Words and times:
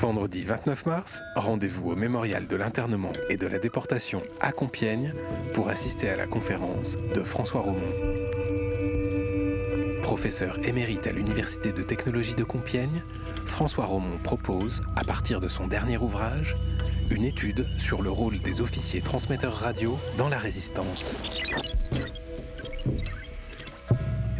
Vendredi 0.00 0.44
29 0.44 0.86
mars, 0.86 1.22
rendez-vous 1.34 1.90
au 1.90 1.96
mémorial 1.96 2.46
de 2.46 2.54
l'internement 2.54 3.12
et 3.28 3.36
de 3.36 3.48
la 3.48 3.58
déportation 3.58 4.22
à 4.40 4.52
Compiègne 4.52 5.12
pour 5.54 5.70
assister 5.70 6.08
à 6.08 6.14
la 6.14 6.28
conférence 6.28 6.96
de 7.16 7.24
François 7.24 7.62
Romont. 7.62 7.80
Professeur 10.02 10.56
émérite 10.64 11.08
à 11.08 11.10
l'Université 11.10 11.72
de 11.72 11.82
technologie 11.82 12.36
de 12.36 12.44
Compiègne, 12.44 13.02
François 13.46 13.86
Romont 13.86 14.18
propose, 14.22 14.84
à 14.94 15.02
partir 15.02 15.40
de 15.40 15.48
son 15.48 15.66
dernier 15.66 15.98
ouvrage, 15.98 16.56
une 17.10 17.24
étude 17.24 17.66
sur 17.76 18.00
le 18.00 18.10
rôle 18.10 18.38
des 18.38 18.60
officiers 18.60 19.00
transmetteurs 19.00 19.56
radio 19.56 19.96
dans 20.16 20.28
la 20.28 20.38
résistance. 20.38 21.16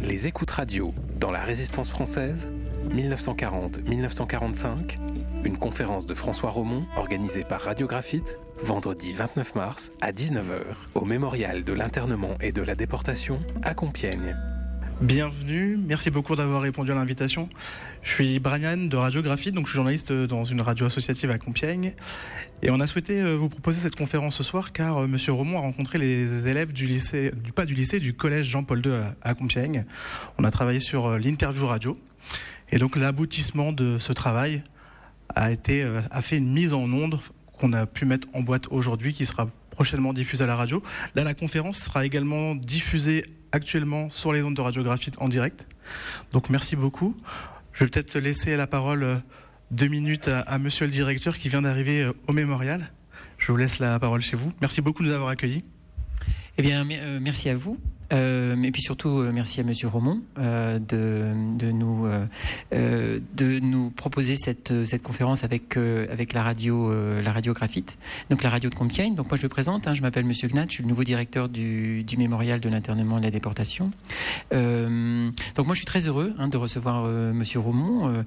Les 0.01 0.27
écoutes 0.27 0.51
radio 0.51 0.93
dans 1.19 1.31
la 1.31 1.41
résistance 1.41 1.89
française, 1.89 2.47
1940-1945, 2.87 4.97
une 5.43 5.57
conférence 5.57 6.05
de 6.05 6.13
François 6.13 6.49
Romont 6.49 6.85
organisée 6.95 7.43
par 7.43 7.59
Radiographite, 7.61 8.39
vendredi 8.61 9.13
29 9.13 9.55
mars 9.55 9.91
à 10.01 10.11
19h 10.11 10.63
au 10.95 11.05
mémorial 11.05 11.63
de 11.63 11.73
l'internement 11.73 12.35
et 12.41 12.51
de 12.51 12.61
la 12.61 12.75
déportation 12.75 13.39
à 13.63 13.73
Compiègne. 13.73 14.35
Bienvenue, 15.01 15.77
merci 15.77 16.11
beaucoup 16.11 16.35
d'avoir 16.35 16.61
répondu 16.61 16.91
à 16.91 16.95
l'invitation. 16.95 17.47
Je 18.03 18.11
suis 18.11 18.37
Brian 18.39 18.75
de 18.75 18.97
Radiographie, 18.97 19.53
donc 19.53 19.65
je 19.65 19.71
suis 19.71 19.77
journaliste 19.77 20.11
dans 20.11 20.43
une 20.43 20.59
radio 20.59 20.87
associative 20.87 21.31
à 21.31 21.37
Compiègne. 21.37 21.93
Et 22.63 22.69
on 22.69 22.81
a 22.81 22.87
souhaité 22.87 23.21
euh, 23.21 23.35
vous 23.35 23.47
proposer 23.47 23.79
cette 23.79 23.95
conférence 23.95 24.35
ce 24.35 24.43
soir 24.43 24.73
car 24.73 24.97
euh, 24.97 25.07
Monsieur 25.07 25.31
Romont 25.31 25.57
a 25.57 25.61
rencontré 25.61 25.99
les 25.99 26.49
élèves 26.49 26.73
du 26.73 26.85
lycée, 26.85 27.31
du 27.33 27.53
pas 27.53 27.65
du 27.65 27.75
lycée, 27.75 28.01
du 28.01 28.13
collège 28.13 28.47
Jean-Paul 28.47 28.85
II 28.85 28.91
à, 29.21 29.33
Compiègne. 29.33 29.85
On 30.37 30.43
a 30.43 30.51
travaillé 30.51 30.81
sur 30.81 31.05
euh, 31.05 31.17
l'interview 31.17 31.65
radio. 31.65 31.97
Et 32.71 32.77
donc 32.77 32.95
l'aboutissement 32.95 33.71
de 33.71 33.97
ce 33.99 34.13
travail 34.13 34.63
a 35.35 35.51
été 35.51 35.83
a 36.11 36.21
fait 36.21 36.37
une 36.37 36.51
mise 36.51 36.73
en 36.73 36.91
onde 36.91 37.19
qu'on 37.59 37.73
a 37.73 37.85
pu 37.85 38.05
mettre 38.05 38.27
en 38.33 38.41
boîte 38.41 38.67
aujourd'hui, 38.71 39.13
qui 39.13 39.25
sera 39.25 39.49
prochainement 39.71 40.13
diffusée 40.13 40.43
à 40.43 40.47
la 40.47 40.55
radio. 40.55 40.83
Là, 41.15 41.23
la 41.23 41.33
conférence 41.33 41.77
sera 41.77 42.05
également 42.05 42.55
diffusée 42.55 43.25
actuellement 43.51 44.09
sur 44.09 44.33
les 44.33 44.41
ondes 44.41 44.55
de 44.55 44.61
radiographie 44.61 45.11
en 45.19 45.29
direct. 45.29 45.67
Donc 46.31 46.49
merci 46.49 46.75
beaucoup. 46.75 47.15
Je 47.73 47.83
vais 47.83 47.89
peut-être 47.89 48.17
laisser 48.17 48.55
la 48.55 48.67
parole 48.67 49.03
euh, 49.03 49.15
deux 49.71 49.87
minutes 49.87 50.27
à, 50.27 50.59
monsieur 50.59 50.85
le 50.85 50.91
directeur 50.91 51.37
qui 51.37 51.49
vient 51.49 51.61
d'arriver 51.61 52.03
euh, 52.03 52.13
au 52.27 52.33
mémorial. 52.33 52.91
Je 53.37 53.51
vous 53.51 53.57
laisse 53.57 53.79
la 53.79 53.97
parole 53.99 54.21
chez 54.21 54.35
vous. 54.35 54.51
Merci 54.61 54.81
beaucoup 54.81 55.01
de 55.03 55.07
nous 55.07 55.13
avoir 55.13 55.29
accueillis. 55.29 55.63
Eh 56.57 56.61
bien, 56.61 56.85
euh, 56.89 57.19
merci 57.21 57.49
à 57.49 57.55
vous. 57.55 57.79
Euh, 58.13 58.61
et 58.63 58.71
puis 58.71 58.81
surtout, 58.81 59.19
euh, 59.19 59.31
merci 59.33 59.59
à 59.59 59.63
Monsieur 59.63 59.87
Romont 59.87 60.21
euh, 60.37 60.79
de, 60.79 61.31
de, 61.57 61.71
nous 61.71 62.05
euh, 62.05 63.19
de 63.33 63.59
nous 63.59 63.89
proposer 63.91 64.35
cette, 64.35 64.73
conférence 65.03 65.43
avec 65.43 65.75
la 65.75 66.43
radio 66.43 66.91
la 67.21 67.31
radio 67.31 67.53
graphite, 67.53 67.97
donc 68.29 68.43
la 68.43 68.49
radio 68.49 68.69
de 68.69 68.75
Compiègne. 68.75 69.15
Donc 69.15 69.29
moi 69.29 69.37
je 69.37 69.43
me 69.43 69.49
présente, 69.49 69.87
hein, 69.87 69.93
je 69.93 70.01
m'appelle 70.01 70.25
Monsieur 70.25 70.47
Gnat, 70.47 70.65
je 70.67 70.73
suis 70.73 70.83
le 70.83 70.89
nouveau 70.89 71.03
directeur 71.03 71.49
du, 71.49 72.05
mémorial 72.17 72.59
de 72.59 72.69
l'internement 72.69 73.17
et 73.17 73.21
de 73.21 73.25
la 73.25 73.31
déportation. 73.31 73.91
donc 74.51 75.65
moi 75.65 75.73
je 75.73 75.77
suis 75.79 75.85
très 75.85 76.07
heureux 76.07 76.33
hein, 76.37 76.47
de 76.47 76.57
recevoir 76.57 77.05
Monsieur 77.33 77.59
Romont, 77.59 78.23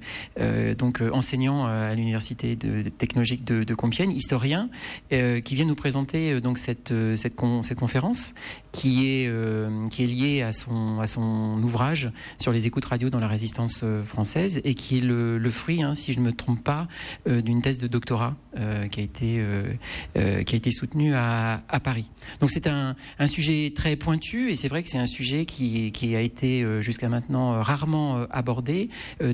donc 0.77 1.01
enseignant 1.11 1.65
à 1.65 1.93
l'université 1.93 2.57
technologique 2.97 3.43
de, 3.45 3.73
Compiègne, 3.73 4.11
historien, 4.11 4.69
qui 5.09 5.55
vient 5.55 5.65
nous 5.65 5.75
présenter 5.75 6.41
donc 6.41 6.57
cette 6.57 7.35
conférence 7.75 8.33
qui 8.71 9.07
est 9.07 9.29
euh, 9.73 9.87
qui 9.87 10.03
est 10.03 10.07
lié 10.07 10.41
à 10.41 10.51
son, 10.51 10.99
à 10.99 11.07
son 11.07 11.61
ouvrage 11.63 12.11
sur 12.39 12.51
les 12.51 12.65
écoutes 12.65 12.85
radio 12.85 13.09
dans 13.09 13.19
la 13.19 13.27
résistance 13.27 13.81
euh, 13.83 14.03
française 14.03 14.61
et 14.63 14.73
qui 14.73 14.97
est 14.97 15.01
le, 15.01 15.49
fruit, 15.49 15.83
hein, 15.83 15.93
si 15.95 16.13
je 16.13 16.19
ne 16.19 16.25
me 16.25 16.31
trompe 16.31 16.63
pas, 16.63 16.87
euh, 17.27 17.41
d'une 17.41 17.61
thèse 17.61 17.77
de 17.77 17.87
doctorat 17.87 18.35
qui 18.91 18.99
a 18.99 19.03
été 19.03 19.43
qui 20.13 20.55
a 20.55 20.57
été 20.57 20.69
soutenue 20.69 21.15
à, 21.15 21.63
à 21.67 21.79
Paris. 21.79 22.05
Donc 22.39 22.51
c'est 22.51 22.67
un, 22.67 22.95
un, 23.17 23.25
sujet 23.25 23.73
très 23.75 23.95
pointu 23.95 24.51
et 24.51 24.55
c'est 24.55 24.67
vrai 24.67 24.83
que 24.83 24.89
c'est 24.89 24.99
un 24.99 25.07
sujet 25.07 25.45
qui, 25.45 25.91
qui 25.91 26.15
a 26.15 26.21
été 26.21 26.63
jusqu'à 26.79 27.09
maintenant 27.09 27.63
rarement 27.63 28.27
abordé, 28.29 28.89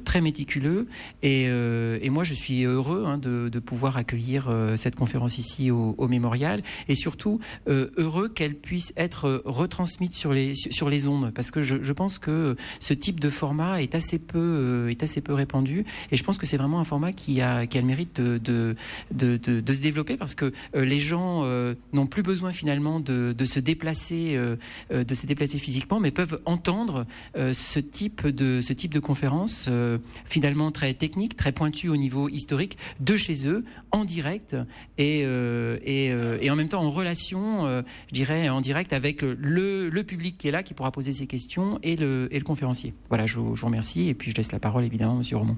très 0.06 0.22
méticuleux 0.22 0.88
et, 1.22 1.44
et, 1.48 2.10
moi 2.10 2.24
je 2.24 2.34
suis 2.34 2.64
heureux 2.64 3.04
hein, 3.08 3.18
de, 3.18 3.50
de, 3.50 3.60
pouvoir 3.60 3.98
accueillir 3.98 4.50
cette 4.78 4.96
conférence 4.96 5.38
ici 5.38 5.70
au, 5.70 5.96
au 5.98 6.08
mémorial 6.08 6.62
et 6.88 6.96
surtout 6.96 7.42
heureux 7.68 8.30
qu'elle 8.30 8.56
puisse 8.56 8.94
être 8.96 9.44
retransmise 9.44 10.14
sur 10.14 10.29
les, 10.34 10.56
sur 10.56 10.90
les 10.90 11.08
ondes, 11.08 11.32
parce 11.34 11.52
que 11.52 11.62
je, 11.62 11.78
je, 11.82 11.94
pense 11.94 12.20
que 12.20 12.56
ce 12.80 12.94
type 12.94 13.20
de 13.20 13.30
format 13.30 13.82
est 13.82 13.96
assez 13.96 14.20
peu, 14.20 14.38
euh, 14.40 14.90
est 14.90 15.04
assez 15.04 15.22
peu 15.22 15.34
répandu, 15.34 15.86
et 16.12 16.18
je 16.18 16.24
pense 16.24 16.38
que 16.38 16.46
c'est 16.46 16.58
vraiment 16.58 16.80
un 16.80 16.84
format 16.84 17.14
qui 17.14 17.42
a, 17.42 17.66
qui 17.68 17.78
a 17.78 17.82
le 17.82 17.88
mérite 17.88 18.22
de, 18.22 18.38
de, 18.38 18.76
de, 19.12 19.60
de 19.62 19.74
se 19.74 19.82
développer, 19.82 20.18
parce 20.18 20.36
que 20.36 20.54
euh, 20.76 20.86
les 20.86 21.00
gens 21.00 21.42
euh, 21.44 21.74
n'ont 21.94 22.08
plus 22.08 22.24
besoin 22.24 22.52
finalement 22.52 23.00
de, 23.00 23.34
de 23.38 23.46
se 23.46 23.60
déplacer, 23.60 24.40
de 24.90 25.14
se 25.14 25.26
déplacer 25.26 25.58
physiquement, 25.58 26.00
mais 26.00 26.12
peuvent 26.12 26.42
entendre 26.46 27.06
ce 27.36 27.80
type 27.80 28.28
de, 28.28 28.62
ce 28.62 28.74
type 28.74 28.94
de 28.94 29.00
conférence 29.00 29.70
finalement 30.26 30.72
très 30.72 30.94
technique, 30.94 31.36
très 31.36 31.52
pointue 31.52 31.90
au 31.90 31.98
niveau 31.98 32.30
historique, 32.30 32.78
de 33.00 33.16
chez 33.18 33.48
eux, 33.48 33.64
en 33.92 34.06
direct, 34.06 34.56
et, 34.98 35.22
et, 35.22 36.06
et 36.06 36.52
en 36.52 36.56
même 36.56 36.70
temps 36.70 36.84
en 36.84 36.92
relation, 36.92 37.84
je 38.08 38.14
dirais, 38.14 38.50
en 38.50 38.62
direct 38.62 38.94
avec 38.94 39.22
le, 39.22 39.90
le 39.90 40.04
public 40.04 40.19
qui 40.20 40.48
est 40.48 40.52
là, 40.52 40.64
qui 40.64 40.74
pourra 40.74 40.92
poser 40.92 41.12
ses 41.12 41.28
questions, 41.28 41.80
et 41.84 41.96
le, 41.96 42.28
et 42.32 42.38
le 42.38 42.44
conférencier. 42.44 42.94
Voilà, 43.10 43.26
je, 43.26 43.34
je, 43.34 43.40
vous 43.40 43.66
remercie, 43.66 44.10
et 44.10 44.14
puis 44.14 44.32
je 44.32 44.36
laisse 44.36 44.52
la 44.52 44.60
parole 44.60 44.84
évidemment, 44.84 45.16
Monsieur 45.16 45.38
Romont. 45.38 45.58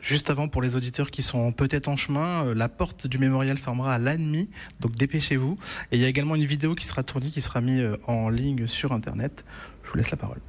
Juste 0.00 0.30
avant, 0.30 0.48
pour 0.48 0.62
les 0.62 0.74
auditeurs 0.74 1.10
qui 1.10 1.22
sont 1.22 1.52
peut-être 1.52 1.88
en 1.88 1.96
chemin, 1.96 2.46
euh, 2.46 2.54
la 2.54 2.68
porte 2.68 3.06
du 3.06 3.18
mémorial 3.18 3.56
fermera 3.56 3.94
à 3.94 3.98
l'ennemi, 3.98 4.48
donc 4.80 4.96
dépêchez-vous. 4.96 5.56
Et 5.92 5.96
il 5.96 6.02
y 6.02 6.04
a 6.04 6.08
également 6.08 6.34
une 6.34 6.44
vidéo 6.44 6.74
qui 6.74 6.86
sera 6.86 7.04
tournée, 7.04 7.30
qui 7.30 7.40
sera 7.40 7.60
mise 7.60 7.80
euh, 7.80 7.96
en 8.06 8.28
ligne 8.28 8.66
sur 8.66 8.92
Internet. 8.92 9.44
Je 9.84 9.90
vous 9.90 9.96
laisse 9.96 10.10
la 10.10 10.16
parole. 10.16 10.40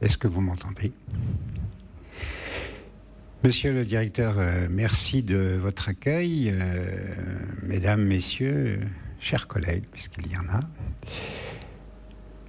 Est-ce 0.00 0.18
que 0.18 0.28
vous 0.28 0.40
m'entendez? 0.40 0.92
Monsieur 3.44 3.72
le 3.72 3.84
directeur, 3.84 4.34
euh, 4.38 4.66
merci 4.68 5.22
de 5.22 5.56
votre 5.62 5.88
accueil. 5.88 6.50
Euh, 6.52 7.14
mesdames, 7.62 8.04
messieurs, 8.04 8.80
chers 9.20 9.46
collègues, 9.46 9.84
puisqu'il 9.92 10.26
y 10.26 10.36
en 10.36 10.48
a. 10.48 10.60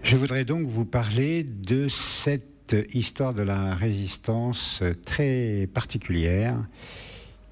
Je 0.01 0.15
voudrais 0.15 0.45
donc 0.45 0.67
vous 0.67 0.85
parler 0.85 1.43
de 1.43 1.89
cette 1.89 2.75
histoire 2.91 3.35
de 3.35 3.43
la 3.43 3.75
résistance 3.75 4.81
très 5.05 5.69
particulière 5.71 6.57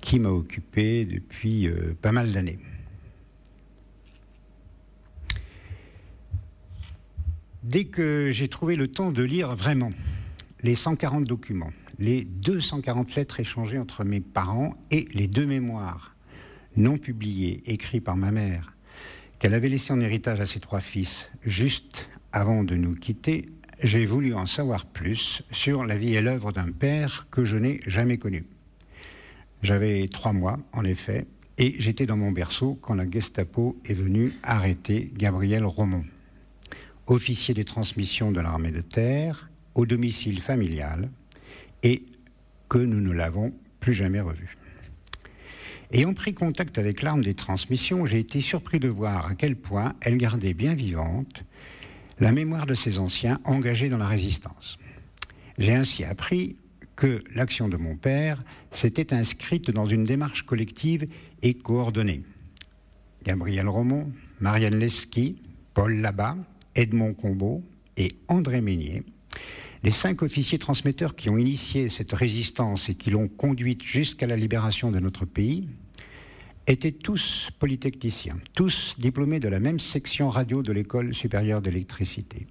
qui 0.02 0.18
m'a 0.18 0.30
occupé 0.30 1.06
depuis 1.06 1.68
euh, 1.68 1.96
pas 2.02 2.12
mal 2.12 2.32
d'années. 2.32 2.58
Dès 7.62 7.86
que 7.86 8.32
j'ai 8.32 8.48
trouvé 8.48 8.76
le 8.76 8.88
temps 8.88 9.12
de 9.12 9.22
lire 9.22 9.56
vraiment 9.56 9.92
les 10.64 10.76
140 10.76 11.24
documents, 11.26 11.72
les 12.00 12.24
240 12.26 13.16
lettres 13.16 13.40
échangées 13.40 13.80
entre 13.80 14.04
mes 14.04 14.22
parents 14.22 14.76
et 14.92 15.08
les 15.14 15.28
deux 15.28 15.46
mémoires 15.46 16.16
non 16.76 16.98
publiées, 16.98 17.64
écrits 17.66 18.02
par 18.02 18.16
ma 18.16 18.32
mère, 18.32 18.74
qu'elle 19.40 19.54
avait 19.54 19.70
laissées 19.70 19.94
en 19.94 20.00
héritage 20.00 20.40
à 20.40 20.46
ses 20.46 20.60
trois 20.60 20.82
fils 20.82 21.30
juste 21.44 22.08
avant 22.32 22.64
de 22.64 22.76
nous 22.76 22.96
quitter, 22.96 23.50
j'ai 23.82 24.06
voulu 24.06 24.34
en 24.34 24.46
savoir 24.46 24.86
plus 24.86 25.44
sur 25.52 25.86
la 25.86 25.98
vie 25.98 26.16
et 26.16 26.22
l'œuvre 26.22 26.52
d'un 26.52 26.72
père 26.72 27.28
que 27.32 27.46
je 27.46 27.58
n'ai 27.58 27.82
jamais 27.86 28.18
connu. 28.18 28.46
J'avais 29.64 30.08
trois 30.08 30.34
mois, 30.34 30.60
en 30.74 30.84
effet, 30.84 31.26
et 31.58 31.76
j'étais 31.80 32.06
dans 32.06 32.18
mon 32.18 32.32
berceau 32.32 32.78
quand 32.82 32.94
la 32.94 33.10
Gestapo 33.10 33.80
est 33.86 33.94
venue 33.94 34.34
arrêter 34.44 35.12
Gabriel 35.16 35.66
Romont, 35.66 36.06
officier 37.08 37.54
des 37.54 37.66
transmissions 37.66 38.32
de 38.32 38.40
l'armée 38.40 38.72
de 38.72 38.82
terre, 38.82 39.50
au 39.74 39.86
domicile 39.86 40.42
familial, 40.42 41.10
et 41.84 42.04
que 42.70 42.78
nous 42.78 43.02
ne 43.02 43.14
l'avons 43.14 43.54
plus 43.80 43.94
jamais 43.94 44.20
revu. 44.20 44.58
Ayant 45.92 46.14
pris 46.14 46.34
contact 46.34 46.78
avec 46.78 47.02
l'arme 47.02 47.24
des 47.24 47.34
transmissions, 47.34 48.06
j'ai 48.06 48.20
été 48.20 48.42
surpris 48.42 48.80
de 48.80 48.90
voir 48.90 49.26
à 49.26 49.36
quel 49.36 49.56
point 49.56 49.94
elle 50.02 50.18
gardait 50.18 50.54
bien 50.54 50.76
vivante 50.76 51.44
la 52.20 52.32
mémoire 52.32 52.66
de 52.66 52.74
ses 52.74 52.98
anciens 52.98 53.40
engagés 53.46 53.90
dans 53.90 53.98
la 53.98 54.08
résistance. 54.08 54.78
J'ai 55.58 55.76
ainsi 55.76 56.04
appris 56.04 56.58
que 56.96 57.24
l'action 57.34 57.70
de 57.70 57.78
mon 57.78 57.96
père 57.96 58.44
s'était 58.72 59.14
inscrite 59.14 59.72
dans 59.72 59.86
une 59.86 60.04
démarche 60.04 60.44
collective 60.44 61.08
et 61.42 61.54
coordonnée. 61.54 62.24
Gabriel 63.24 63.70
Romont, 63.70 64.12
Marianne 64.42 64.80
Lesky, 64.80 65.42
Paul 65.74 66.02
Labat, 66.02 66.38
Edmond 66.76 67.14
Combeau 67.14 67.64
et 67.98 68.18
André 68.28 68.62
Meignier 68.62 69.04
les 69.84 69.92
cinq 69.92 70.22
officiers 70.22 70.58
transmetteurs 70.58 71.16
qui 71.16 71.30
ont 71.30 71.38
initié 71.38 71.90
cette 71.90 72.14
résistance 72.14 72.90
et 72.90 72.96
qui 72.96 73.12
l'ont 73.12 73.28
conduite 73.28 73.84
jusqu'à 73.84 74.28
la 74.28 74.36
libération 74.36 74.92
de 74.92 75.00
notre 75.00 75.26
pays 75.26 75.68
étaient 76.68 76.92
tous 76.92 77.50
polytechniciens, 77.60 78.38
tous 78.54 78.96
diplômés 79.00 79.40
de 79.40 79.48
la 79.48 79.60
même 79.60 79.80
section 79.80 80.30
radio 80.30 80.64
de 80.64 80.74
l'école 80.74 81.16
supérieure 81.16 81.62
d'électricité. 81.62 82.48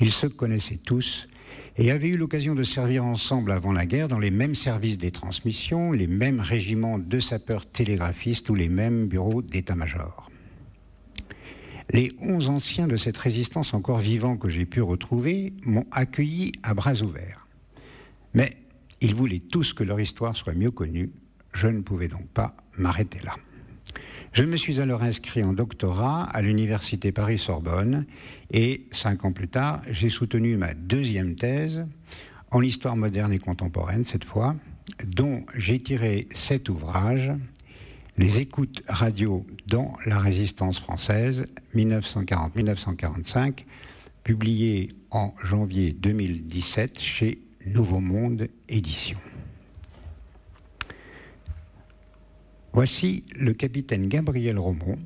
Ils 0.00 0.12
se 0.12 0.26
connaissaient 0.26 0.78
tous 0.82 1.28
et 1.76 1.90
avaient 1.90 2.08
eu 2.08 2.16
l'occasion 2.16 2.54
de 2.54 2.64
servir 2.64 3.04
ensemble 3.04 3.52
avant 3.52 3.72
la 3.72 3.84
guerre 3.84 4.08
dans 4.08 4.18
les 4.18 4.30
mêmes 4.30 4.54
services 4.54 4.98
des 4.98 5.10
transmissions, 5.10 5.92
les 5.92 6.06
mêmes 6.06 6.40
régiments 6.40 6.98
de 6.98 7.20
sapeurs 7.20 7.66
télégraphistes 7.66 8.48
ou 8.48 8.54
les 8.54 8.68
mêmes 8.68 9.08
bureaux 9.08 9.42
d'état-major. 9.42 10.29
Les 11.92 12.12
onze 12.20 12.48
anciens 12.48 12.86
de 12.86 12.96
cette 12.96 13.16
résistance 13.16 13.74
encore 13.74 13.98
vivants 13.98 14.36
que 14.36 14.48
j'ai 14.48 14.64
pu 14.64 14.80
retrouver 14.80 15.52
m'ont 15.64 15.86
accueilli 15.90 16.52
à 16.62 16.72
bras 16.72 17.02
ouverts. 17.02 17.46
Mais 18.32 18.56
ils 19.00 19.14
voulaient 19.14 19.40
tous 19.40 19.72
que 19.72 19.82
leur 19.82 19.98
histoire 19.98 20.36
soit 20.36 20.54
mieux 20.54 20.70
connue. 20.70 21.10
Je 21.52 21.66
ne 21.66 21.80
pouvais 21.80 22.06
donc 22.06 22.28
pas 22.28 22.54
m'arrêter 22.78 23.18
là. 23.24 23.34
Je 24.32 24.44
me 24.44 24.56
suis 24.56 24.80
alors 24.80 25.02
inscrit 25.02 25.42
en 25.42 25.52
doctorat 25.52 26.22
à 26.22 26.42
l'université 26.42 27.10
Paris-Sorbonne 27.10 28.06
et 28.52 28.86
cinq 28.92 29.24
ans 29.24 29.32
plus 29.32 29.48
tard, 29.48 29.82
j'ai 29.90 30.10
soutenu 30.10 30.56
ma 30.56 30.74
deuxième 30.74 31.34
thèse 31.34 31.84
en 32.52 32.62
histoire 32.62 32.96
moderne 32.96 33.32
et 33.32 33.40
contemporaine 33.40 34.04
cette 34.04 34.24
fois, 34.24 34.54
dont 35.04 35.44
j'ai 35.56 35.80
tiré 35.80 36.28
cet 36.32 36.68
ouvrage, 36.68 37.32
Les 38.20 38.36
écoutes 38.36 38.82
radio 38.86 39.46
dans 39.66 39.94
la 40.04 40.18
résistance 40.18 40.78
française 40.78 41.46
1940-1945, 41.74 43.64
publié 44.24 44.94
en 45.10 45.32
janvier 45.42 45.94
2017 45.94 47.00
chez 47.00 47.40
Nouveau 47.64 48.00
Monde 48.00 48.48
Éditions. 48.68 49.16
Voici 52.74 53.24
le 53.34 53.54
capitaine 53.54 54.06
Gabriel 54.08 54.58
Romont 54.58 54.98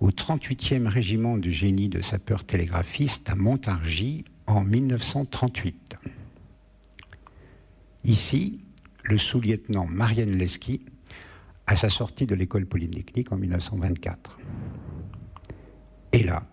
au 0.00 0.08
38e 0.08 0.86
régiment 0.86 1.36
du 1.36 1.52
génie 1.52 1.90
de 1.90 2.00
sapeurs 2.00 2.44
télégraphistes 2.44 3.28
à 3.28 3.34
Montargis 3.34 4.24
en 4.46 4.64
1938. 4.64 5.96
Ici, 8.04 8.60
le 9.02 9.18
sous-lieutenant 9.18 9.84
Marianne 9.84 10.38
Lesky 10.38 10.80
à 11.66 11.76
sa 11.76 11.90
sortie 11.90 12.26
de 12.26 12.34
l'école 12.34 12.66
polytechnique 12.66 13.32
en 13.32 13.36
1924. 13.36 14.38
Et 16.12 16.22
là, 16.22 16.46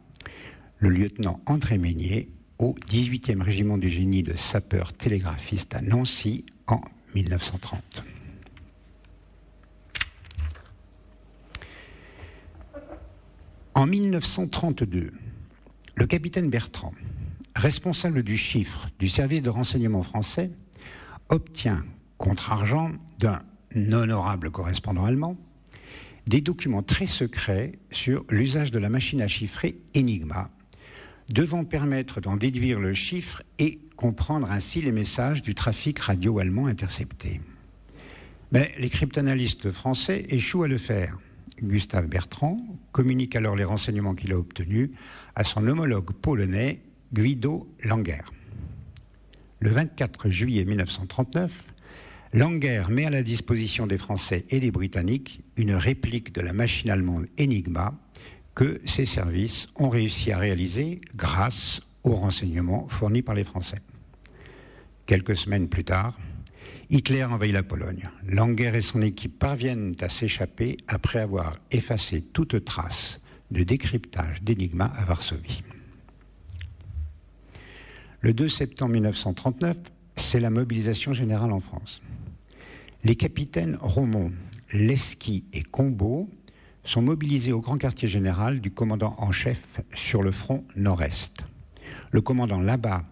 le 0.80 0.90
lieutenant 0.90 1.42
André 1.46 1.78
Meignier 1.78 2.30
au 2.58 2.76
18e 2.90 3.42
régiment 3.42 3.78
du 3.78 3.90
génie 3.90 4.24
de 4.24 4.36
sapeurs 4.36 4.94
télégraphistes 4.94 5.76
à 5.76 5.82
Nancy 5.82 6.46
en 6.68 6.82
1930. 7.16 8.04
En 13.74 13.88
1932, 13.88 15.12
le 15.96 16.06
capitaine 16.06 16.50
Bertrand, 16.50 16.94
responsable 17.56 18.24
du 18.24 18.38
chiffre 18.38 18.90
du 19.00 19.08
service 19.08 19.42
de 19.42 19.50
renseignement 19.50 20.04
français, 20.04 20.52
obtient, 21.30 21.84
contre 22.18 22.52
argent 22.52 22.92
d'un 23.18 23.42
honorable 23.76 24.52
correspondant 24.52 25.06
allemand, 25.06 25.38
des 26.28 26.42
documents 26.42 26.84
très 26.84 27.08
secrets 27.08 27.74
sur 27.92 28.26
l'usage 28.30 28.72
de 28.72 28.80
la 28.80 28.90
machine 28.90 29.22
à 29.22 29.28
chiffrer 29.28 29.78
Enigma, 29.96 30.50
devant 31.30 31.64
permettre 31.64 32.22
d'en 32.22 32.38
déduire 32.38 32.80
le 32.80 32.94
chiffre 32.94 33.42
et 33.60 33.80
comprendre 33.96 34.50
ainsi 34.52 34.82
les 34.82 34.92
messages 34.92 35.42
du 35.42 35.56
trafic 35.56 36.00
radio 36.00 36.40
allemand 36.40 36.68
intercepté. 36.68 37.42
Mais 38.52 38.72
les 38.78 38.90
cryptanalystes 38.90 39.72
français 39.72 40.26
échouent 40.30 40.64
à 40.64 40.68
le 40.68 40.78
faire. 40.78 41.18
Gustave 41.62 42.08
Bertrand, 42.08 42.58
communique 42.92 43.36
alors 43.36 43.56
les 43.56 43.64
renseignements 43.64 44.16
qu'il 44.16 44.34
a 44.34 44.38
obtenus 44.38 44.90
à 45.36 45.44
son 45.44 45.68
homologue 45.68 46.12
polonais 46.12 46.82
Guido 47.14 47.68
Langer. 47.84 48.24
Le 49.60 49.70
24 49.70 50.30
juillet 50.30 50.66
1939, 50.66 51.52
Langer 52.34 52.84
met 52.90 53.06
à 53.06 53.10
la 53.10 53.24
disposition 53.24 53.88
des 53.88 53.98
Français 53.98 54.46
et 54.50 54.62
des 54.62 54.72
Britanniques 54.72 55.42
une 55.58 55.74
réplique 55.74 56.34
de 56.34 56.40
la 56.40 56.54
machine 56.54 56.90
allemande 56.90 57.28
Enigma 57.38 57.94
que 58.56 58.80
ces 58.86 59.06
services 59.06 59.68
ont 59.76 59.90
réussi 59.90 60.32
à 60.32 60.38
réaliser 60.38 61.02
grâce 61.14 61.82
aux 62.04 62.16
renseignements 62.16 62.88
fournis 62.88 63.22
par 63.22 63.36
les 63.36 63.44
Français. 63.44 63.82
Quelques 65.08 65.36
semaines 65.36 65.68
plus 65.68 65.84
tard, 65.84 66.18
Hitler 66.90 67.26
envahit 67.26 67.52
la 67.52 67.64
Pologne. 67.64 68.10
Langer 68.26 68.72
et 68.76 68.82
son 68.82 69.02
équipe 69.02 69.38
parviennent 69.38 69.96
à 70.00 70.08
s'échapper 70.08 70.78
après 70.88 71.20
avoir 71.20 71.60
effacé 71.70 72.22
toute 72.22 72.64
trace 72.64 73.20
de 73.52 73.64
décryptage 73.64 74.42
d'Enigma 74.42 74.86
à 74.86 75.04
Varsovie. 75.04 75.64
Le 78.22 78.34
2 78.34 78.48
septembre 78.48 78.94
1939, 78.94 79.76
c'est 80.16 80.40
la 80.40 80.50
mobilisation 80.50 81.14
générale 81.14 81.52
en 81.52 81.60
France. 81.60 82.02
Les 83.04 83.16
capitaines 83.16 83.80
Romont, 83.82 84.32
Lesky 84.72 85.44
et 85.54 85.64
Combeau 85.64 86.30
sont 86.84 87.02
mobilisés 87.02 87.52
au 87.52 87.60
grand 87.60 87.80
quartier 87.80 88.08
général 88.08 88.62
du 88.62 88.70
commandant 88.70 89.16
en 89.18 89.32
chef 89.32 89.60
sur 89.96 90.22
le 90.22 90.32
front 90.32 90.64
nord-est. 90.76 91.38
Le 92.12 92.22
commandant 92.22 92.60
là-bas 92.60 93.04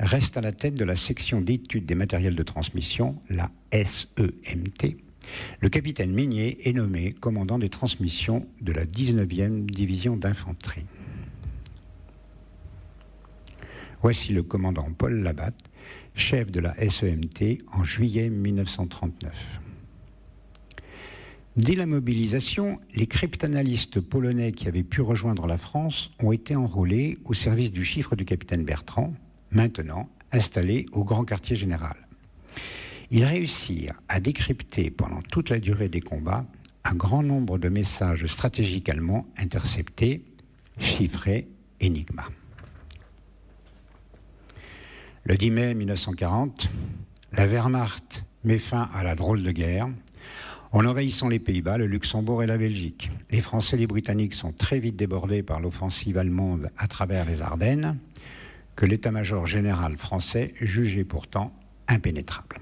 reste 0.00 0.36
à 0.36 0.40
la 0.40 0.50
tête 0.50 0.74
de 0.74 0.84
la 0.84 0.96
section 0.96 1.40
d'études 1.40 1.86
des 1.86 1.94
matériels 1.94 2.34
de 2.34 2.42
transmission, 2.42 3.16
la 3.30 3.48
SEMT. 3.72 4.96
Le 5.60 5.68
capitaine 5.68 6.12
Minier 6.12 6.58
est 6.68 6.72
nommé 6.72 7.12
commandant 7.12 7.60
des 7.60 7.68
transmissions 7.68 8.44
de 8.60 8.72
la 8.72 8.86
19e 8.86 9.66
division 9.66 10.16
d'infanterie. 10.16 10.86
Voici 14.02 14.32
le 14.32 14.42
commandant 14.42 14.88
Paul 14.96 15.22
Labatte, 15.22 15.62
chef 16.18 16.50
de 16.50 16.60
la 16.60 16.74
SEMT 16.78 17.58
en 17.72 17.84
juillet 17.84 18.28
1939. 18.28 19.32
Dès 21.56 21.74
la 21.74 21.86
mobilisation, 21.86 22.78
les 22.94 23.06
cryptanalystes 23.06 24.00
polonais 24.00 24.52
qui 24.52 24.68
avaient 24.68 24.82
pu 24.82 25.00
rejoindre 25.00 25.46
la 25.46 25.58
France 25.58 26.10
ont 26.20 26.32
été 26.32 26.54
enrôlés 26.54 27.18
au 27.24 27.34
service 27.34 27.72
du 27.72 27.84
chiffre 27.84 28.16
du 28.16 28.24
capitaine 28.24 28.64
Bertrand, 28.64 29.14
maintenant 29.50 30.08
installés 30.32 30.86
au 30.92 31.04
grand 31.04 31.24
quartier 31.24 31.56
général. 31.56 31.96
Ils 33.10 33.24
réussirent 33.24 34.00
à 34.08 34.20
décrypter 34.20 34.90
pendant 34.90 35.22
toute 35.22 35.50
la 35.50 35.58
durée 35.58 35.88
des 35.88 36.00
combats 36.00 36.44
un 36.84 36.94
grand 36.94 37.22
nombre 37.22 37.58
de 37.58 37.68
messages 37.68 38.26
stratégiques 38.26 38.88
allemands 38.88 39.26
interceptés, 39.36 40.24
chiffrés, 40.78 41.48
Enigma. 41.82 42.24
Le 45.28 45.36
10 45.36 45.50
mai 45.50 45.74
1940, 45.74 46.70
la 47.34 47.46
Wehrmacht 47.46 48.24
met 48.44 48.58
fin 48.58 48.88
à 48.94 49.04
la 49.04 49.14
drôle 49.14 49.42
de 49.42 49.50
guerre 49.50 49.86
en 50.72 50.86
envahissant 50.86 51.28
les 51.28 51.38
Pays-Bas, 51.38 51.76
le 51.76 51.86
Luxembourg 51.86 52.42
et 52.42 52.46
la 52.46 52.56
Belgique. 52.56 53.10
Les 53.30 53.42
Français 53.42 53.76
et 53.76 53.80
les 53.80 53.86
Britanniques 53.86 54.32
sont 54.32 54.52
très 54.52 54.80
vite 54.80 54.96
débordés 54.96 55.42
par 55.42 55.60
l'offensive 55.60 56.16
allemande 56.16 56.70
à 56.78 56.88
travers 56.88 57.26
les 57.26 57.42
Ardennes 57.42 57.98
que 58.74 58.86
l'état-major 58.86 59.46
général 59.46 59.98
français 59.98 60.54
jugeait 60.62 61.04
pourtant 61.04 61.52
impénétrable. 61.88 62.58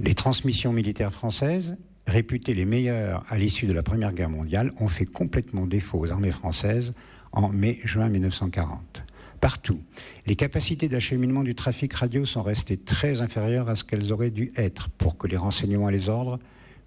Les 0.00 0.16
transmissions 0.16 0.72
militaires 0.72 1.12
françaises, 1.12 1.76
réputées 2.08 2.54
les 2.54 2.64
meilleures 2.64 3.24
à 3.28 3.38
l'issue 3.38 3.66
de 3.66 3.72
la 3.72 3.84
Première 3.84 4.14
Guerre 4.14 4.30
mondiale, 4.30 4.72
ont 4.80 4.88
fait 4.88 5.06
complètement 5.06 5.68
défaut 5.68 6.00
aux 6.00 6.10
armées 6.10 6.32
françaises 6.32 6.92
en 7.30 7.50
mai-juin 7.50 8.08
1940. 8.08 9.04
Partout, 9.40 9.80
les 10.26 10.36
capacités 10.36 10.88
d'acheminement 10.88 11.42
du 11.42 11.54
trafic 11.54 11.94
radio 11.94 12.26
sont 12.26 12.42
restées 12.42 12.76
très 12.76 13.22
inférieures 13.22 13.70
à 13.70 13.76
ce 13.76 13.84
qu'elles 13.84 14.12
auraient 14.12 14.30
dû 14.30 14.52
être 14.54 14.90
pour 14.90 15.16
que 15.16 15.26
les 15.26 15.38
renseignements 15.38 15.88
et 15.88 15.92
les 15.92 16.10
ordres 16.10 16.38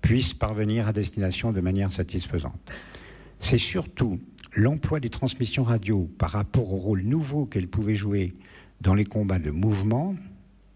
puissent 0.02 0.36
parvenir 0.36 0.88
à 0.88 0.94
destination 0.94 1.52
de 1.52 1.62
manière 1.62 1.92
satisfaisante. 1.92 2.60
C'est 3.40 3.58
surtout 3.58 4.20
l'emploi 4.54 5.00
des 5.00 5.10
transmissions 5.10 5.64
radio 5.64 6.08
par 6.20 6.32
rapport 6.32 6.72
au 6.72 6.78
rôle 6.78 7.02
nouveau 7.02 7.46
qu'elles 7.46 7.68
pouvaient 7.68 7.96
jouer 7.96 8.34
dans 8.82 8.94
les 8.94 9.06
combats 9.06 9.40
de 9.40 9.50
mouvement, 9.50 10.16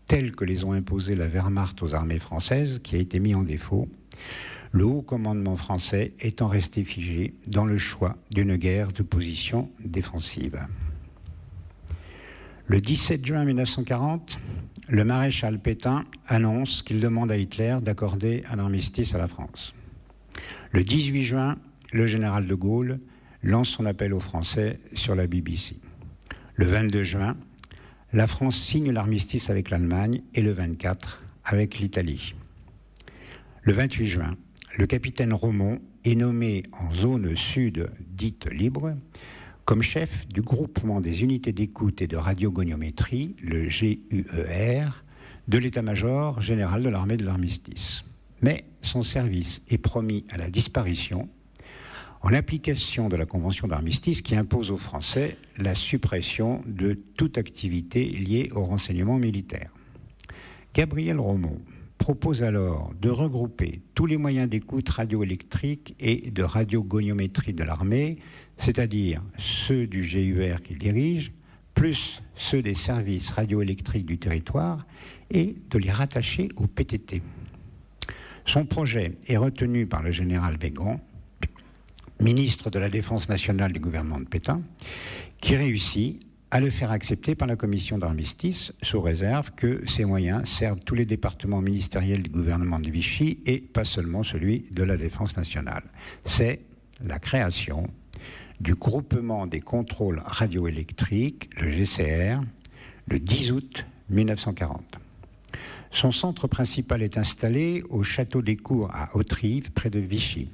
tels 0.08 0.32
que 0.32 0.46
les 0.46 0.64
ont 0.64 0.72
imposés 0.72 1.16
la 1.16 1.28
Wehrmacht 1.28 1.84
aux 1.84 1.94
armées 1.94 2.20
françaises, 2.20 2.80
qui 2.84 2.96
a 2.96 3.00
été 3.00 3.20
mis 3.20 3.36
en 3.36 3.44
défaut, 3.44 3.88
le 4.72 4.86
haut 4.86 5.02
commandement 5.02 5.58
français 5.58 6.14
étant 6.20 6.48
resté 6.48 6.84
figé 6.84 7.36
dans 7.46 7.66
le 7.66 7.78
choix 7.78 8.16
d'une 8.32 8.56
guerre 8.56 8.92
de 8.92 9.04
position 9.04 9.70
défensive. 9.80 10.60
Le 12.70 12.82
17 12.82 13.26
juin 13.26 13.46
1940, 13.46 14.40
le 14.90 15.06
maréchal 15.06 15.58
Pétain 15.58 16.04
annonce 16.28 16.84
qu'il 16.84 17.00
demande 17.00 17.32
à 17.32 17.38
Hitler 17.38 17.78
d'accorder 17.82 18.44
un 18.52 18.60
armistice 18.60 19.16
à 19.16 19.18
la 19.18 19.30
France. 19.30 19.74
Le 20.74 20.84
18 20.84 21.24
juin, 21.24 21.58
le 21.94 22.08
général 22.08 22.46
de 22.46 22.54
Gaulle 22.56 23.00
lance 23.42 23.70
son 23.70 23.86
appel 23.86 24.14
aux 24.14 24.20
Français 24.20 24.82
sur 24.96 25.16
la 25.16 25.28
BBC. 25.28 25.80
Le 26.56 26.66
22 26.66 27.06
juin, 27.06 27.38
la 28.12 28.28
France 28.28 28.60
signe 28.60 28.92
l'armistice 28.92 29.50
avec 29.50 29.70
l'Allemagne 29.70 30.22
et 30.34 30.42
le 30.42 30.52
24 30.52 31.24
avec 31.46 31.80
l'Italie. 31.80 32.36
Le 33.62 33.72
28 33.72 34.08
juin, 34.08 34.36
le 34.78 34.88
capitaine 34.88 35.32
Romont 35.32 35.80
est 36.04 36.16
nommé 36.16 36.64
en 36.74 36.92
zone 36.92 37.34
sud 37.38 37.90
dite 38.10 38.46
libre 38.52 38.94
comme 39.68 39.84
chef 39.84 40.26
du 40.30 40.42
groupement 40.42 41.02
des 41.02 41.24
unités 41.24 41.52
d'écoute 41.52 42.02
et 42.02 42.08
de 42.08 42.16
radiogoniométrie, 42.16 43.36
le 43.44 43.68
GUER, 43.68 44.86
de 45.50 45.58
l'état-major 45.58 46.40
général 46.40 46.84
de 46.84 46.88
l'armée 46.88 47.18
de 47.18 47.26
l'armistice. 47.26 48.06
Mais 48.42 48.64
son 48.82 49.04
service 49.04 49.62
est 49.70 49.78
promis 49.78 50.24
à 50.30 50.38
la 50.38 50.50
disparition 50.50 51.28
en 52.22 52.34
application 52.34 53.10
de 53.10 53.18
la 53.18 53.26
Convention 53.26 53.68
d'armistice 53.68 54.22
qui 54.22 54.38
impose 54.38 54.72
aux 54.72 54.78
Français 54.78 55.38
la 55.58 55.76
suppression 55.76 56.64
de 56.66 56.94
toute 57.18 57.38
activité 57.38 58.06
liée 58.06 58.50
au 58.56 58.64
renseignement 58.64 59.18
militaire. 59.18 59.72
Gabriel 60.74 61.20
Romont 61.20 61.60
propose 61.98 62.42
alors 62.42 62.94
de 63.02 63.10
regrouper 63.10 63.82
tous 63.96 64.06
les 64.06 64.16
moyens 64.16 64.50
d'écoute 64.50 64.88
radioélectrique 64.88 65.94
et 66.00 66.32
de 66.32 66.44
radiogoniométrie 66.44 67.54
de 67.54 67.64
l'armée, 67.66 68.20
c'est-à-dire 68.58 69.22
ceux 69.38 69.88
du 69.88 70.02
GUR 70.02 70.62
qu'il 70.62 70.78
dirige, 70.78 71.32
plus 71.74 72.22
ceux 72.36 72.62
des 72.62 72.76
services 72.76 73.30
radioélectriques 73.30 74.06
du 74.06 74.18
territoire, 74.18 74.86
et 75.30 75.56
de 75.70 75.78
les 75.78 75.92
rattacher 75.92 76.50
au 76.56 76.68
PTT. 76.68 77.22
Son 78.46 78.66
projet 78.66 79.18
est 79.28 79.38
retenu 79.38 79.86
par 79.86 80.02
le 80.02 80.12
général 80.12 80.58
Végan, 80.58 81.02
ministre 82.20 82.70
de 82.70 82.80
la 82.80 82.90
Défense 82.90 83.30
nationale 83.30 83.74
du 83.74 83.80
gouvernement 83.80 84.20
de 84.20 84.26
Pétain, 84.26 84.62
qui 85.42 85.56
réussit 85.56 86.22
à 86.50 86.62
le 86.62 86.70
faire 86.70 86.92
accepter 86.92 87.36
par 87.36 87.48
la 87.48 87.58
commission 87.58 87.98
d'armistice, 87.98 88.72
sous 88.82 89.02
réserve 89.02 89.52
que 89.56 89.84
ces 89.86 90.06
moyens 90.06 90.48
servent 90.48 90.80
tous 90.80 90.96
les 90.96 91.06
départements 91.06 91.62
ministériels 91.62 92.24
du 92.24 92.30
gouvernement 92.30 92.80
de 92.80 92.90
Vichy 92.90 93.40
et 93.46 93.60
pas 93.60 93.84
seulement 93.84 94.24
celui 94.24 94.66
de 94.72 94.84
la 94.84 94.96
Défense 94.96 95.36
nationale. 95.36 95.84
C'est 96.24 96.62
la 97.06 97.20
création 97.20 97.88
du 98.60 98.76
groupement 98.76 99.48
des 99.48 99.62
contrôles 99.62 100.22
radioélectriques, 100.26 101.50
le 101.60 101.72
GCR, 101.72 102.42
le 103.08 103.20
10 103.20 103.52
août 103.52 103.86
1940. 104.10 104.98
Son 105.92 106.12
centre 106.12 106.48
principal 106.48 107.02
est 107.02 107.18
installé 107.18 107.84
au 107.90 108.04
château 108.04 108.42
des 108.42 108.58
Cours 108.58 108.92
à 108.94 109.16
Autrive, 109.16 109.72
près 109.72 109.90
de 109.90 110.00
Vichy. 110.00 110.50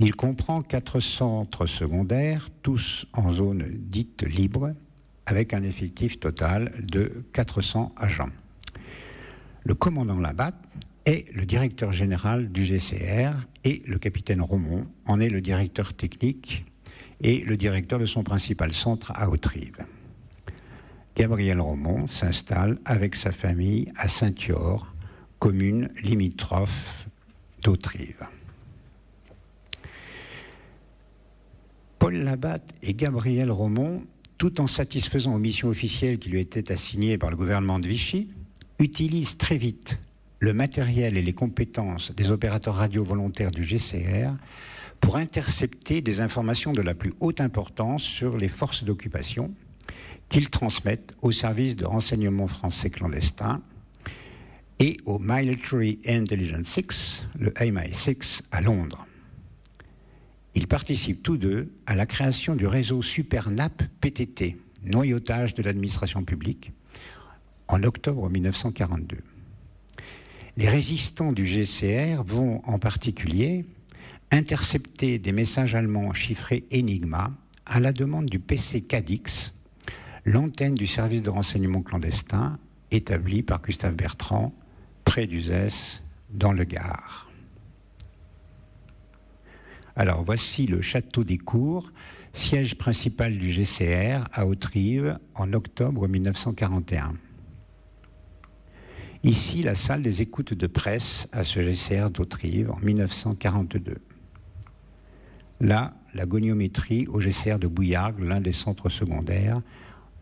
Il 0.00 0.14
comprend 0.14 0.62
quatre 0.62 1.00
centres 1.00 1.66
secondaires, 1.66 2.50
tous 2.62 3.06
en 3.12 3.32
zone 3.32 3.64
dite 3.72 4.22
libre, 4.22 4.74
avec 5.26 5.54
un 5.54 5.62
effectif 5.62 6.20
total 6.20 6.72
de 6.82 7.24
400 7.32 7.94
agents. 7.96 8.30
Le 9.62 9.74
commandant 9.74 10.18
Labatte 10.18 10.60
est 11.06 11.32
le 11.32 11.46
directeur 11.46 11.92
général 11.92 12.50
du 12.50 12.64
GCR 12.64 13.32
et 13.64 13.82
le 13.86 13.98
capitaine 13.98 14.42
Romont 14.42 14.86
en 15.06 15.20
est 15.20 15.30
le 15.30 15.40
directeur 15.40 15.94
technique 15.94 16.66
et 17.22 17.40
le 17.40 17.56
directeur 17.56 17.98
de 17.98 18.06
son 18.06 18.22
principal 18.22 18.72
centre 18.72 19.12
à 19.14 19.28
Autrive. 19.30 19.78
Gabriel 21.16 21.60
Romont 21.60 22.08
s'installe 22.08 22.78
avec 22.84 23.14
sa 23.14 23.30
famille 23.30 23.92
à 23.96 24.08
Saint-Yor, 24.08 24.92
commune 25.38 25.90
limitrophe 26.02 27.06
d'Autrive. 27.62 28.26
Paul 31.98 32.16
Labatte 32.16 32.74
et 32.82 32.94
Gabriel 32.94 33.50
Romont, 33.50 34.02
tout 34.36 34.60
en 34.60 34.66
satisfaisant 34.66 35.34
aux 35.34 35.38
missions 35.38 35.68
officielles 35.68 36.18
qui 36.18 36.28
lui 36.28 36.40
étaient 36.40 36.72
assignées 36.72 37.16
par 37.16 37.30
le 37.30 37.36
gouvernement 37.36 37.78
de 37.78 37.88
Vichy, 37.88 38.28
utilisent 38.78 39.38
très 39.38 39.56
vite 39.56 39.98
le 40.40 40.52
matériel 40.52 41.16
et 41.16 41.22
les 41.22 41.32
compétences 41.32 42.12
des 42.12 42.30
opérateurs 42.30 42.74
radio 42.74 43.04
volontaires 43.04 43.52
du 43.52 43.64
GCR 43.64 44.32
pour 45.04 45.16
intercepter 45.16 46.00
des 46.00 46.20
informations 46.20 46.72
de 46.72 46.80
la 46.80 46.94
plus 46.94 47.12
haute 47.20 47.42
importance 47.42 48.02
sur 48.02 48.38
les 48.38 48.48
forces 48.48 48.84
d'occupation, 48.84 49.52
qu'ils 50.30 50.48
transmettent 50.48 51.14
au 51.20 51.30
service 51.30 51.76
de 51.76 51.84
renseignement 51.84 52.46
français 52.46 52.88
clandestin 52.88 53.60
et 54.80 54.96
au 55.04 55.18
Military 55.18 55.98
Intelligence 56.08 56.68
6, 56.68 57.22
le 57.38 57.50
MI6, 57.50 58.40
à 58.50 58.62
Londres. 58.62 59.06
Ils 60.54 60.68
participent 60.68 61.22
tous 61.22 61.36
deux 61.36 61.70
à 61.84 61.94
la 61.94 62.06
création 62.06 62.56
du 62.56 62.66
réseau 62.66 63.02
SuperNAP 63.02 63.82
PTT, 64.00 64.56
noyautage 64.84 65.54
de 65.54 65.62
l'administration 65.62 66.24
publique, 66.24 66.72
en 67.68 67.82
octobre 67.82 68.30
1942. 68.30 69.18
Les 70.56 70.68
résistants 70.68 71.32
du 71.32 71.44
GCR 71.44 72.22
vont 72.22 72.62
en 72.64 72.78
particulier 72.78 73.66
intercepter 74.34 75.20
des 75.20 75.30
messages 75.30 75.76
allemands 75.76 76.12
chiffrés 76.12 76.64
Enigma 76.72 77.30
à 77.66 77.78
la 77.78 77.92
demande 77.92 78.26
du 78.26 78.40
PC 78.40 78.80
Cadix, 78.80 79.54
l'antenne 80.24 80.74
du 80.74 80.88
service 80.88 81.22
de 81.22 81.30
renseignement 81.30 81.82
clandestin 81.82 82.58
établie 82.90 83.44
par 83.44 83.62
Gustave 83.62 83.94
Bertrand 83.94 84.52
près 85.04 85.26
d'Uzès 85.26 86.02
dans 86.30 86.50
le 86.50 86.64
Gard. 86.64 87.30
Alors 89.94 90.24
voici 90.24 90.66
le 90.66 90.82
château 90.82 91.22
des 91.22 91.38
Cours, 91.38 91.92
siège 92.32 92.74
principal 92.76 93.38
du 93.38 93.52
GCR 93.52 94.24
à 94.32 94.46
Autrive 94.46 95.16
en 95.36 95.52
octobre 95.52 96.08
1941. 96.08 97.14
Ici, 99.22 99.62
la 99.62 99.76
salle 99.76 100.02
des 100.02 100.22
écoutes 100.22 100.54
de 100.54 100.66
presse 100.66 101.28
à 101.30 101.44
ce 101.44 101.60
GCR 101.60 102.10
d'Autrive 102.10 102.72
en 102.72 102.80
1942. 102.80 103.98
Là, 105.64 105.94
la 106.12 106.26
goniométrie 106.26 107.06
au 107.06 107.20
GCR 107.20 107.58
de 107.58 107.66
Bouillargues, 107.66 108.22
l'un 108.22 108.42
des 108.42 108.52
centres 108.52 108.90
secondaires, 108.90 109.62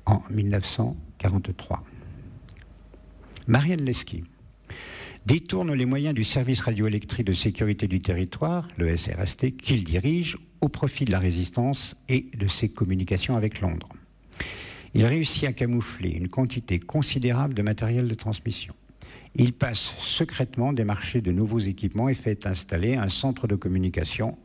en 0.07 0.23
1943. 0.31 1.83
Marianne 3.49 3.83
Lesky 3.83 4.23
détourne 5.27 5.75
les 5.75 5.85
moyens 5.85 6.15
du 6.15 6.23
service 6.23 6.61
radioélectrique 6.61 7.27
de 7.27 7.33
sécurité 7.33 7.89
du 7.89 8.01
territoire, 8.01 8.69
le 8.77 8.97
SRST, 8.97 9.57
qu'il 9.57 9.83
dirige 9.83 10.39
au 10.61 10.69
profit 10.69 11.07
de 11.07 11.11
la 11.11 11.19
résistance 11.19 11.97
et 12.09 12.31
de 12.39 12.47
ses 12.47 12.69
communications 12.69 13.35
avec 13.35 13.61
Londres. 13.61 13.89
Il 14.95 15.05
réussit 15.05 15.49
à 15.49 15.53
camoufler 15.53 16.11
une 16.11 16.29
quantité 16.29 16.79
considérable 16.79 17.55
de 17.55 17.63
matériel 17.63 18.07
de 18.07 18.15
transmission. 18.15 18.75
Il 19.35 19.55
passe 19.55 19.93
secrètement 19.99 20.73
des 20.73 20.85
marchés 20.85 21.21
de 21.21 21.33
nouveaux 21.33 21.59
équipements 21.59 22.09
et 22.09 22.15
fait 22.15 22.47
installer 22.47 22.95
un 22.95 23.09
centre 23.09 23.49
de 23.49 23.57
communication 23.57 24.39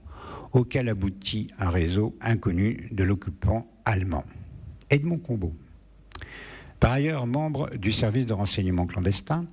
auquel 0.58 0.90
aboutit 0.90 1.50
un 1.60 1.70
réseau 1.70 2.18
inconnu 2.20 2.90
de 2.92 3.04
l'occupant 3.04 3.68
allemand. 3.86 4.26
Edmond 4.90 5.20
Combeau, 5.20 5.54
par 6.80 6.92
ailleurs 6.92 7.28
membre 7.28 7.70
du 7.76 7.92
service 7.92 8.26
de 8.26 8.34
renseignement 8.34 8.88
clandestin, 8.88 9.46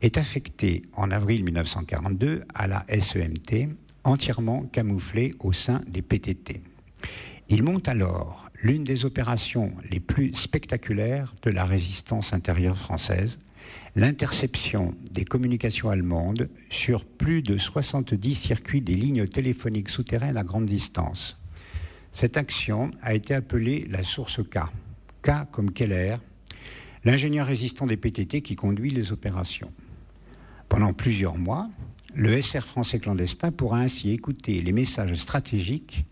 est 0.00 0.16
affecté 0.16 0.82
en 0.92 1.10
avril 1.10 1.42
1942 1.42 2.44
à 2.54 2.68
la 2.68 2.86
SEMT, 2.88 3.68
entièrement 4.04 4.62
camouflé 4.62 5.34
au 5.40 5.52
sein 5.52 5.82
des 5.88 6.02
PTT. 6.02 6.62
Il 7.48 7.64
monte 7.64 7.88
alors 7.88 8.48
l'une 8.62 8.84
des 8.84 9.04
opérations 9.04 9.72
les 9.90 10.00
plus 10.00 10.34
spectaculaires 10.34 11.34
de 11.42 11.50
la 11.50 11.64
résistance 11.64 12.32
intérieure 12.32 12.78
française, 12.78 13.38
l'interception 13.96 14.94
des 15.12 15.24
communications 15.24 15.88
allemandes 15.88 16.48
sur 16.68 17.04
plus 17.04 17.42
de 17.42 17.58
70 17.58 18.34
circuits 18.34 18.80
des 18.80 18.96
lignes 18.96 19.26
téléphoniques 19.26 19.90
souterraines 19.90 20.36
à 20.36 20.42
grande 20.42 20.66
distance. 20.66 21.38
Cette 22.12 22.36
action 22.36 22.90
a 23.02 23.14
été 23.14 23.34
appelée 23.34 23.86
la 23.88 24.02
source 24.02 24.40
K. 24.42 24.58
K 25.22 25.50
comme 25.52 25.72
Keller, 25.72 26.16
l'ingénieur 27.04 27.46
résistant 27.46 27.86
des 27.86 27.96
PTT 27.96 28.42
qui 28.42 28.56
conduit 28.56 28.90
les 28.90 29.12
opérations. 29.12 29.72
Pendant 30.68 30.92
plusieurs 30.92 31.36
mois, 31.36 31.68
le 32.14 32.40
SR 32.40 32.66
français 32.66 32.98
clandestin 32.98 33.52
pourra 33.52 33.78
ainsi 33.78 34.10
écouter 34.10 34.60
les 34.60 34.72
messages 34.72 35.14
stratégiques 35.16 36.04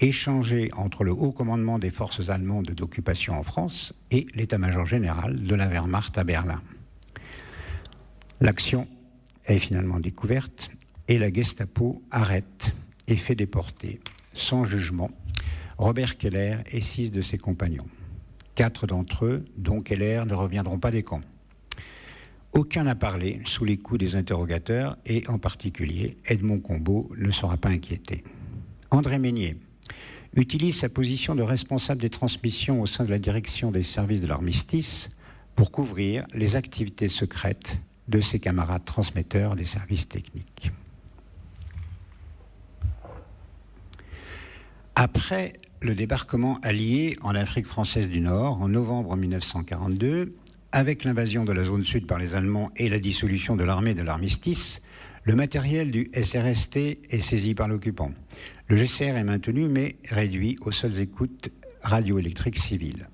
échangés 0.00 0.70
entre 0.76 1.04
le 1.04 1.12
haut 1.12 1.32
commandement 1.32 1.78
des 1.78 1.90
forces 1.90 2.28
allemandes 2.28 2.70
d'occupation 2.70 3.34
en 3.38 3.42
France 3.42 3.92
et 4.10 4.26
l'état-major 4.34 4.86
général 4.86 5.44
de 5.44 5.54
la 5.54 5.68
Wehrmacht 5.68 6.16
à 6.16 6.24
Berlin. 6.24 6.60
L'action 8.42 8.88
est 9.44 9.58
finalement 9.58 10.00
découverte 10.00 10.70
et 11.08 11.18
la 11.18 11.30
Gestapo 11.30 12.02
arrête 12.10 12.72
et 13.06 13.16
fait 13.16 13.34
déporter, 13.34 14.00
sans 14.32 14.64
jugement, 14.64 15.10
Robert 15.76 16.16
Keller 16.16 16.56
et 16.72 16.80
six 16.80 17.10
de 17.10 17.20
ses 17.20 17.36
compagnons. 17.36 17.86
Quatre 18.54 18.86
d'entre 18.86 19.26
eux, 19.26 19.44
dont 19.58 19.82
Keller, 19.82 20.22
ne 20.26 20.32
reviendront 20.32 20.78
pas 20.78 20.90
des 20.90 21.02
camps. 21.02 21.20
Aucun 22.54 22.84
n'a 22.84 22.94
parlé 22.94 23.42
sous 23.44 23.66
les 23.66 23.76
coups 23.76 24.00
des 24.00 24.16
interrogateurs 24.16 24.96
et 25.04 25.28
en 25.28 25.38
particulier 25.38 26.16
Edmond 26.24 26.60
Combeau 26.60 27.12
ne 27.18 27.32
sera 27.32 27.58
pas 27.58 27.68
inquiété. 27.68 28.24
André 28.90 29.18
Meignier 29.18 29.58
utilise 30.34 30.78
sa 30.78 30.88
position 30.88 31.34
de 31.34 31.42
responsable 31.42 32.00
des 32.00 32.10
transmissions 32.10 32.80
au 32.80 32.86
sein 32.86 33.04
de 33.04 33.10
la 33.10 33.18
direction 33.18 33.70
des 33.70 33.82
services 33.82 34.22
de 34.22 34.26
l'armistice 34.26 35.10
pour 35.56 35.70
couvrir 35.70 36.26
les 36.32 36.56
activités 36.56 37.10
secrètes 37.10 37.78
de 38.10 38.20
ses 38.20 38.40
camarades 38.40 38.84
transmetteurs 38.84 39.56
des 39.56 39.64
services 39.64 40.08
techniques. 40.08 40.72
Après 44.96 45.54
le 45.80 45.94
débarquement 45.94 46.58
allié 46.62 47.16
en 47.22 47.34
Afrique 47.34 47.66
française 47.66 48.10
du 48.10 48.20
Nord 48.20 48.60
en 48.60 48.68
novembre 48.68 49.16
1942, 49.16 50.34
avec 50.72 51.04
l'invasion 51.04 51.44
de 51.44 51.52
la 51.52 51.64
zone 51.64 51.82
sud 51.82 52.06
par 52.06 52.18
les 52.18 52.34
Allemands 52.34 52.70
et 52.76 52.88
la 52.88 52.98
dissolution 52.98 53.56
de 53.56 53.64
l'armée 53.64 53.94
de 53.94 54.02
l'armistice, 54.02 54.82
le 55.24 55.34
matériel 55.34 55.90
du 55.90 56.10
SRST 56.14 56.76
est 56.76 57.22
saisi 57.22 57.54
par 57.54 57.68
l'occupant. 57.68 58.12
Le 58.68 58.76
GCR 58.76 59.16
est 59.16 59.24
maintenu 59.24 59.68
mais 59.68 59.96
réduit 60.08 60.58
aux 60.60 60.72
seules 60.72 60.98
écoutes 61.00 61.50
radioélectriques 61.82 62.58
civiles. 62.58 63.08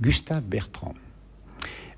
Gustave 0.00 0.42
Bertrand, 0.42 0.94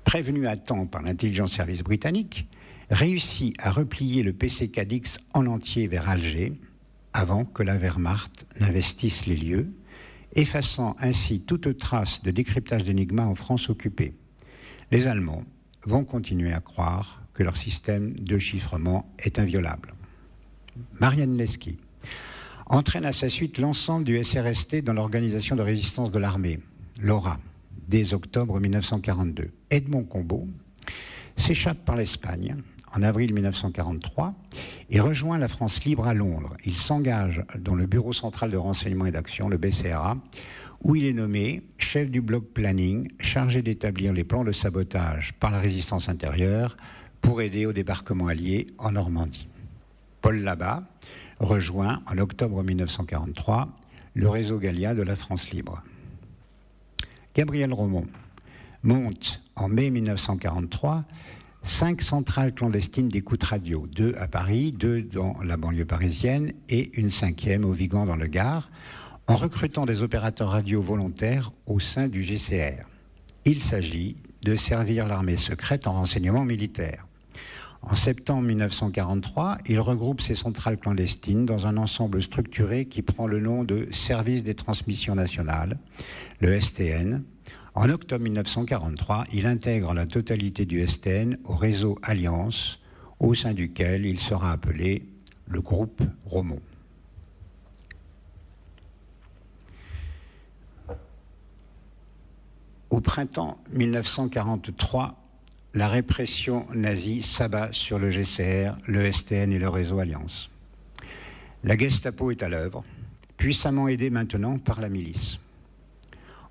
prévenu 0.09 0.47
à 0.47 0.57
temps 0.57 0.87
par 0.87 1.03
l'intelligence 1.03 1.53
service 1.53 1.83
britannique, 1.83 2.47
réussit 2.89 3.53
à 3.59 3.69
replier 3.69 4.23
le 4.23 4.33
PC 4.33 4.69
Cadix 4.69 5.19
en 5.35 5.45
entier 5.45 5.85
vers 5.85 6.09
Alger 6.09 6.53
avant 7.13 7.45
que 7.45 7.61
la 7.61 7.77
Wehrmacht 7.77 8.47
n'investisse 8.59 9.27
les 9.27 9.35
lieux, 9.35 9.71
effaçant 10.33 10.95
ainsi 10.99 11.41
toute 11.41 11.77
trace 11.77 12.23
de 12.23 12.31
décryptage 12.31 12.85
d'Enigma 12.85 13.27
en 13.27 13.35
France 13.35 13.69
occupée. 13.69 14.15
Les 14.89 15.05
Allemands 15.05 15.43
vont 15.85 16.05
continuer 16.05 16.53
à 16.53 16.59
croire 16.59 17.21
que 17.35 17.43
leur 17.43 17.57
système 17.57 18.15
de 18.15 18.39
chiffrement 18.39 19.13
est 19.19 19.37
inviolable. 19.37 19.93
Marianne 20.99 21.37
Lesky 21.37 21.77
entraîne 22.65 23.05
à 23.05 23.13
sa 23.13 23.29
suite 23.29 23.59
l'ensemble 23.59 24.05
du 24.05 24.23
SRST 24.23 24.77
dans 24.83 24.93
l'organisation 24.93 25.55
de 25.55 25.61
résistance 25.61 26.11
de 26.11 26.17
l'armée, 26.17 26.61
l'ORA, 26.99 27.39
dès 27.89 28.13
octobre 28.13 28.59
1942. 28.59 29.51
Edmond 29.71 30.03
Combeau 30.03 30.47
s'échappe 31.35 31.83
par 31.85 31.95
l'Espagne 31.95 32.55
en 32.93 33.01
avril 33.01 33.33
1943 33.33 34.35
et 34.91 34.99
rejoint 34.99 35.37
la 35.37 35.47
France 35.47 35.83
libre 35.83 36.07
à 36.07 36.13
Londres. 36.13 36.55
Il 36.65 36.75
s'engage 36.75 37.43
dans 37.57 37.75
le 37.75 37.87
Bureau 37.87 38.13
central 38.13 38.51
de 38.51 38.57
renseignement 38.57 39.07
et 39.07 39.11
d'action, 39.11 39.49
le 39.49 39.57
BCRA, 39.57 40.17
où 40.83 40.95
il 40.95 41.05
est 41.05 41.13
nommé 41.13 41.63
chef 41.77 42.09
du 42.09 42.21
bloc 42.21 42.45
planning 42.53 43.09
chargé 43.19 43.61
d'établir 43.61 44.13
les 44.13 44.23
plans 44.23 44.43
de 44.43 44.51
sabotage 44.51 45.33
par 45.39 45.51
la 45.51 45.59
résistance 45.59 46.09
intérieure 46.09 46.77
pour 47.21 47.41
aider 47.41 47.65
au 47.65 47.73
débarquement 47.73 48.27
allié 48.27 48.67
en 48.77 48.91
Normandie. 48.91 49.47
Paul 50.21 50.41
Labat 50.41 50.83
rejoint 51.39 52.01
en 52.05 52.17
octobre 52.17 52.63
1943 52.63 53.69
le 54.13 54.29
réseau 54.29 54.57
Gallia 54.57 54.93
de 54.93 55.01
la 55.01 55.15
France 55.15 55.49
libre. 55.49 55.81
Gabriel 57.35 57.73
Romont 57.73 58.07
monte 58.83 59.41
en 59.55 59.67
mai 59.67 59.89
1943 59.89 61.05
cinq 61.63 62.01
centrales 62.01 62.53
clandestines 62.53 63.09
d'écoute 63.09 63.43
radio, 63.43 63.85
deux 63.87 64.15
à 64.17 64.27
Paris, 64.27 64.71
deux 64.71 65.01
dans 65.01 65.35
la 65.43 65.57
banlieue 65.57 65.85
parisienne 65.85 66.53
et 66.69 66.89
une 66.99 67.09
cinquième 67.09 67.65
au 67.65 67.71
Vigan 67.71 68.05
dans 68.05 68.15
le 68.15 68.27
Gard, 68.27 68.69
en 69.27 69.35
recrutant 69.35 69.85
des 69.85 70.01
opérateurs 70.01 70.49
radio 70.49 70.81
volontaires 70.81 71.51
au 71.67 71.79
sein 71.79 72.07
du 72.07 72.23
GCR. 72.23 72.85
Il 73.45 73.59
s'agit 73.59 74.17
de 74.41 74.55
servir 74.55 75.05
l'armée 75.05 75.37
secrète 75.37 75.85
en 75.85 75.93
renseignement 75.93 76.45
militaire. 76.45 77.08
En 77.81 77.95
septembre 77.95 78.43
1943, 78.43 79.59
il 79.67 79.79
regroupe 79.79 80.21
ces 80.21 80.35
centrales 80.35 80.77
clandestines 80.77 81.45
dans 81.45 81.65
un 81.65 81.77
ensemble 81.77 82.21
structuré 82.21 82.85
qui 82.85 83.01
prend 83.01 83.25
le 83.25 83.39
nom 83.39 83.63
de 83.63 83.87
Service 83.91 84.43
des 84.43 84.53
transmissions 84.53 85.15
nationales, 85.15 85.77
le 86.39 86.59
STN, 86.59 87.23
en 87.75 87.89
octobre 87.89 88.23
1943, 88.23 89.25
il 89.31 89.45
intègre 89.45 89.93
la 89.93 90.05
totalité 90.05 90.65
du 90.65 90.85
STN 90.85 91.37
au 91.45 91.55
réseau 91.55 91.97
Alliance, 92.01 92.79
au 93.19 93.33
sein 93.35 93.53
duquel 93.53 94.05
il 94.05 94.19
sera 94.19 94.51
appelé 94.51 95.05
le 95.47 95.61
groupe 95.61 96.01
Romont. 96.25 96.61
Au 102.89 103.01
printemps 103.01 103.59
1943, 103.71 105.18
la 105.75 105.87
répression 105.87 106.65
nazie 106.73 107.21
s'abat 107.21 107.69
sur 107.73 107.99
le 107.99 108.09
GCR, 108.09 108.75
le 108.87 109.11
STN 109.11 109.51
et 109.51 109.59
le 109.59 109.69
réseau 109.69 109.99
Alliance. 109.99 110.49
La 111.63 111.77
Gestapo 111.77 112.31
est 112.31 112.41
à 112.41 112.49
l'œuvre, 112.49 112.83
puissamment 113.37 113.87
aidée 113.87 114.09
maintenant 114.09 114.57
par 114.57 114.81
la 114.81 114.89
milice. 114.89 115.37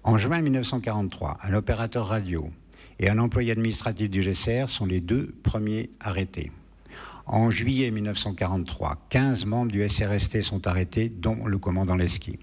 En 0.04 0.18
juin 0.18 0.40
1943, 0.40 1.38
un 1.42 1.54
opérateur 1.54 2.06
radio 2.06 2.48
et 3.00 3.10
un 3.10 3.18
employé 3.18 3.50
administratif 3.50 4.08
du 4.08 4.22
GCR 4.22 4.70
sont 4.70 4.86
les 4.86 5.00
deux 5.00 5.34
premiers 5.42 5.90
arrêtés. 5.98 6.52
En 7.26 7.50
juillet 7.50 7.90
1943, 7.90 9.06
15 9.10 9.44
membres 9.46 9.72
du 9.72 9.86
SRST 9.86 10.42
sont 10.42 10.66
arrêtés, 10.66 11.08
dont 11.08 11.44
le 11.44 11.58
commandant 11.58 11.96
Leski. 11.96 12.38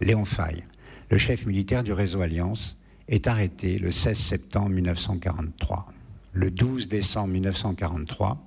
Léon 0.00 0.24
Faye, 0.24 0.64
le 1.10 1.18
chef 1.18 1.44
militaire 1.44 1.82
du 1.82 1.92
réseau 1.92 2.20
Alliance, 2.20 2.76
est 3.12 3.26
arrêté 3.26 3.78
le 3.78 3.92
16 3.92 4.16
septembre 4.16 4.70
1943. 4.70 5.92
Le 6.32 6.50
12 6.50 6.88
décembre 6.88 7.28
1943, 7.34 8.42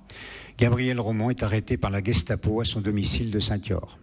Gabriel 0.58 0.98
Romont 0.98 1.30
est 1.30 1.44
arrêté 1.44 1.76
par 1.76 1.92
la 1.92 2.02
Gestapo 2.02 2.60
à 2.60 2.64
son 2.64 2.80
domicile 2.80 3.30
de 3.30 3.38
Saint-Yor. 3.38 3.96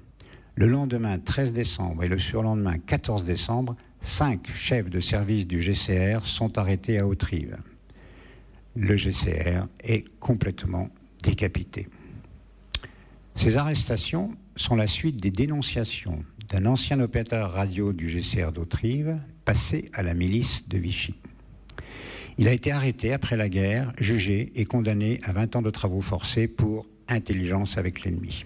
Le 0.55 0.67
lendemain 0.67 1.19
13 1.19 1.51
décembre 1.51 2.05
et 2.05 2.07
le 2.07 2.17
surlendemain 2.17 2.77
14 2.77 3.25
décembre, 3.25 3.75
cinq 4.01 4.47
chefs 4.55 4.89
de 4.89 5.01
service 5.01 5.45
du 5.45 5.61
GCR 5.61 6.25
sont 6.25 6.57
arrêtés 6.57 6.97
à 6.97 7.07
Haute-Rive. 7.07 7.57
Le 8.77 8.95
GCR 8.95 9.65
est 9.83 10.05
complètement 10.21 10.89
décapité. 11.21 11.89
Ces 13.35 13.57
arrestations 13.57 14.31
sont 14.55 14.77
la 14.77 14.87
suite 14.87 15.17
des 15.17 15.31
dénonciations 15.31 16.23
d'un 16.49 16.65
ancien 16.67 17.01
opérateur 17.01 17.51
radio 17.51 17.91
du 17.91 18.07
GCR 18.07 18.53
d'Haute-Rive 18.53 19.19
passé 19.45 19.89
à 19.93 20.03
la 20.03 20.13
milice 20.13 20.67
de 20.67 20.77
Vichy. 20.77 21.15
Il 22.37 22.47
a 22.47 22.53
été 22.53 22.71
arrêté 22.71 23.13
après 23.13 23.37
la 23.37 23.49
guerre, 23.49 23.93
jugé 23.99 24.51
et 24.55 24.65
condamné 24.65 25.19
à 25.23 25.33
20 25.33 25.57
ans 25.57 25.61
de 25.61 25.69
travaux 25.69 26.01
forcés 26.01 26.47
pour 26.47 26.87
intelligence 27.07 27.77
avec 27.77 28.03
l'ennemi. 28.03 28.45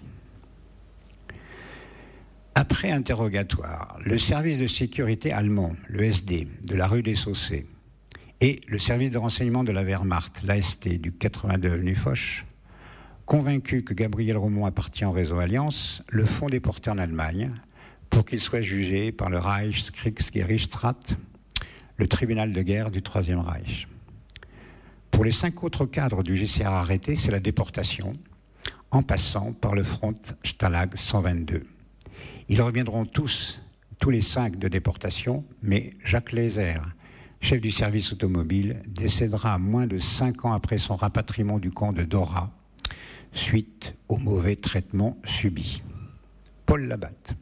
Après 2.54 2.90
interrogatoire, 2.90 3.98
le 4.04 4.18
service 4.18 4.58
de 4.58 4.66
sécurité 4.66 5.32
allemand, 5.32 5.76
le 5.86 6.02
SD, 6.02 6.48
de 6.64 6.74
la 6.74 6.86
rue 6.86 7.02
des 7.02 7.14
Saussés, 7.14 7.66
et 8.40 8.60
le 8.66 8.78
service 8.78 9.10
de 9.10 9.18
renseignement 9.18 9.64
de 9.64 9.72
la 9.72 9.82
Wehrmacht, 9.82 10.42
l'AST, 10.42 10.88
du 10.88 11.12
82 11.12 11.70
avenue 11.70 11.94
Foch, 11.94 12.44
convaincus 13.26 13.84
que 13.84 13.94
Gabriel 13.94 14.36
Romont 14.36 14.66
appartient 14.66 15.04
au 15.04 15.12
réseau 15.12 15.38
Alliance, 15.38 16.02
le 16.08 16.24
font 16.24 16.48
déporter 16.48 16.90
en 16.90 16.98
Allemagne 16.98 17.52
pour 18.18 18.24
qu'il 18.24 18.40
soit 18.40 18.62
jugé 18.62 19.12
par 19.12 19.30
le 19.30 19.38
Reichskriegsgerichtsrat, 19.38 20.98
le 21.98 22.08
tribunal 22.08 22.52
de 22.52 22.62
guerre 22.62 22.90
du 22.90 23.00
Troisième 23.00 23.38
Reich. 23.38 23.86
Pour 25.12 25.22
les 25.22 25.30
cinq 25.30 25.62
autres 25.62 25.86
cadres 25.86 26.24
du 26.24 26.34
GCR 26.34 26.66
arrêtés, 26.66 27.14
c'est 27.14 27.30
la 27.30 27.38
déportation, 27.38 28.14
en 28.90 29.04
passant 29.04 29.52
par 29.52 29.76
le 29.76 29.84
front 29.84 30.16
Stalag 30.42 30.96
122. 30.96 31.64
Ils 32.48 32.60
reviendront 32.60 33.06
tous, 33.06 33.60
tous 34.00 34.10
les 34.10 34.22
cinq 34.22 34.58
de 34.58 34.66
déportation, 34.66 35.44
mais 35.62 35.94
Jacques 36.04 36.32
Lézer, 36.32 36.80
chef 37.40 37.60
du 37.60 37.70
service 37.70 38.12
automobile, 38.12 38.82
décédera 38.88 39.58
moins 39.58 39.86
de 39.86 40.00
cinq 40.00 40.44
ans 40.44 40.54
après 40.54 40.78
son 40.78 40.96
rapatriement 40.96 41.60
du 41.60 41.70
camp 41.70 41.92
de 41.92 42.02
Dora, 42.02 42.50
suite 43.32 43.94
au 44.08 44.16
mauvais 44.16 44.56
traitement 44.56 45.16
subi. 45.24 45.84
Paul 46.66 46.88
Labatte, 46.88 47.36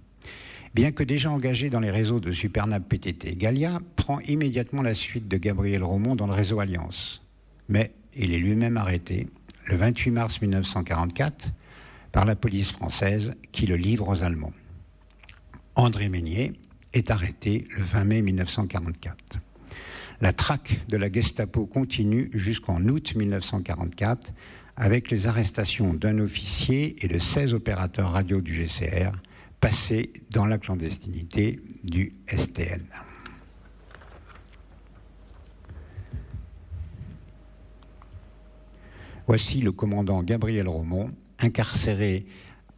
bien 0.76 0.92
que 0.92 1.02
déjà 1.02 1.30
engagé 1.30 1.70
dans 1.70 1.80
les 1.80 1.90
réseaux 1.90 2.20
de 2.20 2.32
Supernab 2.32 2.84
PTT, 2.84 3.34
Gallia 3.36 3.80
prend 3.96 4.20
immédiatement 4.20 4.82
la 4.82 4.94
suite 4.94 5.26
de 5.26 5.38
Gabriel 5.38 5.82
Romont 5.82 6.14
dans 6.14 6.26
le 6.26 6.34
réseau 6.34 6.60
Alliance. 6.60 7.22
Mais 7.70 7.94
il 8.14 8.34
est 8.34 8.38
lui-même 8.38 8.76
arrêté 8.76 9.26
le 9.64 9.76
28 9.78 10.10
mars 10.10 10.42
1944 10.42 11.48
par 12.12 12.26
la 12.26 12.36
police 12.36 12.72
française 12.72 13.32
qui 13.52 13.64
le 13.66 13.76
livre 13.76 14.06
aux 14.06 14.22
Allemands. 14.22 14.52
André 15.76 16.10
Meunier 16.10 16.52
est 16.92 17.10
arrêté 17.10 17.66
le 17.74 17.82
20 17.82 18.04
mai 18.04 18.20
1944. 18.20 19.38
La 20.20 20.34
traque 20.34 20.82
de 20.90 20.98
la 20.98 21.10
Gestapo 21.10 21.64
continue 21.64 22.28
jusqu'en 22.34 22.82
août 22.82 23.14
1944 23.16 24.30
avec 24.76 25.10
les 25.10 25.26
arrestations 25.26 25.94
d'un 25.94 26.18
officier 26.18 27.02
et 27.02 27.08
de 27.08 27.18
16 27.18 27.54
opérateurs 27.54 28.12
radio 28.12 28.42
du 28.42 28.52
GCR 28.52 29.12
passés 29.60 30.12
dans 30.30 30.46
la 30.46 30.58
clandestinité 30.58 31.60
du 31.82 32.14
STN. 32.28 32.84
Voici 39.26 39.60
le 39.60 39.72
commandant 39.72 40.22
Gabriel 40.22 40.68
Romont, 40.68 41.10
incarcéré 41.40 42.26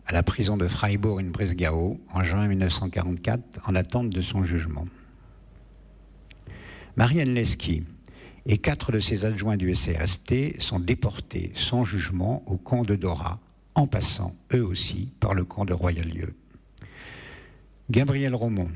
à 0.06 0.12
la 0.12 0.22
prison 0.22 0.56
de 0.56 0.66
Freiburg 0.66 1.20
in 1.20 1.30
Bresgau 1.30 2.00
en 2.14 2.22
juin 2.24 2.48
1944 2.48 3.60
en 3.66 3.74
attente 3.74 4.08
de 4.08 4.22
son 4.22 4.44
jugement. 4.44 4.86
Marianne 6.96 7.34
Lesky 7.34 7.84
et 8.46 8.56
quatre 8.56 8.92
de 8.92 8.98
ses 8.98 9.26
adjoints 9.26 9.58
du 9.58 9.74
SRST 9.74 10.58
sont 10.58 10.80
déportés 10.80 11.52
sans 11.54 11.84
jugement 11.84 12.42
au 12.46 12.56
camp 12.56 12.82
de 12.82 12.96
Dora, 12.96 13.38
en 13.74 13.86
passant 13.86 14.34
eux 14.54 14.64
aussi 14.64 15.12
par 15.20 15.34
le 15.34 15.44
camp 15.44 15.66
de 15.66 15.74
Royal-Lieu. 15.74 16.34
Gabriel 17.90 18.34
Romont 18.34 18.68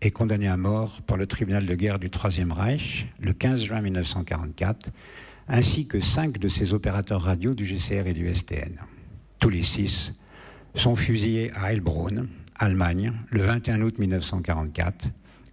est 0.00 0.12
condamné 0.12 0.46
à 0.46 0.56
mort 0.56 1.02
par 1.02 1.16
le 1.16 1.26
tribunal 1.26 1.66
de 1.66 1.74
guerre 1.74 1.98
du 1.98 2.08
Troisième 2.08 2.52
Reich 2.52 3.08
le 3.18 3.32
15 3.32 3.64
juin 3.64 3.80
1944, 3.80 4.90
ainsi 5.48 5.88
que 5.88 6.00
cinq 6.00 6.38
de 6.38 6.48
ses 6.48 6.72
opérateurs 6.72 7.22
radio 7.22 7.52
du 7.52 7.66
GCR 7.66 8.06
et 8.06 8.12
du 8.12 8.32
STN. 8.32 8.78
Tous 9.40 9.48
les 9.48 9.64
six 9.64 10.12
sont 10.76 10.94
fusillés 10.94 11.50
à 11.56 11.72
Heilbronn, 11.72 12.28
Allemagne, 12.54 13.12
le 13.30 13.42
21 13.42 13.82
août 13.82 13.98
1944, 13.98 15.08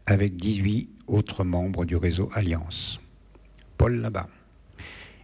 avec 0.05 0.35
18 0.35 0.87
autres 1.07 1.43
membres 1.43 1.85
du 1.85 1.95
réseau 1.95 2.29
Alliance. 2.35 2.99
Paul 3.79 3.95
Labat 3.99 4.29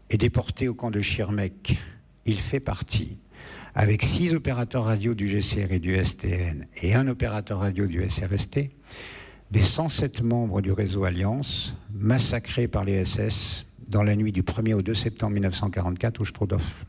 est 0.10 0.17
déporté 0.17 0.67
au 0.67 0.73
camp 0.73 0.89
de 0.89 1.01
Schirmeck. 1.01 1.77
Il 2.25 2.39
fait 2.39 2.60
partie, 2.60 3.17
avec 3.75 4.03
six 4.03 4.33
opérateurs 4.33 4.86
radio 4.86 5.15
du 5.15 5.27
GCR 5.27 5.71
et 5.71 5.79
du 5.79 5.95
STN 6.03 6.67
et 6.81 6.93
un 6.93 7.07
opérateur 7.07 7.59
radio 7.59 7.88
du 7.88 8.07
SRST, 8.07 8.69
des 9.51 9.62
107 9.62 10.21
membres 10.21 10.62
du 10.62 10.71
réseau 10.71 11.05
Alliance 11.05 11.73
massacrés 11.91 12.67
par 12.67 12.83
les 12.83 13.03
SS 13.03 13.65
dans 13.88 14.03
la 14.03 14.15
nuit 14.15 14.31
du 14.31 14.43
1er 14.43 14.75
au 14.75 14.81
2 14.81 14.93
septembre 14.93 15.33
1944 15.33 16.21
au 16.21 16.25
Strodoff. 16.25 16.86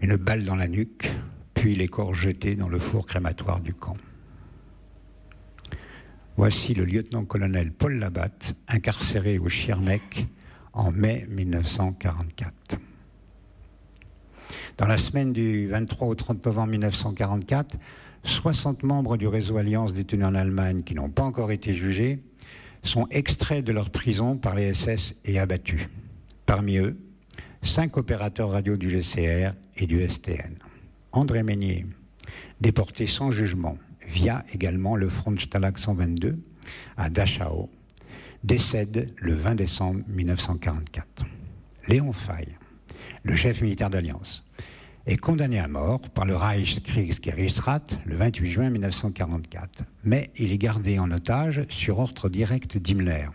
Une 0.00 0.16
balle 0.16 0.44
dans 0.44 0.56
la 0.56 0.66
nuque, 0.66 1.10
puis 1.54 1.76
les 1.76 1.88
corps 1.88 2.14
jetés 2.14 2.56
dans 2.56 2.68
le 2.68 2.78
four 2.78 3.06
crématoire 3.06 3.60
du 3.60 3.74
camp. 3.74 3.96
Voici 6.36 6.74
le 6.74 6.84
lieutenant-colonel 6.84 7.70
Paul 7.70 7.98
Labatte, 7.98 8.54
incarcéré 8.66 9.38
au 9.38 9.48
Schirmeck 9.48 10.26
en 10.72 10.90
mai 10.90 11.26
1944. 11.28 12.80
Dans 14.78 14.86
la 14.86 14.98
semaine 14.98 15.32
du 15.32 15.68
23 15.68 16.08
au 16.08 16.14
30 16.14 16.44
novembre 16.46 16.70
1944, 16.72 17.76
60 18.24 18.82
membres 18.82 19.16
du 19.16 19.26
réseau 19.26 19.56
Alliance 19.56 19.94
détenus 19.94 20.26
en 20.26 20.34
Allemagne 20.34 20.82
qui 20.82 20.94
n'ont 20.94 21.10
pas 21.10 21.22
encore 21.22 21.52
été 21.52 21.74
jugés 21.74 22.20
sont 22.82 23.06
extraits 23.10 23.64
de 23.64 23.72
leur 23.72 23.90
prison 23.90 24.36
par 24.36 24.54
les 24.54 24.74
SS 24.74 25.14
et 25.24 25.38
abattus. 25.38 25.88
Parmi 26.46 26.78
eux, 26.78 26.98
cinq 27.62 27.96
opérateurs 27.96 28.50
radio 28.50 28.76
du 28.76 28.90
GCR 28.90 29.52
et 29.76 29.86
du 29.86 30.06
STN. 30.06 30.56
André 31.12 31.42
Meignier, 31.42 31.86
déporté 32.60 33.06
sans 33.06 33.30
jugement 33.30 33.76
via 34.06 34.44
également 34.52 34.96
le 34.96 35.08
front 35.08 35.36
Stalag 35.38 35.78
122 35.78 36.38
à 36.96 37.10
Dachau, 37.10 37.68
décède 38.44 39.12
le 39.16 39.34
20 39.34 39.54
décembre 39.56 40.00
1944. 40.08 41.24
Léon 41.88 42.12
Faye, 42.12 42.48
le 43.22 43.36
chef 43.36 43.62
militaire 43.62 43.90
d'Alliance, 43.90 44.44
est 45.06 45.16
condamné 45.16 45.58
à 45.58 45.68
mort 45.68 46.00
par 46.00 46.24
le 46.24 46.36
Reichskriegsgerichtsrat 46.36 47.82
le 48.04 48.16
28 48.16 48.50
juin 48.50 48.70
1944, 48.70 49.82
mais 50.04 50.30
il 50.36 50.52
est 50.52 50.58
gardé 50.58 50.98
en 50.98 51.10
otage 51.10 51.62
sur 51.68 51.98
ordre 51.98 52.28
direct 52.28 52.76
d'Himmler. 52.76 53.26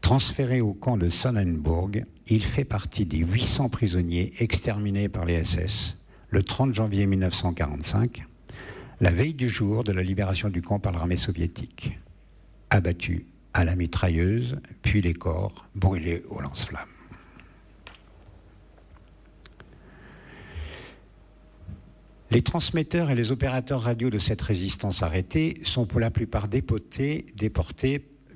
Transféré 0.00 0.60
au 0.60 0.72
camp 0.72 0.96
de 0.96 1.10
Sonnenburg, 1.10 2.04
il 2.26 2.44
fait 2.44 2.64
partie 2.64 3.04
des 3.04 3.18
800 3.18 3.68
prisonniers 3.68 4.32
exterminés 4.38 5.08
par 5.08 5.24
les 5.24 5.44
SS 5.44 5.96
le 6.30 6.42
30 6.42 6.74
janvier 6.74 7.06
1945, 7.06 8.24
la 9.00 9.10
veille 9.10 9.34
du 9.34 9.48
jour 9.48 9.82
de 9.82 9.92
la 9.92 10.02
libération 10.02 10.48
du 10.48 10.62
camp 10.62 10.78
par 10.78 10.92
l'armée 10.92 11.16
soviétique. 11.16 11.98
Abattu 12.70 13.26
à 13.52 13.64
la 13.64 13.74
mitrailleuse, 13.74 14.58
puis 14.82 15.02
les 15.02 15.14
corps 15.14 15.66
brûlés 15.74 16.22
au 16.30 16.40
lance-flammes. 16.40 16.99
Les 22.32 22.42
transmetteurs 22.42 23.10
et 23.10 23.16
les 23.16 23.32
opérateurs 23.32 23.80
radio 23.80 24.08
de 24.08 24.20
cette 24.20 24.40
résistance 24.40 25.02
arrêtée 25.02 25.60
sont 25.64 25.84
pour 25.84 25.98
la 25.98 26.12
plupart 26.12 26.46
déportés, 26.46 27.26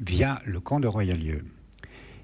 via 0.00 0.42
le 0.44 0.59
camp 0.59 0.80
de 0.80 0.88
Royalieu. 0.88 1.44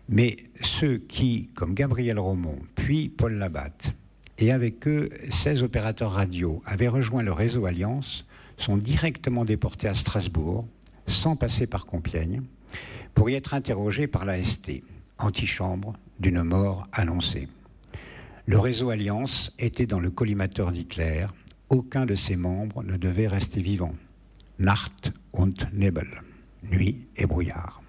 Mais 0.09 0.37
ceux 0.63 0.99
qui, 0.99 1.49
comme 1.55 1.75
Gabriel 1.75 2.19
Romont, 2.19 2.59
puis 2.75 3.09
Paul 3.09 3.35
Labatte, 3.35 3.93
et 4.39 4.51
avec 4.51 4.89
eux 4.89 5.11
16 5.31 5.63
opérateurs 5.63 6.11
radio 6.11 6.61
avaient 6.67 6.89
rejoint 6.89 7.23
le 7.23 7.33
réseau 7.33 7.67
Alliance, 7.67 8.27
sont 8.57 8.77
directement 8.77 9.45
déportés 9.45 9.87
à 9.87 9.95
Strasbourg, 9.95 10.67
sans 11.07 11.37
passer 11.37 11.69
par 11.69 11.87
Compiègne, 11.87 12.43
pour 13.15 13.31
y 13.31 13.35
être 13.35 13.55
interrogés 13.55 14.09
par 14.09 14.25
l'AST, 14.25 14.83
antichambre 15.19 15.95
d'une 16.19 16.43
mort 16.43 16.89
annoncée. 16.93 17.47
Le 18.47 18.59
réseau 18.59 18.91
Alliance 18.91 19.53
était 19.61 19.87
dans 19.87 20.01
le 20.01 20.11
collimateur 20.11 20.73
d'Hitler. 20.73 21.27
Aucun 21.71 22.05
de 22.05 22.17
ses 22.17 22.35
membres 22.35 22.83
ne 22.83 22.97
devait 22.97 23.29
rester 23.29 23.63
vivant. 23.63 23.95
Nacht 24.59 25.13
und 25.33 25.69
Nebel, 25.73 26.23
nuit 26.65 27.07
et 27.17 27.27
brouillard. 27.27 27.81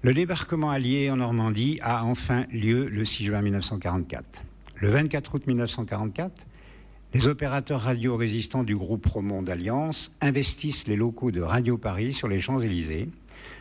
Le 0.00 0.14
débarquement 0.14 0.70
allié 0.70 1.10
en 1.10 1.16
Normandie 1.16 1.78
a 1.82 2.06
enfin 2.06 2.46
lieu 2.50 2.88
le 2.88 3.04
6 3.04 3.24
juin 3.24 3.42
1944. 3.42 4.42
Le 4.76 4.88
24 4.88 5.34
août 5.34 5.46
1944, 5.46 6.32
les 7.12 7.26
opérateurs 7.26 7.82
radio 7.82 8.16
résistants 8.16 8.64
du 8.64 8.74
groupe 8.74 9.04
Romond 9.04 9.42
d'Alliance 9.42 10.10
investissent 10.22 10.88
les 10.88 10.96
locaux 10.96 11.30
de 11.30 11.42
Radio 11.42 11.76
Paris 11.76 12.14
sur 12.14 12.28
les 12.28 12.40
Champs-Élysées, 12.40 13.10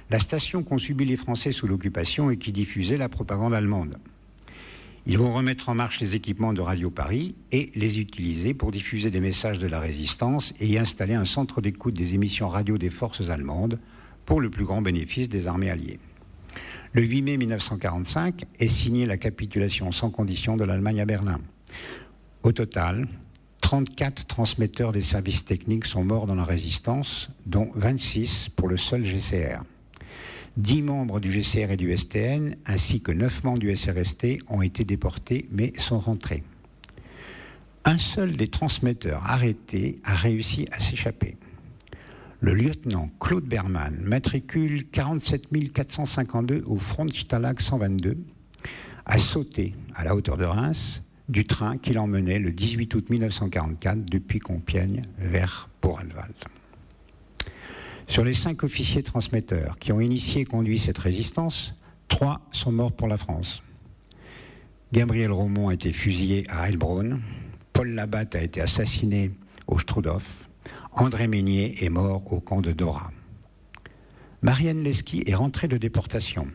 la 0.09 0.19
station 0.19 0.63
qu'ont 0.63 0.77
subi 0.77 1.03
les 1.03 1.17
Français 1.17 1.51
sous 1.51 1.67
l'occupation 1.67 2.31
et 2.31 2.37
qui 2.37 2.53
diffusait 2.53 2.97
la 2.97 3.09
propagande 3.09 3.53
allemande. 3.53 3.97
Ils 5.07 5.17
vont 5.17 5.33
remettre 5.33 5.69
en 5.69 5.73
marche 5.73 5.99
les 5.99 6.13
équipements 6.13 6.53
de 6.53 6.61
Radio 6.61 6.91
Paris 6.91 7.33
et 7.51 7.71
les 7.73 7.99
utiliser 7.99 8.53
pour 8.53 8.69
diffuser 8.69 9.09
des 9.09 9.19
messages 9.19 9.57
de 9.57 9.65
la 9.65 9.79
résistance 9.79 10.53
et 10.59 10.67
y 10.67 10.77
installer 10.77 11.15
un 11.15 11.25
centre 11.25 11.59
d'écoute 11.59 11.95
des 11.95 12.13
émissions 12.13 12.47
radio 12.47 12.77
des 12.77 12.91
forces 12.91 13.27
allemandes 13.29 13.79
pour 14.25 14.41
le 14.41 14.51
plus 14.51 14.63
grand 14.63 14.83
bénéfice 14.83 15.27
des 15.27 15.47
armées 15.47 15.71
alliées. 15.71 15.99
Le 16.93 17.01
8 17.01 17.21
mai 17.23 17.37
1945 17.37 18.45
est 18.59 18.67
signée 18.67 19.07
la 19.07 19.17
capitulation 19.17 19.91
sans 19.91 20.11
condition 20.11 20.55
de 20.55 20.65
l'Allemagne 20.65 21.01
à 21.01 21.05
Berlin. 21.05 21.39
Au 22.43 22.51
total, 22.51 23.07
34 23.61 24.27
transmetteurs 24.27 24.91
des 24.91 25.01
services 25.01 25.45
techniques 25.45 25.85
sont 25.85 26.03
morts 26.03 26.27
dans 26.27 26.35
la 26.35 26.43
résistance, 26.43 27.29
dont 27.47 27.71
26 27.73 28.49
pour 28.55 28.67
le 28.67 28.77
seul 28.77 29.03
GCR. 29.03 29.63
10 30.57 30.81
membres 30.81 31.19
du 31.19 31.31
GCR 31.31 31.71
et 31.71 31.77
du 31.77 31.95
STN, 31.97 32.55
ainsi 32.65 33.01
que 33.01 33.11
9 33.11 33.43
membres 33.43 33.59
du 33.59 33.75
SRST, 33.75 34.39
ont 34.47 34.61
été 34.61 34.83
déportés 34.83 35.47
mais 35.51 35.73
sont 35.77 35.99
rentrés. 35.99 36.43
Un 37.85 37.97
seul 37.97 38.33
des 38.33 38.47
transmetteurs 38.47 39.23
arrêtés 39.25 39.99
a 40.03 40.15
réussi 40.15 40.67
à 40.71 40.79
s'échapper 40.79 41.37
le 42.41 42.55
lieutenant 42.55 43.09
Claude 43.19 43.45
Berman, 43.45 43.95
matricule 44.01 44.87
47 44.91 45.47
452 45.71 46.63
au 46.65 46.75
Frontstalag 46.75 47.59
122, 47.59 48.17
a 49.05 49.17
sauté 49.19 49.75
à 49.95 50.03
la 50.03 50.15
hauteur 50.15 50.37
de 50.37 50.45
Reims 50.45 51.03
du 51.29 51.45
train 51.45 51.77
qui 51.77 51.93
l'emmenait 51.93 52.39
le 52.39 52.51
18 52.51 52.95
août 52.95 53.09
1944 53.11 54.05
depuis 54.05 54.39
Compiègne 54.39 55.03
vers 55.19 55.69
Borenwald. 55.83 56.33
Sur 58.11 58.25
les 58.25 58.33
cinq 58.33 58.65
officiers 58.65 59.03
transmetteurs 59.03 59.79
qui 59.79 59.93
ont 59.93 60.01
initié 60.01 60.41
et 60.41 60.45
conduit 60.45 60.79
cette 60.79 60.97
résistance, 60.97 61.73
trois 62.09 62.41
sont 62.51 62.73
morts 62.73 62.91
pour 62.91 63.07
la 63.07 63.15
France. 63.15 63.63
Gabriel 64.91 65.31
Romont 65.31 65.69
a 65.69 65.73
été 65.73 65.93
fusillé 65.93 66.45
à 66.49 66.67
Heilbronn, 66.67 67.21
Paul 67.71 67.91
Labatte 67.91 68.35
a 68.35 68.43
été 68.43 68.59
assassiné 68.59 69.31
au 69.65 69.79
Strodoff, 69.79 70.25
André 70.91 71.29
Meignier 71.29 71.85
est 71.85 71.89
mort 71.89 72.33
au 72.33 72.41
camp 72.41 72.59
de 72.59 72.73
Dora. 72.73 73.11
Marianne 74.41 74.83
Lesky 74.83 75.23
est 75.25 75.35
rentrée 75.35 75.69
de 75.69 75.77
déportation. 75.77 76.47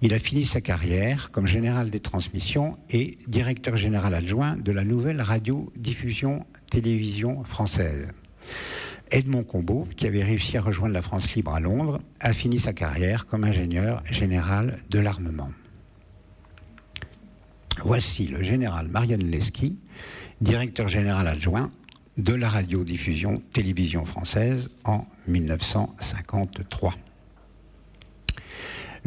Il 0.00 0.14
a 0.14 0.18
fini 0.18 0.46
sa 0.46 0.62
carrière 0.62 1.30
comme 1.32 1.46
général 1.46 1.90
des 1.90 2.00
transmissions 2.00 2.78
et 2.88 3.18
directeur 3.28 3.76
général 3.76 4.14
adjoint 4.14 4.56
de 4.56 4.72
la 4.72 4.84
nouvelle 4.84 5.20
radio-diffusion 5.20 6.46
télévision 6.70 7.44
française. 7.44 8.10
Edmond 9.10 9.44
Combeau, 9.44 9.86
qui 9.96 10.06
avait 10.06 10.24
réussi 10.24 10.56
à 10.56 10.62
rejoindre 10.62 10.94
la 10.94 11.02
France 11.02 11.34
libre 11.34 11.54
à 11.54 11.60
Londres, 11.60 12.00
a 12.20 12.32
fini 12.32 12.58
sa 12.58 12.72
carrière 12.72 13.26
comme 13.26 13.44
ingénieur 13.44 14.02
général 14.10 14.78
de 14.90 14.98
l'armement. 14.98 15.50
Voici 17.84 18.26
le 18.26 18.42
général 18.42 18.88
Marianne 18.88 19.24
Lesky, 19.30 19.76
directeur 20.40 20.88
général 20.88 21.26
adjoint 21.26 21.70
de 22.16 22.34
la 22.34 22.48
radiodiffusion 22.48 23.42
télévision 23.52 24.04
française 24.04 24.70
en 24.84 25.06
1953. 25.26 26.94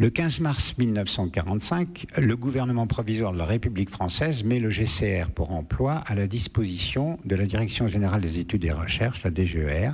Le 0.00 0.10
15 0.10 0.38
mars 0.38 0.78
1945, 0.78 2.06
le 2.18 2.36
gouvernement 2.36 2.86
provisoire 2.86 3.32
de 3.32 3.38
la 3.38 3.44
République 3.44 3.90
française 3.90 4.44
met 4.44 4.60
le 4.60 4.70
GCR 4.70 5.32
pour 5.34 5.50
emploi 5.50 5.94
à 6.06 6.14
la 6.14 6.28
disposition 6.28 7.18
de 7.24 7.34
la 7.34 7.46
Direction 7.46 7.88
générale 7.88 8.20
des 8.20 8.38
études 8.38 8.64
et 8.64 8.70
recherches, 8.70 9.24
la 9.24 9.32
DGER, 9.32 9.90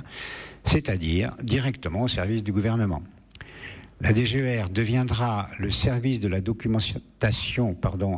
c'est-à-dire 0.63 1.35
directement 1.41 2.03
au 2.03 2.07
service 2.07 2.43
du 2.43 2.51
gouvernement. 2.51 3.01
La 3.99 4.13
DGER 4.13 4.65
deviendra 4.71 5.49
le 5.57 5.71
service 5.71 6.19
de 6.19 6.27
la 6.27 6.39
documentation 6.39 7.75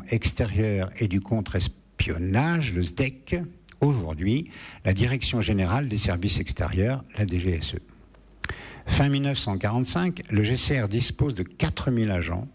extérieure 0.10 0.89
et 0.97 1.08
du 1.08 1.21
contre-espionnage, 1.21 2.73
le 2.73 2.84
SDEC, 2.84 3.39
aujourd'hui 3.80 4.50
la 4.84 4.91
Direction 4.91 5.39
générale 5.39 5.88
des 5.88 5.97
services 5.97 6.41
extérieurs, 6.41 7.06
la 7.17 7.26
DGSE. 7.26 7.78
Fin 8.88 9.10
1945, 9.10 10.23
le 10.32 10.43
GCR 10.43 10.88
dispose 10.88 11.36
de 11.36 11.43
4000 11.43 12.10
agents, 12.10 12.47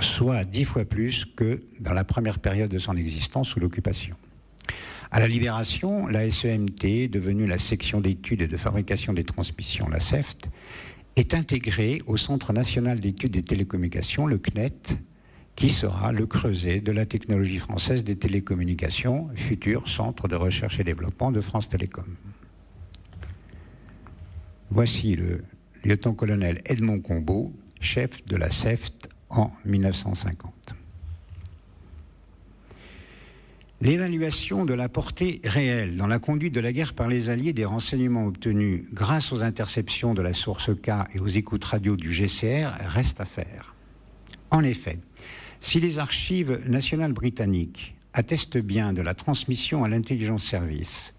soit 0.00 0.44
10 0.44 0.64
fois 0.64 0.84
plus 0.84 1.24
que 1.24 1.62
dans 1.80 1.92
la 1.92 2.04
première 2.04 2.38
période 2.38 2.70
de 2.70 2.78
son 2.78 2.96
existence 2.96 3.48
sous 3.48 3.58
l'occupation. 3.58 4.16
À 5.10 5.18
la 5.18 5.26
Libération, 5.26 6.06
la 6.06 6.30
SEMT, 6.30 7.08
devenue 7.10 7.46
la 7.46 7.58
section 7.58 8.00
d'études 8.00 8.42
et 8.42 8.46
de 8.46 8.56
fabrication 8.56 9.12
des 9.12 9.24
transmissions, 9.24 9.88
la 9.88 9.98
CEFT, 9.98 10.48
est 11.16 11.34
intégrée 11.34 12.00
au 12.06 12.16
Centre 12.16 12.52
national 12.52 13.00
d'études 13.00 13.32
des 13.32 13.42
télécommunications, 13.42 14.26
le 14.26 14.38
CNET, 14.38 14.72
qui 15.56 15.68
sera 15.68 16.12
le 16.12 16.26
creuset 16.26 16.80
de 16.80 16.92
la 16.92 17.06
technologie 17.06 17.58
française 17.58 18.04
des 18.04 18.16
télécommunications, 18.16 19.30
futur 19.34 19.88
centre 19.88 20.28
de 20.28 20.36
recherche 20.36 20.78
et 20.78 20.84
développement 20.84 21.32
de 21.32 21.40
France 21.40 21.68
Télécom. 21.68 22.06
Voici 24.72 25.16
le 25.16 25.42
lieutenant-colonel 25.82 26.62
Edmond 26.64 27.00
Combeau, 27.00 27.52
chef 27.80 28.24
de 28.26 28.36
la 28.36 28.52
CEFT 28.52 29.08
en 29.28 29.50
1950. 29.64 30.52
L'évaluation 33.80 34.64
de 34.64 34.74
la 34.74 34.88
portée 34.88 35.40
réelle 35.42 35.96
dans 35.96 36.06
la 36.06 36.20
conduite 36.20 36.54
de 36.54 36.60
la 36.60 36.70
guerre 36.70 36.94
par 36.94 37.08
les 37.08 37.30
Alliés 37.30 37.52
des 37.52 37.64
renseignements 37.64 38.26
obtenus 38.26 38.84
grâce 38.92 39.32
aux 39.32 39.42
interceptions 39.42 40.14
de 40.14 40.22
la 40.22 40.34
source 40.34 40.70
K 40.80 40.90
et 41.14 41.18
aux 41.18 41.26
écoutes 41.26 41.64
radio 41.64 41.96
du 41.96 42.12
GCR 42.12 42.70
reste 42.86 43.20
à 43.20 43.24
faire. 43.24 43.74
En 44.52 44.62
effet, 44.62 44.98
si 45.60 45.80
les 45.80 45.98
archives 45.98 46.60
nationales 46.68 47.12
britanniques 47.12 47.96
attestent 48.12 48.58
bien 48.58 48.92
de 48.92 49.02
la 49.02 49.14
transmission 49.14 49.82
à 49.82 49.88
l'intelligence 49.88 50.44
service, 50.44 51.12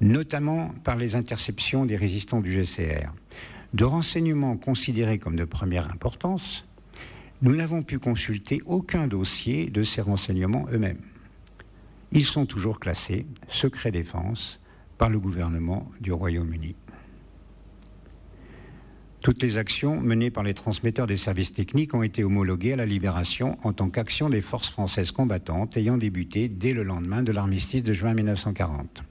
notamment 0.00 0.70
par 0.84 0.96
les 0.96 1.14
interceptions 1.14 1.86
des 1.86 1.96
résistants 1.96 2.40
du 2.40 2.52
GCR, 2.52 3.12
de 3.74 3.84
renseignements 3.84 4.56
considérés 4.56 5.18
comme 5.18 5.36
de 5.36 5.44
première 5.44 5.90
importance, 5.90 6.64
nous 7.42 7.54
n'avons 7.54 7.82
pu 7.82 7.98
consulter 7.98 8.62
aucun 8.66 9.06
dossier 9.06 9.68
de 9.68 9.82
ces 9.82 10.00
renseignements 10.00 10.66
eux-mêmes. 10.72 11.02
Ils 12.12 12.24
sont 12.24 12.46
toujours 12.46 12.80
classés 12.80 13.26
secret 13.50 13.90
défense 13.90 14.60
par 14.96 15.10
le 15.10 15.18
gouvernement 15.18 15.90
du 16.00 16.12
Royaume-Uni. 16.12 16.74
Toutes 19.20 19.42
les 19.42 19.58
actions 19.58 20.00
menées 20.00 20.30
par 20.30 20.44
les 20.44 20.54
transmetteurs 20.54 21.08
des 21.08 21.16
services 21.16 21.52
techniques 21.52 21.94
ont 21.94 22.02
été 22.02 22.22
homologuées 22.22 22.74
à 22.74 22.76
la 22.76 22.86
Libération 22.86 23.58
en 23.64 23.72
tant 23.72 23.90
qu'action 23.90 24.30
des 24.30 24.40
forces 24.40 24.68
françaises 24.68 25.10
combattantes 25.10 25.76
ayant 25.76 25.98
débuté 25.98 26.48
dès 26.48 26.72
le 26.72 26.84
lendemain 26.84 27.22
de 27.22 27.32
l'armistice 27.32 27.82
de 27.82 27.92
juin 27.92 28.14
1940. 28.14 29.02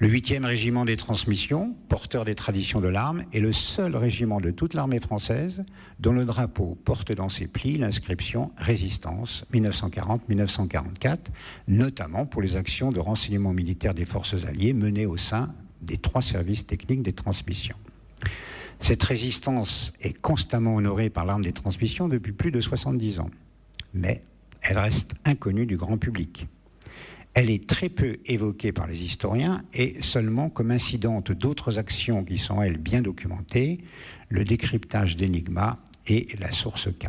Le 0.00 0.08
8e 0.08 0.44
régiment 0.44 0.84
des 0.84 0.96
transmissions, 0.96 1.76
porteur 1.88 2.24
des 2.24 2.34
traditions 2.34 2.80
de 2.80 2.88
l'arme, 2.88 3.24
est 3.32 3.38
le 3.38 3.52
seul 3.52 3.94
régiment 3.94 4.40
de 4.40 4.50
toute 4.50 4.74
l'armée 4.74 4.98
française 4.98 5.62
dont 6.00 6.12
le 6.12 6.24
drapeau 6.24 6.76
porte 6.84 7.12
dans 7.12 7.28
ses 7.28 7.46
plis 7.46 7.78
l'inscription 7.78 8.50
Résistance 8.56 9.44
1940-1944, 9.54 11.18
notamment 11.68 12.26
pour 12.26 12.42
les 12.42 12.56
actions 12.56 12.90
de 12.90 12.98
renseignement 12.98 13.52
militaire 13.52 13.94
des 13.94 14.04
forces 14.04 14.44
alliées 14.44 14.72
menées 14.72 15.06
au 15.06 15.16
sein 15.16 15.54
des 15.80 15.98
trois 15.98 16.22
services 16.22 16.66
techniques 16.66 17.02
des 17.02 17.12
transmissions. 17.12 17.76
Cette 18.80 19.02
résistance 19.04 19.92
est 20.00 20.18
constamment 20.20 20.74
honorée 20.74 21.08
par 21.08 21.24
l'arme 21.24 21.44
des 21.44 21.52
transmissions 21.52 22.08
depuis 22.08 22.32
plus 22.32 22.50
de 22.50 22.60
70 22.60 23.20
ans, 23.20 23.30
mais 23.92 24.24
elle 24.60 24.78
reste 24.78 25.12
inconnue 25.24 25.66
du 25.66 25.76
grand 25.76 25.98
public. 25.98 26.48
Elle 27.34 27.50
est 27.50 27.66
très 27.66 27.88
peu 27.88 28.18
évoquée 28.26 28.70
par 28.70 28.86
les 28.86 29.02
historiens 29.02 29.64
et 29.74 30.00
seulement 30.02 30.48
comme 30.50 30.70
incidente 30.70 31.32
d'autres 31.32 31.78
actions 31.78 32.24
qui 32.24 32.38
sont, 32.38 32.62
elles, 32.62 32.78
bien 32.78 33.02
documentées, 33.02 33.80
le 34.28 34.44
décryptage 34.44 35.16
d'Enigma 35.16 35.78
et 36.06 36.28
la 36.38 36.52
source 36.52 36.88
K. 36.92 37.08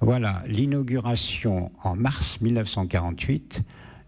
Voilà 0.00 0.42
l'inauguration 0.48 1.70
en 1.84 1.94
mars 1.94 2.40
1948 2.40 3.60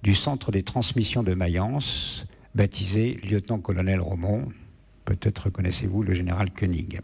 du 0.03 0.17
centre 0.17 0.51
des 0.51 0.65
transmissions 0.65 1.23
de 1.23 1.35
Mayence, 1.35 2.27
baptisé 2.57 3.21
lieutenant-colonel 3.23 4.01
Romont. 4.01 4.49
Peut-être 5.05 5.51
connaissez-vous 5.51 6.03
le 6.03 6.15
général 6.15 6.51
Koenig. 6.51 7.01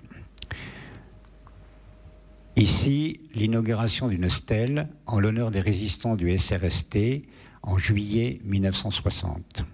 Ici, 2.60 3.22
l'inauguration 3.34 4.08
d'une 4.08 4.28
stèle 4.28 4.90
en 5.06 5.18
l'honneur 5.18 5.50
des 5.50 5.62
résistants 5.62 6.14
du 6.14 6.36
SRST 6.36 7.22
en 7.62 7.78
juillet 7.78 8.38
1960. 8.44 9.64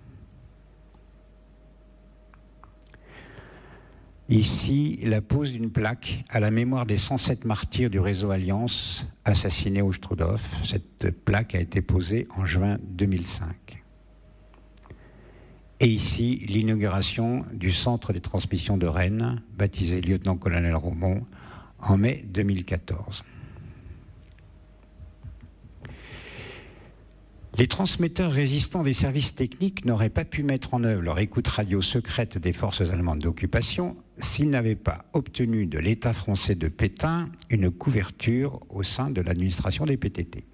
Ici, 4.29 5.01
la 5.03 5.21
pose 5.21 5.51
d'une 5.51 5.73
plaque 5.73 6.23
à 6.29 6.39
la 6.39 6.53
mémoire 6.53 6.87
des 6.87 6.97
107 6.97 7.45
martyrs 7.45 7.91
du 7.91 7.99
réseau 7.99 8.31
Alliance 8.31 9.05
assassinés 9.25 9.83
au 9.83 9.93
Strudhof. 9.93 10.41
Cette 10.65 11.11
plaque 11.11 11.57
a 11.57 11.61
été 11.61 11.83
posée 11.83 12.29
en 12.37 12.47
juin 12.47 12.79
2005. 12.83 13.83
Et 15.81 15.89
ici, 15.89 16.47
l'inauguration 16.47 17.45
du 17.53 17.73
centre 17.73 18.13
des 18.13 18.21
transmissions 18.21 18.77
de 18.77 18.87
Rennes, 18.87 19.43
baptisé 19.59 20.01
lieutenant-colonel 20.01 20.77
Romont, 20.77 21.27
en 21.79 21.97
mai 21.97 22.25
2014. 22.29 23.25
Les 27.59 27.69
transmetteurs 27.69 28.33
résistants 28.33 28.83
des 28.83 28.93
services 28.93 29.35
techniques 29.35 29.87
n'auraient 29.87 30.11
pas 30.11 30.27
pu 30.27 30.43
mettre 30.43 30.75
en 30.75 30.85
œuvre 30.85 31.01
leur 31.01 31.19
écoute 31.19 31.49
radio 31.49 31.81
secrète 31.81 32.37
des 32.37 32.53
forces 32.53 32.83
allemandes 32.83 33.21
d'occupation 33.21 33.97
s'ils 34.19 34.51
n'avaient 34.51 34.75
pas 34.77 35.07
obtenu 35.15 35.67
de 35.67 35.79
l'État 35.79 36.13
français 36.13 36.55
de 36.55 36.69
Pétain 36.69 37.31
une 37.49 37.71
couverture 37.71 38.61
au 38.69 38.83
sein 38.83 39.11
de 39.11 39.23
l'administration 39.23 39.87
des 39.87 39.97
PTT. 39.97 40.45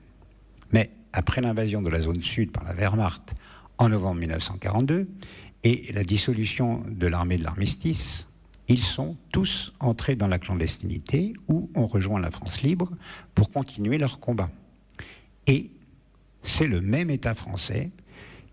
Mais 0.71 0.93
après 1.13 1.41
l'invasion 1.41 1.83
de 1.83 1.91
la 1.91 2.01
zone 2.01 2.21
sud 2.21 2.53
par 2.53 2.63
la 2.63 2.73
Wehrmacht 2.73 3.35
en 3.79 3.89
novembre 3.89 4.21
1942 4.21 5.09
et 5.65 5.93
la 5.93 6.05
dissolution 6.05 6.85
de 6.89 7.09
l'armée 7.09 7.37
de 7.37 7.43
l'armistice, 7.43 8.29
ils 8.69 8.83
sont 8.83 9.17
tous 9.33 9.73
entrés 9.81 10.17
dans 10.17 10.29
la 10.29 10.39
clandestinité 10.39 11.35
ou 11.49 11.71
ont 11.75 11.87
rejoint 11.87 12.21
la 12.21 12.31
France 12.31 12.63
libre 12.63 12.91
pour 13.35 13.51
continuer 13.51 13.99
leur 13.99 14.21
combat. 14.21 14.51
Et 15.47 15.71
c'est 16.43 16.69
le 16.69 16.81
même 16.81 17.11
État 17.11 17.35
français 17.35 17.91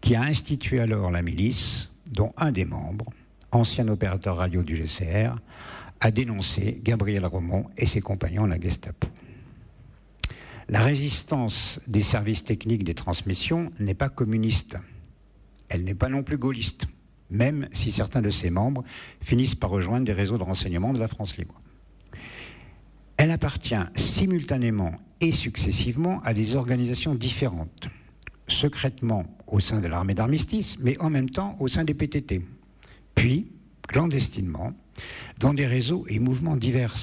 qui 0.01 0.15
a 0.15 0.23
institué 0.23 0.79
alors 0.79 1.11
la 1.11 1.21
milice, 1.21 1.89
dont 2.07 2.33
un 2.37 2.51
des 2.51 2.65
membres, 2.65 3.11
ancien 3.51 3.87
opérateur 3.87 4.37
radio 4.37 4.63
du 4.63 4.77
GCR, 4.77 5.35
a 6.01 6.11
dénoncé 6.11 6.79
Gabriel 6.83 7.25
Romont 7.25 7.65
et 7.77 7.85
ses 7.85 8.01
compagnons 8.01 8.45
à 8.45 8.47
la 8.47 8.59
Gestapo. 8.59 9.07
La 10.69 10.81
résistance 10.81 11.79
des 11.87 12.03
services 12.03 12.43
techniques 12.43 12.83
des 12.83 12.93
transmissions 12.93 13.71
n'est 13.79 13.95
pas 13.95 14.09
communiste. 14.09 14.77
Elle 15.67 15.83
n'est 15.83 15.95
pas 15.95 16.09
non 16.09 16.23
plus 16.23 16.37
gaulliste 16.37 16.85
même 17.29 17.67
si 17.73 17.91
certains 17.91 18.21
de 18.21 18.29
ses 18.29 18.49
membres 18.49 18.83
finissent 19.21 19.55
par 19.55 19.69
rejoindre 19.69 20.05
des 20.05 20.13
réseaux 20.13 20.37
de 20.37 20.43
renseignement 20.43 20.93
de 20.93 20.99
la 20.99 21.07
France 21.07 21.37
libre. 21.37 21.59
Elle 23.17 23.31
appartient 23.31 23.75
simultanément 23.95 24.93
et 25.21 25.31
successivement 25.31 26.21
à 26.23 26.33
des 26.33 26.55
organisations 26.55 27.15
différentes, 27.15 27.89
secrètement 28.47 29.25
au 29.47 29.59
sein 29.59 29.81
de 29.81 29.87
l'armée 29.87 30.13
d'armistice, 30.13 30.77
mais 30.79 30.99
en 31.01 31.09
même 31.09 31.29
temps 31.29 31.57
au 31.59 31.67
sein 31.67 31.83
des 31.83 31.93
PTT, 31.93 32.41
puis 33.15 33.47
clandestinement 33.87 34.73
dans 35.39 35.53
des 35.53 35.65
réseaux 35.67 36.05
et 36.07 36.19
mouvements 36.19 36.55
divers. 36.55 36.95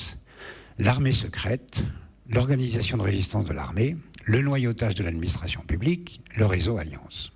L'armée 0.78 1.12
secrète, 1.12 1.82
l'organisation 2.28 2.96
de 2.96 3.02
résistance 3.02 3.44
de 3.44 3.52
l'armée, 3.52 3.96
le 4.24 4.42
noyautage 4.42 4.94
de 4.94 5.04
l'administration 5.04 5.62
publique, 5.62 6.20
le 6.36 6.46
réseau 6.46 6.78
Alliance. 6.78 7.32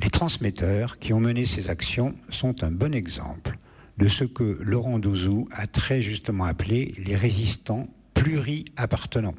Les 0.00 0.10
transmetteurs 0.10 0.98
qui 0.98 1.12
ont 1.12 1.20
mené 1.20 1.44
ces 1.44 1.70
actions 1.70 2.14
sont 2.30 2.62
un 2.62 2.70
bon 2.70 2.94
exemple 2.94 3.58
de 3.98 4.08
ce 4.08 4.22
que 4.22 4.58
Laurent 4.62 5.00
Douzou 5.00 5.48
a 5.50 5.66
très 5.66 6.02
justement 6.02 6.44
appelé 6.44 6.94
les 6.98 7.16
résistants 7.16 7.88
pluri-appartenants, 8.14 9.34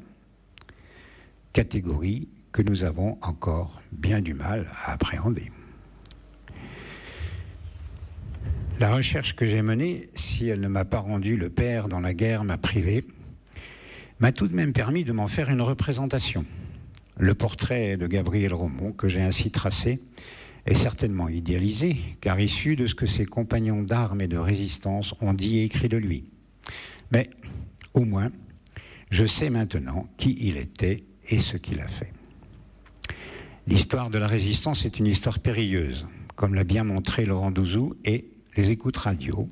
catégorie 1.54 2.28
que 2.52 2.60
nous 2.60 2.84
avons 2.84 3.16
encore 3.22 3.80
bien 3.90 4.20
du 4.20 4.34
mal 4.34 4.70
à 4.84 4.92
appréhender. 4.92 5.50
La 8.78 8.94
recherche 8.94 9.36
que 9.36 9.46
j'ai 9.46 9.62
menée, 9.62 10.10
si 10.14 10.48
elle 10.48 10.60
ne 10.60 10.68
m'a 10.68 10.84
pas 10.84 11.00
rendu 11.00 11.36
le 11.36 11.48
père 11.48 11.88
dans 11.88 12.00
la 12.00 12.12
guerre 12.12 12.44
m'a 12.44 12.58
privé, 12.58 13.06
m'a 14.18 14.32
tout 14.32 14.48
de 14.48 14.54
même 14.54 14.72
permis 14.74 15.04
de 15.04 15.12
m'en 15.12 15.28
faire 15.28 15.48
une 15.48 15.62
représentation. 15.62 16.44
Le 17.18 17.34
portrait 17.34 17.96
de 17.96 18.06
Gabriel 18.06 18.52
Romont 18.52 18.92
que 18.92 19.08
j'ai 19.08 19.22
ainsi 19.22 19.50
tracé 19.50 20.00
est 20.66 20.74
certainement 20.74 21.28
idéalisé, 21.28 22.00
car 22.20 22.38
issu 22.40 22.76
de 22.76 22.86
ce 22.86 22.94
que 22.94 23.06
ses 23.06 23.26
compagnons 23.26 23.82
d'armes 23.82 24.20
et 24.20 24.28
de 24.28 24.36
résistance 24.36 25.14
ont 25.20 25.32
dit 25.32 25.58
et 25.58 25.64
écrit 25.64 25.88
de 25.88 25.96
lui. 25.96 26.24
Mais 27.12 27.30
au 27.94 28.04
moins, 28.04 28.30
je 29.10 29.24
sais 29.26 29.50
maintenant 29.50 30.06
qui 30.16 30.36
il 30.40 30.56
était 30.56 31.04
et 31.28 31.38
ce 31.40 31.56
qu'il 31.56 31.80
a 31.80 31.88
fait. 31.88 32.12
L'histoire 33.66 34.10
de 34.10 34.18
la 34.18 34.26
résistance 34.26 34.84
est 34.84 34.98
une 34.98 35.06
histoire 35.06 35.38
périlleuse, 35.38 36.06
comme 36.36 36.54
l'a 36.54 36.64
bien 36.64 36.84
montré 36.84 37.24
Laurent 37.24 37.50
Douzou, 37.50 37.94
et 38.04 38.30
les 38.56 38.70
écoutes 38.70 38.96
radio 38.96 39.48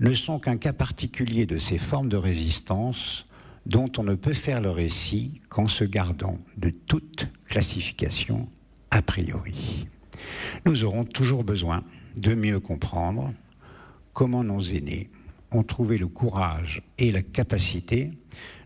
ne 0.00 0.14
sont 0.14 0.38
qu'un 0.38 0.56
cas 0.56 0.72
particulier 0.72 1.46
de 1.46 1.58
ces 1.58 1.78
formes 1.78 2.08
de 2.08 2.16
résistance 2.16 3.26
dont 3.66 3.90
on 3.98 4.02
ne 4.02 4.14
peut 4.14 4.32
faire 4.32 4.60
le 4.60 4.70
récit 4.70 5.40
qu'en 5.48 5.68
se 5.68 5.84
gardant 5.84 6.38
de 6.56 6.70
toute 6.70 7.28
classification 7.46 8.48
a 8.92 9.02
priori. 9.02 9.88
Nous 10.66 10.84
aurons 10.84 11.04
toujours 11.04 11.44
besoin 11.44 11.82
de 12.16 12.34
mieux 12.34 12.60
comprendre 12.60 13.32
comment 14.12 14.44
nos 14.44 14.60
aînés 14.60 15.10
ont 15.50 15.62
trouvé 15.62 15.98
le 15.98 16.06
courage 16.06 16.82
et 16.98 17.10
la 17.10 17.22
capacité 17.22 18.10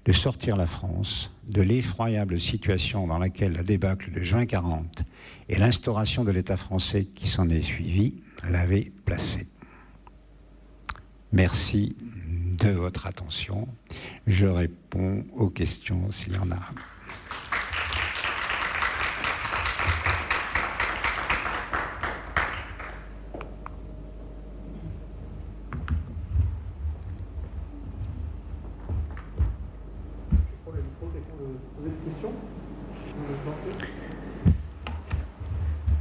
de 0.04 0.12
sortir 0.12 0.56
la 0.56 0.66
France 0.66 1.30
de 1.48 1.62
l'effroyable 1.62 2.40
situation 2.40 3.06
dans 3.06 3.18
laquelle 3.18 3.52
la 3.52 3.62
débâcle 3.62 4.12
de 4.12 4.20
juin 4.22 4.46
40 4.46 5.02
et 5.48 5.58
l'instauration 5.58 6.24
de 6.24 6.32
l'État 6.32 6.56
français 6.56 7.06
qui 7.14 7.28
s'en 7.28 7.48
est 7.48 7.62
suivi 7.62 8.14
l'avaient 8.48 8.90
placée. 9.04 9.46
Merci 11.32 11.96
de 12.58 12.70
votre 12.70 13.06
attention. 13.06 13.68
Je 14.26 14.46
réponds 14.46 15.24
aux 15.36 15.50
questions 15.50 16.10
s'il 16.10 16.34
y 16.34 16.38
en 16.38 16.50
a. 16.50 16.60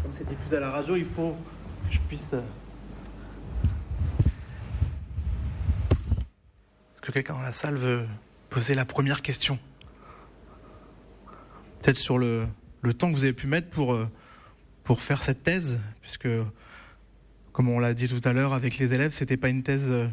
Comme 0.02 0.14
c'est 0.14 0.28
il 0.98 1.06
faut 1.06 1.36
que 1.88 1.94
je 1.96 2.00
puisse. 2.08 2.22
euh, 2.34 2.42
Est-ce 6.94 7.02
que 7.02 7.12
quelqu'un 7.12 7.34
dans 7.36 7.42
la 7.42 7.54
salle 7.54 7.76
veut 7.76 8.06
poser 8.50 8.74
la 8.76 8.86
première 8.86 9.22
question? 9.22 9.60
Peut-être 11.82 11.98
sur 11.98 12.18
le, 12.18 12.48
le 12.82 12.94
temps 12.94 13.12
que 13.12 13.16
vous 13.18 13.24
avez 13.24 13.34
pu 13.34 13.48
mettre 13.48 13.70
pour, 13.70 13.94
euh, 13.94 14.10
pour 14.84 15.02
faire 15.02 15.22
cette 15.24 15.44
thèse, 15.44 15.80
puisque, 16.02 16.28
comme 17.52 17.70
on 17.70 17.80
l'a 17.80 17.94
dit 17.94 18.08
tout 18.08 18.22
à 18.28 18.34
l'heure 18.34 18.54
avec 18.54 18.78
les 18.78 18.94
élèves, 18.94 19.14
c'était 19.14 19.38
pas 19.38 19.50
une 19.50 19.64
thèse. 19.64 19.86
euh, 19.90 20.08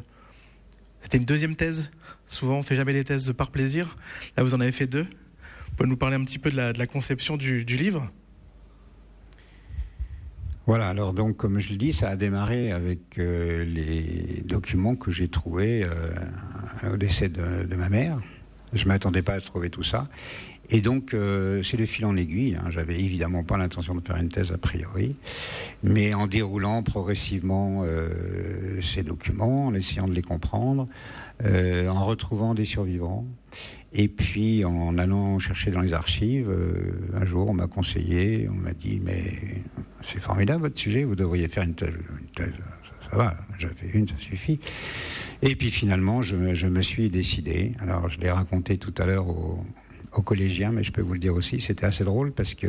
C'était 1.01 1.19
une 1.19 1.25
deuxième 1.25 1.57
thèse. 1.57 1.91
Souvent, 2.27 2.59
on 2.59 2.63
fait 2.63 2.77
jamais 2.77 2.93
des 2.93 3.05
thèses 3.05 3.33
par 3.33 3.51
plaisir. 3.51 3.97
Là, 4.37 4.43
vous 4.43 4.55
en 4.55 4.61
avez 4.61 4.73
fait 4.73 4.87
deux. 4.87 5.05
Vous 5.05 5.77
pouvez 5.77 5.89
nous 5.89 5.97
parler 5.97 6.17
un 6.17 6.25
petit 6.25 6.39
peu 6.39 6.51
de 6.51 6.57
la, 6.57 6.87
conception 6.87 7.37
du 7.37 7.65
livre? 7.65 8.11
Voilà, 10.67 10.89
alors 10.89 11.13
donc 11.13 11.37
comme 11.37 11.59
je 11.59 11.71
le 11.71 11.77
dis, 11.77 11.93
ça 11.93 12.11
a 12.11 12.17
démarré 12.17 12.71
avec 12.71 13.19
euh, 13.19 13.65
les 13.65 14.43
documents 14.45 14.95
que 14.95 15.11
j'ai 15.11 15.27
trouvés 15.27 15.83
euh, 15.83 16.95
au 16.95 16.97
décès 16.97 17.29
de, 17.29 17.75
ma 17.75 17.89
mère. 17.89 18.21
Je 18.73 18.85
ne 18.85 18.89
m'attendais 18.89 19.23
pas 19.23 19.35
à 19.35 19.41
trouver 19.41 19.71
tout 19.71 19.83
ça. 19.83 20.07
Et 20.71 20.81
donc, 20.81 21.15
euh, 21.15 21.65
c'est 21.65 21.77
le 21.77 21.85
fil 21.85 22.07
en 22.07 22.17
aiguille. 22.17 22.55
Hein. 22.55 22.71
J'avais 22.71 22.95
évidemment 22.95 23.43
pas 23.43 23.57
l'intention 23.57 23.97
de 23.97 24.01
faire 24.01 24.17
une 24.17 24.29
thèse 24.29 24.53
a 24.53 24.57
priori, 24.57 25.17
mais 25.83 26.15
en 26.15 26.29
déroulant 26.29 26.85
progressivement 26.85 27.85
ces 28.81 29.03
documents, 29.03 29.67
en 29.67 29.75
essayant 29.75 30.07
de 30.07 30.15
les 30.15 30.23
comprendre, 30.23 30.87
en 31.45 32.05
retrouvant 32.07 32.55
des 32.55 32.65
survivants, 32.65 33.27
et 33.95 34.09
puis 34.09 34.65
en 34.65 34.97
allant 34.99 35.39
chercher 35.39 35.71
dans 35.71 35.83
les 35.83 35.93
archives, 35.93 36.49
euh, 36.49 36.93
un 37.15 37.25
jour 37.25 37.51
on 37.51 37.55
m'a 37.55 37.67
conseillé, 37.67 38.49
on 38.51 38.55
m'a 38.55 38.73
dit 38.73 39.01
mais 39.05 39.39
c'est 40.03 40.21
formidable 40.21 40.63
votre 40.63 40.79
sujet, 40.79 41.05
vous 41.05 41.15
devriez 41.15 41.49
faire 41.49 41.65
une 41.65 41.75
thèse. 41.75 41.93
Ça, 42.37 42.45
ça 43.11 43.17
va, 43.17 43.37
j'en 43.59 43.69
fais 43.77 43.91
une, 43.93 44.09
ça 44.09 44.15
suffit. 44.19 44.59
Et 45.43 45.57
puis 45.57 45.71
finalement, 45.71 46.23
je, 46.23 46.37
me- 46.37 46.83
suis 46.83 47.11
décidé. 47.11 47.73
Alors 47.81 48.09
je 48.09 48.19
l'ai 48.19 48.31
raconté 48.31 48.79
tout 48.79 48.95
à 48.99 49.07
l'heure 49.07 49.29
aux, 49.29 49.65
collégiens, 50.25 50.73
mais 50.73 50.85
je 50.85 50.93
peux 50.93 51.03
vous 51.03 51.15
le 51.15 51.19
dire 51.19 51.35
aussi, 51.35 51.61
c'était 51.61 51.87
assez 51.87 52.05
drôle 52.05 52.33
parce 52.33 52.55
que 52.55 52.69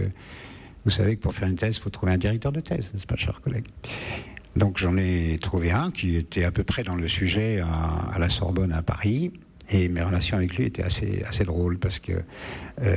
vous 0.85 0.91
savez 0.91 1.15
que 1.15 1.21
pour 1.21 1.33
faire 1.33 1.47
une 1.47 1.55
thèse, 1.55 1.77
il 1.77 1.81
faut 1.81 1.89
trouver 1.89 2.11
un 2.11 2.17
directeur 2.17 2.51
de 2.51 2.59
thèse, 2.59 2.89
n'est-ce 2.93 3.05
pas, 3.05 3.15
cher 3.15 3.41
collègue? 3.41 3.65
Donc 4.55 4.77
j'en 4.77 4.97
ai 4.97 5.37
trouvé 5.39 5.71
un 5.71 5.91
qui 5.91 6.15
était 6.15 6.43
à 6.43 6.51
peu 6.51 6.63
près 6.63 6.83
dans 6.83 6.95
le 6.95 7.07
sujet 7.07 7.59
à 7.59 8.17
la 8.19 8.29
Sorbonne 8.29 8.71
à 8.71 8.81
Paris. 8.81 9.31
Et 9.73 9.89
mes 9.89 10.03
relations 10.03 10.37
avec 10.37 10.55
lui 10.55 10.65
étaient 10.65 10.83
assez, 10.83 11.23
assez 11.27 11.43
drôles 11.45 11.79
parce 11.79 11.97
que 11.99 12.11
euh, 12.81 12.95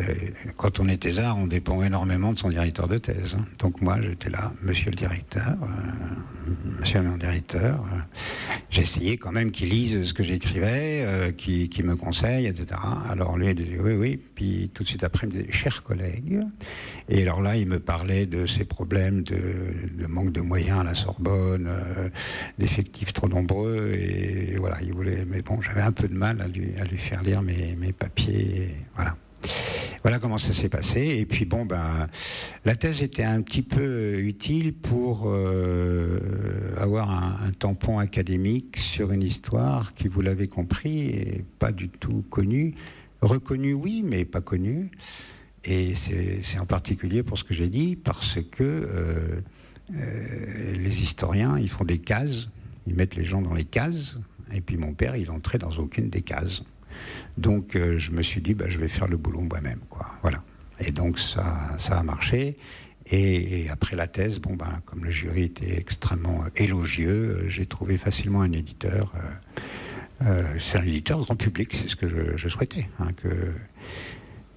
quand 0.59 0.79
on 0.79 0.89
est 0.89 0.99
thésard, 0.99 1.39
on 1.39 1.47
dépend 1.47 1.83
énormément 1.83 2.33
de 2.35 2.39
son 2.39 2.51
directeur 2.51 2.87
de 2.87 2.99
thèse. 2.99 3.35
hein. 3.39 3.45
Donc 3.59 3.81
moi, 3.81 3.97
j'étais 4.03 4.29
là, 4.29 4.53
monsieur 4.63 4.91
le 4.91 4.97
directeur, 4.97 5.55
euh, 5.63 6.51
monsieur 6.81 7.01
le 7.01 7.17
directeur. 7.19 7.83
euh, 7.93 7.99
J'essayais 8.71 9.17
quand 9.17 9.33
même 9.33 9.51
qu'il 9.53 9.71
lise 9.71 10.05
ce 10.05 10.13
que 10.13 10.23
j'écrivais, 10.23 11.35
qu'il 11.39 11.85
me 11.85 11.97
conseille, 11.97 12.47
etc. 12.47 12.79
Alors 13.11 13.39
lui, 13.39 13.49
il 13.49 13.55
disait 13.55 13.79
oui, 13.81 13.95
oui. 13.95 14.21
Puis 14.35 14.71
tout 14.75 14.83
de 14.83 14.89
suite 14.89 15.03
après, 15.05 15.27
il 15.27 15.35
me 15.35 15.41
disait, 15.41 15.53
cher 15.53 15.83
collègue. 15.83 16.41
Et 17.09 17.23
alors 17.23 17.41
là, 17.41 17.57
il 17.57 17.67
me 17.67 17.79
parlait 17.81 18.27
de 18.27 18.47
ses 18.47 18.65
problèmes 18.65 19.23
de, 19.23 19.37
manque 20.09 20.33
de 20.33 20.41
moyens 20.43 20.81
à 20.81 20.85
la 20.85 20.95
Sorbonne, 20.95 21.71
d'effectifs 22.59 23.13
trop 23.15 23.29
nombreux. 23.29 23.93
Et 23.95 24.57
voilà, 24.59 24.79
il 24.83 24.93
voulait. 24.93 25.25
Mais 25.27 25.41
bon, 25.43 25.61
j'avais 25.63 25.81
un 25.83 25.93
peu 25.93 26.09
de 26.09 26.15
mal 26.15 26.41
à 26.43 26.49
lui, 26.49 26.66
à 26.81 26.85
lui 26.85 26.99
faire 26.99 27.23
lire 27.23 27.43
mes, 27.43 27.93
papiers. 27.93 28.75
voilà. 28.95 29.17
Voilà 30.03 30.21
comment 30.21 30.39
ça 30.39 30.53
s'est 30.53 30.69
passé. 30.69 31.17
Et 31.19 31.27
puis 31.27 31.47
bon, 31.47 31.65
ben, 31.65 32.09
la 32.65 32.77
thèse 32.77 33.03
était 33.03 33.25
un 33.25 33.43
petit 33.43 33.63
peu 33.63 34.21
utile 34.21 34.73
pour 34.73 35.25
euh, 35.27 36.21
avoir 36.79 37.11
un, 37.11 37.51
tampon 37.51 37.99
académique 37.99 38.77
sur 38.77 39.11
une 39.11 39.23
histoire 39.23 39.95
qui, 39.95 40.07
vous 40.07 40.21
l'avez 40.21 40.47
compris, 40.47 41.09
est 41.09 41.45
pas 41.59 41.73
du 41.73 41.89
tout 41.89 42.25
connue. 42.31 42.75
Reconnue, 43.21 43.73
oui, 43.73 44.03
mais 44.05 44.25
pas 44.25 44.41
connue. 44.41 44.91
Et 45.65 45.95
c'est 45.97 46.59
en 46.61 46.67
particulier 46.67 47.25
pour 47.25 47.37
ce 47.37 47.43
que 47.43 47.53
j'ai 47.53 47.69
dit, 47.69 47.97
parce 47.97 48.39
que 48.53 48.63
euh, 48.63 49.41
euh, 49.95 50.77
les 50.77 51.03
historiens, 51.03 51.59
ils 51.59 51.69
font 51.69 51.85
des 51.85 51.99
cases, 51.99 52.49
ils 52.87 52.95
mettent 52.95 53.17
les 53.17 53.25
gens 53.25 53.43
dans 53.43 53.55
les 53.55 53.65
cases, 53.65 54.17
et 54.53 54.61
puis 54.61 54.77
mon 54.77 54.95
père, 54.95 55.17
il 55.17 55.31
entrait 55.31 55.59
dans 55.59 55.73
aucune 55.73 56.09
des 56.09 56.23
cases. 56.23 56.63
Donc 57.37 57.77
euh, 57.77 57.99
je 57.99 58.11
me 58.11 58.23
suis 58.23 58.41
dit, 58.41 58.55
bah, 58.55 58.67
je 58.69 58.79
vais 58.79 58.89
faire 58.89 59.09
le 59.09 59.17
boulot 59.17 59.41
moi-même, 59.41 59.81
quoi. 59.91 60.07
Voilà. 60.23 60.43
Et 60.81 60.93
donc 60.93 61.19
ça, 61.19 61.77
ça 61.79 61.99
a 61.99 62.03
marché. 62.03 62.57
Et, 63.09 63.69
après 63.71 63.95
la 63.95 64.09
thèse, 64.09 64.41
bon 64.41 64.57
ben, 64.57 64.81
comme 64.85 65.05
le 65.05 65.11
jury 65.11 65.45
était 65.45 65.79
extrêmement 65.79 66.43
euh, 66.45 66.49
élogieux, 66.57 67.39
euh, 67.39 67.49
j'ai 67.49 67.67
trouvé 67.67 67.99
facilement 67.99 68.41
un 68.41 68.53
éditeur. 68.53 69.13
c'est 70.59 70.79
un 70.79 70.83
éditeur 70.83 71.21
grand 71.21 71.37
public, 71.37 71.75
c'est 71.75 71.89
ce 71.89 71.97
que 71.97 72.37
je, 72.37 72.49
souhaitais, 72.49 72.89
hein, 72.99 73.09
que 73.17 73.53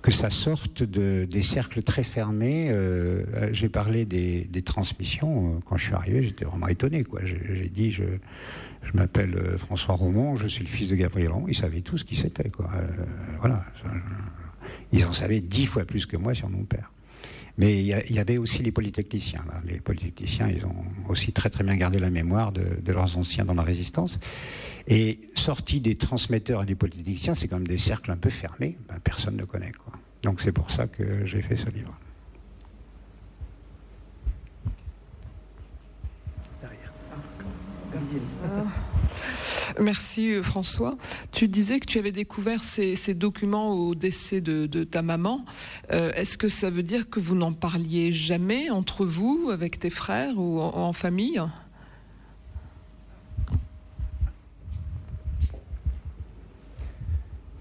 que 0.01 0.11
ça 0.11 0.29
sorte 0.29 0.81
de, 0.81 1.27
des 1.29 1.41
cercles 1.43 1.83
très 1.83 2.03
fermés. 2.03 2.73
J'ai 3.51 3.67
parlé 3.67 4.05
des, 4.05 4.61
transmissions. 4.63 5.59
Quand 5.65 5.75
je 5.75 5.87
suis 5.87 5.93
arrivé, 5.93 6.23
j'étais 6.23 6.45
vraiment 6.45 6.69
étonné. 6.69 7.03
j'ai 7.25 7.67
dit, 7.67 7.91
je, 7.91 8.05
je 8.91 8.97
m'appelle 8.97 9.35
euh, 9.35 9.57
François 9.57 9.95
Romont, 9.95 10.35
je 10.35 10.47
suis 10.47 10.63
le 10.63 10.69
fils 10.69 10.89
de 10.89 10.95
Gabriel 10.95 11.31
Romont. 11.31 11.47
Ils 11.47 11.55
savaient 11.55 11.81
tout 11.81 11.97
ce 11.97 12.03
qui 12.03 12.15
c'était. 12.15 12.49
quoi. 12.49 12.69
Euh, 12.75 12.87
voilà. 13.39 13.63
Ils 14.91 15.05
en 15.05 15.13
savaient 15.13 15.41
dix 15.41 15.67
fois 15.67 15.85
plus 15.85 16.05
que 16.05 16.17
moi 16.17 16.33
sur 16.33 16.49
mon 16.49 16.63
père. 16.63 16.91
Mais 17.57 17.77
il 17.77 17.85
y, 17.85 18.19
avait 18.19 18.37
aussi 18.37 18.63
les 18.63 18.71
polytechniciens. 18.71 19.43
Les 19.65 19.81
polytechniciens, 19.81 20.47
ils 20.47 20.65
ont 20.65 20.85
aussi 21.09 21.33
très 21.33 21.49
très 21.49 21.65
bien 21.65 21.75
gardé 21.75 21.99
la 21.99 22.09
mémoire 22.09 22.53
de, 22.53 22.63
leurs 22.89 23.17
anciens 23.17 23.43
dans 23.43 23.53
la 23.53 23.63
résistance. 23.63 24.17
Et 24.87 25.19
sortis 25.35 25.81
des 25.81 25.95
transmetteurs 25.95 26.63
et 26.63 26.65
des 26.65 26.75
polytechniciens, 26.75 27.35
c'est 27.35 27.51
même 27.51 27.67
des 27.67 27.77
cercles 27.77 28.11
un 28.11 28.17
peu 28.17 28.29
fermés. 28.29 28.77
Ben, 28.87 28.95
personne 29.03 29.35
ne 29.35 29.43
connaît. 29.43 29.73
Quoi. 29.73 29.91
Donc 30.23 30.39
c'est 30.39 30.53
pour 30.53 30.71
ça 30.71 30.87
que 30.87 31.25
j'ai 31.25 31.41
fait 31.41 31.57
ce 31.57 31.69
livre. 31.69 31.93
Merci 39.79 40.33
euh, 40.33 40.43
François. 40.43 40.97
Tu 41.31 41.47
disais 41.47 41.79
que 41.79 41.85
tu 41.85 41.99
avais 41.99 42.11
découvert 42.11 42.63
ces, 42.63 43.13
documents 43.13 43.73
au 43.73 43.95
décès 43.95 44.41
de, 44.41 44.83
ta 44.83 45.01
maman. 45.01 45.45
Euh, 45.91 46.11
Est-ce 46.13 46.37
que 46.37 46.47
ça 46.47 46.69
veut 46.69 46.83
dire 46.83 47.09
que 47.09 47.19
vous 47.19 47.35
n'en 47.35 47.53
parliez 47.53 48.11
jamais 48.11 48.69
entre 48.69 49.05
vous, 49.05 49.49
avec 49.51 49.79
tes 49.79 49.89
frères 49.89 50.37
ou 50.37 50.59
en 50.61 50.93
famille? 50.93 51.41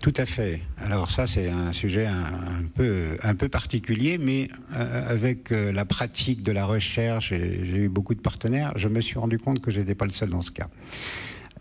Tout 0.08 0.22
à 0.22 0.24
fait. 0.24 0.62
Alors 0.82 1.10
ça, 1.10 1.26
c'est 1.26 1.50
un 1.50 1.74
sujet 1.74 2.06
un, 2.06 2.64
peu, 2.74 3.18
un 3.22 3.34
peu 3.34 3.50
particulier, 3.50 4.16
mais 4.16 4.48
euh, 4.74 5.06
avec 5.06 5.52
euh, 5.52 5.70
la 5.70 5.84
pratique 5.84 6.42
de 6.42 6.50
la 6.50 6.64
recherche, 6.64 7.28
j'ai 7.28 7.76
eu 7.76 7.90
beaucoup 7.90 8.14
de 8.14 8.20
partenaires, 8.20 8.72
je 8.76 8.88
me 8.88 9.02
suis 9.02 9.18
rendu 9.18 9.38
compte 9.38 9.60
que 9.60 9.70
je 9.70 9.80
n'étais 9.80 9.94
pas 9.94 10.06
le 10.06 10.12
seul 10.12 10.30
dans 10.30 10.40
ce 10.40 10.50
cas. 10.50 10.68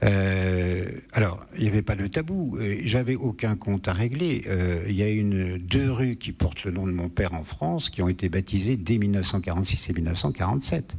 Euh, 0.04 0.86
alors, 1.14 1.42
il 1.56 1.64
n'y 1.64 1.70
avait 1.70 1.82
pas 1.82 1.96
de 1.96 2.08
tabou. 2.08 2.58
Euh, 2.60 2.78
j'avais 2.84 3.16
aucun 3.16 3.56
compte 3.56 3.88
à 3.88 3.94
régler. 3.94 4.44
Euh, 4.48 4.86
il 4.88 4.96
y 4.96 5.04
a 5.04 5.10
une 5.10 5.58
deux 5.58 5.92
rues 5.92 6.18
qui 6.18 6.32
portent 6.32 6.64
le 6.64 6.72
nom 6.72 6.86
de 6.86 6.92
mon 6.92 7.10
père 7.10 7.34
en 7.34 7.44
France, 7.44 7.90
qui 7.90 8.02
ont 8.02 8.10
été 8.10 8.30
baptisées 8.30 8.78
dès 8.78 8.98
1946 8.98 9.90
et 9.90 9.94
1947. 9.94 10.94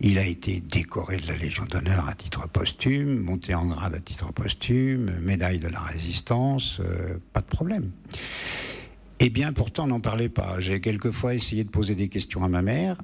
Il 0.00 0.18
a 0.18 0.26
été 0.26 0.60
décoré 0.60 1.18
de 1.18 1.26
la 1.26 1.36
Légion 1.36 1.64
d'honneur 1.64 2.08
à 2.08 2.14
titre 2.14 2.48
posthume, 2.48 3.20
monté 3.20 3.54
en 3.54 3.66
grade 3.66 3.94
à 3.94 4.00
titre 4.00 4.32
posthume, 4.32 5.10
médaille 5.20 5.58
de 5.58 5.68
la 5.68 5.80
Résistance, 5.80 6.80
pas 7.32 7.40
de 7.40 7.46
problème. 7.46 7.90
Eh 9.20 9.30
bien, 9.30 9.52
pourtant, 9.52 9.86
n'en 9.86 10.00
parlait 10.00 10.28
pas. 10.28 10.58
J'ai 10.58 10.80
quelquefois 10.80 11.34
essayé 11.34 11.64
de 11.64 11.70
poser 11.70 11.94
des 11.94 12.08
questions 12.08 12.44
à 12.44 12.48
ma 12.48 12.62
mère. 12.62 12.98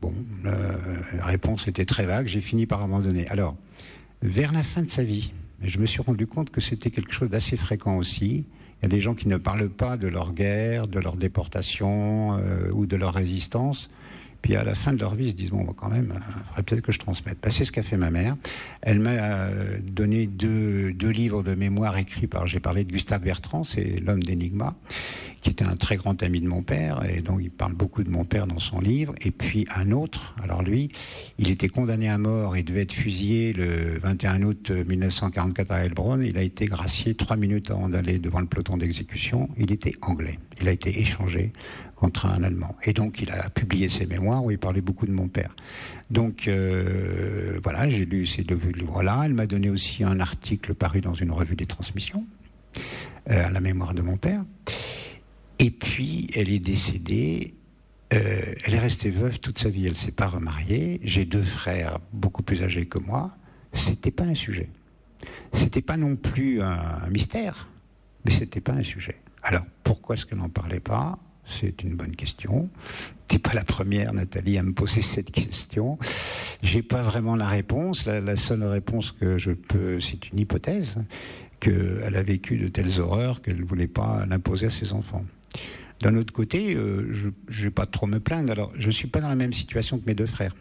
bon, 0.00 0.14
la 0.44 1.24
réponse 1.24 1.68
était 1.68 1.84
très 1.84 2.06
vague. 2.06 2.26
J'ai 2.26 2.40
fini 2.40 2.66
par 2.66 2.82
abandonner. 2.82 3.26
Alors, 3.28 3.56
vers 4.22 4.52
la 4.52 4.62
fin 4.62 4.82
de 4.82 4.88
sa 4.88 5.02
vie. 5.02 5.32
je 5.62 5.78
me 5.78 5.86
suis 5.86 6.02
rendu 6.02 6.26
compte 6.26 6.50
que 6.50 6.60
c'était 6.60 6.90
quelque 6.90 7.12
chose 7.12 7.30
d'assez 7.30 7.56
fréquent 7.56 7.96
aussi. 7.96 8.44
Il 8.78 8.82
y 8.82 8.86
a 8.86 8.88
des 8.88 9.00
gens 9.00 9.14
qui 9.14 9.28
ne 9.28 9.36
parlent 9.36 9.68
pas 9.68 9.96
de 9.96 10.08
leur 10.08 10.32
guerre, 10.32 10.88
de 10.88 10.98
leur 10.98 11.16
déportation 11.16 12.38
euh, 12.38 12.70
ou 12.72 12.86
de 12.86 12.96
leur 12.96 13.14
résistance, 13.14 13.90
puis 14.42 14.56
à 14.56 14.64
la 14.64 14.74
fin 14.74 14.92
de 14.92 14.98
leur 14.98 15.14
vie, 15.14 15.26
ils 15.26 15.30
se 15.30 15.36
disent 15.36 15.50
bon, 15.50 15.64
quand 15.66 15.88
même, 15.88 16.12
il 16.14 16.16
euh, 16.16 16.44
faudrait 16.48 16.62
peut-être 16.62 16.82
que 16.82 16.92
je 16.92 16.98
transmette. 16.98 17.38
Bah, 17.42 17.50
c'est 17.50 17.64
ce 17.64 17.72
qu'a 17.72 17.82
fait 17.82 17.96
ma 17.96 18.10
mère. 18.10 18.36
Elle 18.82 19.00
m'a 19.00 19.10
euh, 19.10 19.78
donné 19.82 20.26
deux, 20.26 20.94
livres 20.98 21.42
de 21.42 21.54
mémoire 21.54 21.96
écrits 21.98 22.26
par. 22.26 22.46
J'ai 22.46 22.60
parlé 22.60 22.84
de 22.84 22.92
Gustave 22.92 23.22
Bertrand, 23.22 23.64
c'est 23.64 24.00
l'homme 24.00 24.22
d'Enigma, 24.22 24.74
qui 25.42 25.50
était 25.50 25.64
un 25.64 25.76
très 25.76 25.96
grand 25.96 26.22
ami 26.22 26.40
de 26.40 26.46
mon 26.46 26.62
père, 26.62 27.02
et 27.08 27.20
donc 27.20 27.40
il 27.42 27.50
parle 27.50 27.74
beaucoup 27.74 28.02
de 28.02 28.10
mon 28.10 28.24
père 28.24 28.46
dans 28.46 28.58
son 28.58 28.80
livre. 28.80 29.14
Et 29.20 29.30
puis 29.30 29.66
un 29.74 29.90
autre. 29.90 30.34
Alors 30.42 30.62
lui, 30.62 30.90
il 31.38 31.50
était 31.50 31.68
condamné 31.68 32.08
à 32.08 32.18
mort 32.18 32.56
et 32.56 32.62
devait 32.62 32.82
être 32.82 32.92
fusillé 32.92 33.52
le 33.52 33.98
21 33.98 34.42
août 34.42 34.70
1944 34.70 35.70
à 35.70 35.84
Heilbronn. 35.84 36.22
Il 36.22 36.38
a 36.38 36.42
été 36.42 36.66
gracié 36.66 37.14
trois 37.14 37.36
minutes 37.36 37.70
avant 37.70 37.88
d'aller 37.88 38.18
devant 38.18 38.40
le 38.40 38.46
peloton 38.46 38.76
d'exécution. 38.76 39.48
Il 39.58 39.70
était 39.72 39.92
anglais. 40.00 40.38
Il 40.60 40.68
a 40.68 40.72
été 40.72 41.00
échangé 41.00 41.52
contre 42.00 42.24
un 42.26 42.42
Allemand. 42.42 42.74
Et 42.82 42.94
donc 42.94 43.20
il 43.20 43.30
a 43.30 43.50
publié 43.50 43.90
ses 43.90 44.06
mémoires 44.06 44.42
où 44.42 44.50
il 44.50 44.58
parlait 44.58 44.80
beaucoup 44.80 45.06
de 45.06 45.12
mon 45.12 45.28
père. 45.28 45.54
Donc 46.10 46.48
euh, 46.48 47.60
voilà, 47.62 47.90
j'ai 47.90 48.06
lu 48.06 48.26
ces 48.26 48.42
deux 48.42 48.58
livres-là. 48.74 49.22
Elle 49.26 49.34
m'a 49.34 49.46
donné 49.46 49.68
aussi 49.68 50.02
un 50.02 50.18
article 50.18 50.72
paru 50.74 51.02
dans 51.02 51.14
une 51.14 51.30
revue 51.30 51.56
des 51.56 51.66
transmissions 51.66 52.24
euh, 53.30 53.46
à 53.46 53.50
la 53.50 53.60
mémoire 53.60 53.92
de 53.92 54.00
mon 54.00 54.16
père. 54.16 54.42
Et 55.58 55.70
puis 55.70 56.30
elle 56.34 56.48
est 56.48 56.58
décédée. 56.58 57.54
Euh, 58.14 58.54
elle 58.64 58.74
est 58.74 58.80
restée 58.80 59.10
veuve 59.10 59.38
toute 59.38 59.58
sa 59.58 59.68
vie. 59.68 59.86
Elle 59.86 59.96
s'est 59.96 60.10
pas 60.10 60.26
remariée. 60.26 61.00
J'ai 61.04 61.26
deux 61.26 61.42
frères 61.42 61.98
beaucoup 62.14 62.42
plus 62.42 62.62
âgés 62.62 62.86
que 62.86 62.98
moi. 62.98 63.36
C'était 63.74 64.10
pas 64.10 64.24
un 64.24 64.34
sujet. 64.34 64.70
C'était 65.52 65.82
pas 65.82 65.98
non 65.98 66.16
plus 66.16 66.62
un, 66.62 67.06
mystère, 67.10 67.68
mais 68.24 68.30
c'était 68.30 68.62
pas 68.62 68.72
un 68.72 68.82
sujet. 68.82 69.16
Alors 69.42 69.64
pourquoi 69.84 70.14
est-ce 70.14 70.24
qu'elle 70.24 70.38
n'en 70.38 70.48
parlait 70.48 70.80
pas? 70.80 71.18
C'est 71.50 71.82
une 71.82 71.94
bonne 71.94 72.16
question. 72.16 72.68
Tu 73.28 73.36
n'es 73.36 73.38
pas 73.40 73.54
la 73.54 73.64
première, 73.64 74.12
Nathalie, 74.12 74.58
à 74.58 74.62
me 74.62 74.72
poser 74.72 75.02
cette 75.02 75.30
question. 75.30 75.98
J'ai 76.62 76.82
pas 76.82 77.02
vraiment 77.02 77.36
la 77.36 77.46
réponse. 77.46 78.06
La, 78.06 78.36
seule 78.36 78.64
réponse 78.64 79.12
que 79.12 79.38
je 79.38 79.52
peux, 79.52 80.00
c'est 80.00 80.30
une 80.30 80.38
hypothèse, 80.38 80.96
qu'elle 81.60 82.16
a 82.16 82.22
vécu 82.22 82.56
de 82.56 82.68
telles 82.68 83.00
horreurs 83.00 83.42
qu'elle 83.42 83.58
ne 83.58 83.64
voulait 83.64 83.86
pas 83.86 84.24
l'imposer 84.28 84.66
à 84.66 84.70
ses 84.70 84.92
enfants. 84.92 85.24
D'un 86.00 86.16
autre 86.16 86.32
côté, 86.32 86.74
euh, 86.74 87.12
je 87.12 87.28
ne 87.28 87.64
vais 87.64 87.70
pas 87.70 87.86
trop 87.86 88.06
me 88.06 88.20
plaindre. 88.20 88.50
Alors, 88.50 88.72
je 88.78 88.86
ne 88.86 88.92
suis 88.92 89.08
pas 89.08 89.20
dans 89.20 89.28
la 89.28 89.34
même 89.34 89.52
situation 89.52 89.98
que 89.98 90.06
mes 90.06 90.14
deux 90.14 90.26
frères. 90.26 90.56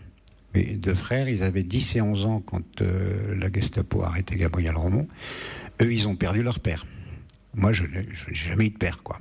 Mes 0.53 0.75
deux 0.75 0.95
frères, 0.95 1.29
ils 1.29 1.43
avaient 1.43 1.63
10 1.63 1.95
et 1.95 2.01
11 2.01 2.25
ans 2.25 2.43
quand 2.45 2.81
euh, 2.81 3.35
la 3.39 3.51
Gestapo 3.51 4.01
a 4.03 4.07
arrêté 4.07 4.35
Gabriel 4.35 4.75
Romont. 4.75 5.07
Eux, 5.81 5.93
ils 5.93 6.07
ont 6.07 6.15
perdu 6.15 6.43
leur 6.43 6.59
père. 6.59 6.85
Moi, 7.55 7.71
je 7.73 7.83
n'ai 7.83 8.07
jamais 8.31 8.67
eu 8.67 8.69
de 8.69 8.77
père, 8.77 9.01
quoi. 9.03 9.19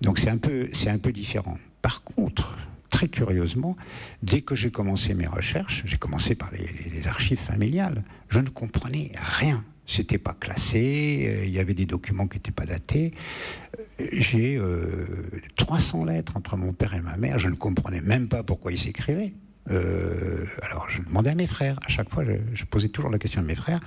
Donc 0.00 0.18
c'est 0.18 0.30
un 0.30 0.38
peu, 0.38 0.68
c'est 0.72 0.90
un 0.90 0.98
peu 0.98 1.12
différent. 1.12 1.58
Par 1.80 2.02
contre, 2.02 2.56
très 2.90 3.08
curieusement, 3.08 3.76
dès 4.22 4.42
que 4.42 4.54
j'ai 4.54 4.70
commencé 4.70 5.14
mes 5.14 5.26
recherches, 5.26 5.82
j'ai 5.86 5.96
commencé 5.96 6.34
par 6.34 6.50
les, 6.52 7.06
archives 7.06 7.38
familiales, 7.38 8.04
je 8.28 8.38
ne 8.40 8.48
comprenais 8.48 9.12
rien. 9.16 9.64
C'était 9.86 10.18
pas 10.18 10.36
classé, 10.38 11.26
euh, 11.26 11.44
il 11.44 11.50
y 11.50 11.58
avait 11.58 11.74
des 11.74 11.86
documents 11.86 12.28
qui 12.28 12.36
n'étaient 12.36 12.52
pas 12.52 12.66
datés. 12.66 13.12
J'ai 14.12 14.60
300 15.56 16.02
euh, 16.02 16.12
lettres 16.12 16.36
entre 16.36 16.56
mon 16.56 16.72
père 16.72 16.94
et 16.94 17.00
ma 17.00 17.16
mère, 17.16 17.38
je 17.38 17.48
ne 17.48 17.56
comprenais 17.56 18.00
même 18.00 18.28
pas 18.28 18.42
pourquoi 18.42 18.72
ils 18.72 18.78
s'écrivaient. 18.78 19.32
Euh, 19.70 20.44
alors 20.60 20.90
je 20.90 21.02
demandais 21.02 21.30
à 21.30 21.34
mes 21.34 21.46
frères, 21.46 21.78
à 21.86 21.88
chaque 21.88 22.10
fois 22.10 22.24
je, 22.24 22.64
posais 22.64 22.88
toujours 22.88 23.10
la 23.10 23.18
question 23.18 23.40
à 23.40 23.44
mes 23.44 23.54
frères, 23.54 23.80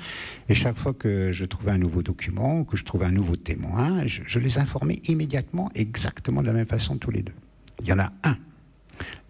et 0.47 0.53
chaque 0.53 0.77
fois 0.77 0.93
que 0.93 1.33
je 1.33 1.43
trouvais 1.43 1.71
un 1.71 1.77
nouveau 1.77 2.01
document, 2.01 2.63
que 2.63 2.77
je 2.77 2.85
trouvais 2.85 3.05
un 3.05 3.11
nouveau 3.11 3.35
témoin, 3.35 4.05
je, 4.07 4.39
les 4.39 4.57
informais 4.57 5.01
immédiatement, 5.07 5.69
exactement 5.75 6.41
de 6.41 6.47
la 6.47 6.53
même 6.53 6.67
façon 6.67 6.97
tous 6.97 7.11
les 7.11 7.23
deux. 7.23 7.33
Il 7.81 7.87
y 7.87 7.93
en 7.93 7.99
a 7.99 8.13
un, 8.23 8.37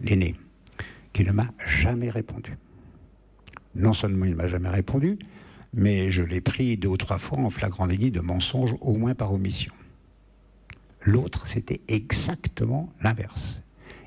l'aîné, 0.00 0.36
qui 1.12 1.24
ne 1.24 1.32
m'a 1.32 1.48
jamais 1.66 2.10
répondu. 2.10 2.56
Non 3.74 3.92
seulement 3.92 4.24
il 4.24 4.30
ne 4.30 4.36
m'a 4.36 4.48
jamais 4.48 4.68
répondu, 4.68 5.18
mais 5.74 6.12
je 6.12 6.22
l'ai 6.22 6.40
pris 6.40 6.76
deux 6.76 6.88
ou 6.88 6.96
trois 6.96 7.18
fois 7.18 7.38
en 7.38 7.50
flagrant 7.50 7.88
délit 7.88 8.12
de 8.12 8.20
mensonge, 8.20 8.76
au 8.80 8.96
moins 8.96 9.14
par 9.14 9.32
omission. 9.32 9.72
L'autre, 11.02 11.46
c'était 11.48 11.80
exactement 11.88 12.92
l'inverse. 13.02 13.60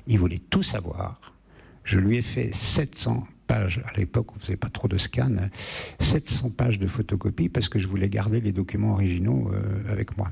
Il 0.06 0.18
voulait 0.18 0.40
tout 0.50 0.62
savoir 0.62 1.29
je 1.84 1.98
lui 1.98 2.18
ai 2.18 2.22
fait 2.22 2.54
700 2.54 3.26
pages, 3.46 3.82
à 3.92 3.96
l'époque 3.96 4.32
on 4.32 4.36
ne 4.36 4.40
faisait 4.40 4.56
pas 4.56 4.68
trop 4.68 4.88
de 4.88 4.98
scan, 4.98 5.32
700 5.98 6.50
pages 6.50 6.78
de 6.78 6.86
photocopie 6.86 7.48
parce 7.48 7.68
que 7.68 7.78
je 7.78 7.88
voulais 7.88 8.08
garder 8.08 8.40
les 8.40 8.52
documents 8.52 8.92
originaux 8.92 9.50
euh, 9.52 9.90
avec 9.90 10.16
moi. 10.16 10.30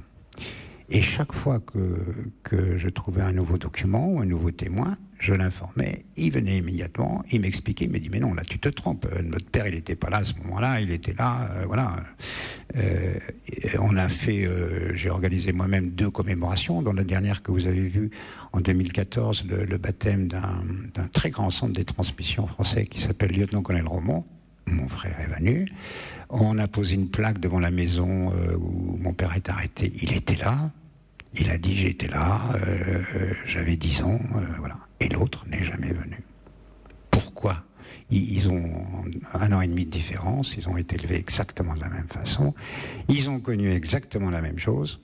Et 0.91 1.03
chaque 1.03 1.33
fois 1.33 1.61
que, 1.61 1.99
que 2.45 2.79
je 2.79 2.89
trouvais 2.89 3.23
un 3.23 3.33
nouveau 3.33 3.59
document 3.59 4.09
ou 4.09 4.21
un 4.21 4.25
nouveau 4.25 4.51
témoin, 4.51 4.97
je 5.19 5.35
l'informais, 5.35 6.05
il 6.17 6.33
venait 6.33 6.59
immédiatement, 6.59 7.25
il 7.31 7.41
m'expliquait, 7.41 7.87
il 7.87 7.91
me 7.91 7.99
dit 7.99 8.09
mais 8.09 8.21
non 8.21 8.35
là 8.35 8.43
tu 8.45 8.59
te 8.59 8.69
trompes, 8.69 9.07
euh, 9.13 9.23
notre 9.23 9.47
père 9.47 9.67
il 9.67 9.75
n'était 9.75 9.97
pas 9.97 10.11
là 10.11 10.19
à 10.19 10.25
ce 10.25 10.35
moment-là, 10.45 10.81
il 10.81 10.91
était 10.91 11.15
là, 11.15 11.51
euh, 11.53 11.65
voilà. 11.67 11.97
on 13.81 13.97
a 13.97 14.09
fait, 14.09 14.49
j'ai 14.95 15.11
organisé 15.11 15.53
moi-même 15.53 15.91
deux 15.91 16.11
commémorations, 16.11 16.83
dont 16.83 16.93
la 16.93 17.05
dernière 17.05 17.43
que 17.43 17.51
vous 17.51 17.67
avez 17.67 17.89
vue 17.89 18.11
en 18.53 18.61
2014 18.61 19.45
le, 19.49 19.79
baptême 19.79 20.29
d'un 20.29 21.09
très 21.13 21.31
grand 21.31 21.51
centre 21.51 21.73
des 21.73 21.85
transmissions 21.85 22.47
français 22.47 22.87
qui 22.87 23.01
s'appelle 23.01 23.33
Lieutenant-Colonel 23.33 23.87
Romont. 23.87 24.25
Mon 24.67 24.89
frère 24.89 25.19
est 25.21 25.39
venu. 25.39 25.67
On 26.31 26.59
a 26.59 26.67
posé 26.67 26.95
une 26.95 27.09
plaque 27.09 27.41
devant 27.41 27.59
la 27.59 27.71
maison 27.71 28.33
euh, 28.33 28.57
où 28.57 28.99
mon 29.01 29.15
père 29.15 29.35
est 29.35 29.49
arrêté. 29.49 29.93
Il 30.03 30.13
était 30.13 30.37
là. 30.37 30.71
Il 31.39 31.51
a 31.51 31.59
dit 31.59 31.77
j'étais 31.77 32.09
là. 32.09 32.41
Euh, 32.55 33.33
j'avais 33.45 33.77
10 33.77 34.03
ans. 34.03 34.21
Euh, 34.35 34.41
voilà. 34.59 34.77
Et 35.01 35.09
l'autre 35.09 35.47
n'est 35.49 35.65
jamais 35.65 35.93
venu. 35.93 36.23
Pourquoi? 37.11 37.63
Ils 38.11 38.49
ont 38.49 39.05
un 39.35 39.53
an 39.53 39.61
et 39.61 39.69
demi 39.69 39.85
de 39.85 39.91
différence, 39.91 40.57
ils 40.57 40.67
ont 40.69 40.79
été 40.79 40.97
élevés 40.97 41.17
exactement 41.17 41.75
de 41.75 41.81
la 41.81 41.91
même 41.91 42.09
façon, 42.09 42.55
ils 43.09 43.29
ont 43.29 43.39
connu 43.39 43.71
exactement 43.71 44.31
la 44.31 44.41
même 44.41 44.59
chose, 44.59 44.99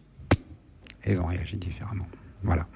et 1.05 1.13
ils 1.13 1.21
ont 1.21 1.27
réagi 1.27 1.57
différemment. 1.57 2.07
Voilà. 2.43 2.67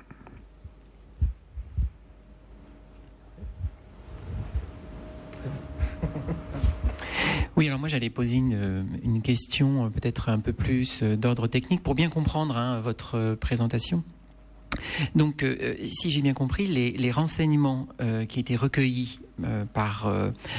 Oui, 7.58 7.66
alors 7.66 7.80
moi 7.80 7.88
j'allais 7.88 8.08
poser 8.08 8.36
une, 8.36 9.20
question 9.20 9.86
euh, 9.86 9.88
peut-être 9.88 10.28
un 10.28 10.38
peu 10.38 10.52
plus 10.52 11.02
euh, 11.02 11.16
d'ordre 11.16 11.48
technique 11.48 11.82
pour 11.82 11.96
bien 11.96 12.08
comprendre 12.08 12.56
hein, 12.56 12.80
votre 12.80 13.16
euh, 13.16 13.34
présentation. 13.34 14.04
Donc, 15.16 15.44
si 15.82 16.10
j'ai 16.10 16.20
bien 16.20 16.34
compris, 16.34 16.66
les, 16.66 17.10
renseignements 17.10 17.88
qui 18.28 18.38
étaient 18.38 18.54
recueillis 18.54 19.18
par, 19.72 20.12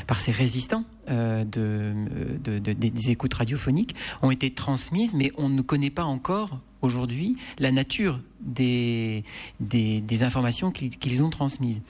par 0.08 0.20
ces 0.20 0.32
résistants 0.32 0.84
de, 1.08 1.94
des 2.40 3.12
écoutes 3.12 3.36
radiophoniques 3.36 3.96
ont 4.24 4.32
été 4.32 4.52
transmises, 4.52 5.14
mais 5.14 5.32
on 5.38 5.48
ne 5.48 5.62
connaît 5.62 5.92
pas 5.92 6.06
encore 6.06 6.60
aujourd'hui 6.82 7.38
la 7.60 7.72
nature 7.72 8.20
des, 8.42 9.24
des, 9.60 10.24
informations 10.24 10.72
qu'ils 10.72 11.24
ont 11.24 11.30
transmises. 11.30 11.82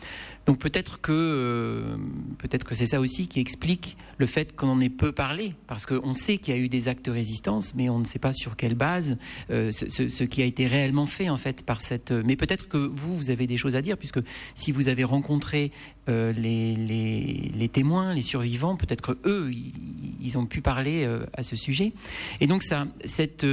Donc 0.50 0.58
peut-être 0.58 1.00
que 1.00 1.12
euh, 1.14 1.98
peut-être 2.40 2.64
que 2.64 2.74
c'est 2.74 2.88
ça 2.88 3.00
aussi 3.00 3.28
qui 3.28 3.40
explique 3.40 3.98
le 4.18 4.26
fait 4.26 4.56
qu'on 4.56 4.70
en 4.70 4.82
ait 4.82 4.90
peu 4.90 5.12
parlé, 5.12 5.54
parce 5.68 5.86
qu'on 5.86 6.16
sait 6.16 6.40
qu'il 6.40 6.56
y 6.56 6.58
a 6.58 6.60
eu 6.60 6.70
des 6.70 6.88
actes 6.88 7.06
de 7.06 7.12
résistance, 7.12 7.76
mais 7.76 7.88
on 7.88 8.00
ne 8.00 8.04
sait 8.04 8.18
pas 8.18 8.34
sur 8.34 8.56
quelle 8.56 8.74
base 8.74 9.20
euh, 9.52 9.70
ce, 9.70 10.24
qui 10.24 10.42
a 10.42 10.46
été 10.46 10.66
réellement 10.66 11.06
fait 11.06 11.30
en 11.30 11.38
fait 11.38 11.64
par 11.64 11.82
cette. 11.82 12.12
Mais 12.12 12.36
peut-être 12.36 12.68
que 12.68 12.78
vous 12.78 13.16
vous 13.16 13.30
avez 13.30 13.46
des 13.46 13.58
choses 13.58 13.76
à 13.76 13.84
dire, 13.84 13.96
puisque 13.96 14.22
si 14.56 14.72
vous 14.72 14.88
avez 14.88 15.04
rencontré 15.04 15.72
euh, 16.10 16.34
les, 16.34 16.76
les, 16.76 17.70
témoins, 17.70 18.16
les 18.16 18.24
survivants, 18.24 18.76
peut-être 18.76 19.02
que 19.02 19.30
eux 19.30 19.52
ils, 19.54 20.36
ont 20.40 20.48
pu 20.48 20.62
parler 20.62 21.08
à 21.34 21.44
ce 21.44 21.56
sujet. 21.56 21.94
Et 22.42 22.48
donc 22.48 22.64
ça, 22.64 22.88
cette 23.06 23.46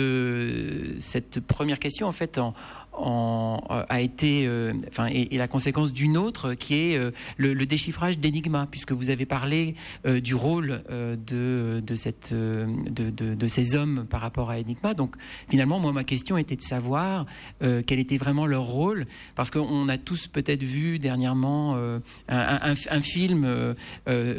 cette 1.01 1.41
première 1.41 1.79
question 1.79 2.07
en 2.07 2.13
fait 2.13 2.39
en 2.39 2.55
a 2.99 4.01
été, 4.01 4.49
enfin, 4.89 5.07
est, 5.07 5.33
la 5.37 5.49
conséquence 5.49 5.93
d'une 5.93 6.17
autre, 6.17 6.55
qui 6.55 6.75
est 6.75 7.13
le, 7.37 7.67
déchiffrage 7.67 8.19
d'Enigma, 8.19 8.67
puisque 8.71 8.93
vous 8.93 9.11
avez 9.11 9.27
parlé 9.27 9.75
du 10.05 10.35
rôle 10.35 10.83
de, 10.89 11.83
de, 11.85 11.95
cette, 11.95 12.33
de, 12.33 13.11
de, 13.11 13.49
ces 13.49 13.75
hommes 13.75 14.07
par 14.09 14.21
rapport 14.21 14.51
à 14.51 14.59
Enigma. 14.59 14.95
Donc, 14.95 15.17
finalement, 15.49 15.79
moi, 15.79 15.93
ma 15.93 16.05
question 16.05 16.37
était 16.37 16.57
de 16.57 16.63
savoir 16.63 17.27
quel 17.61 17.99
était 17.99 18.19
vraiment 18.19 18.47
leur 18.47 18.65
rôle, 18.65 19.07
parce 19.35 19.51
qu'on 19.51 19.89
a 19.89 19.99
tous 19.99 20.29
peut-être 20.29 20.63
vu 20.63 20.99
dernièrement 20.99 21.79
un, 22.29 23.01
film 23.03 23.75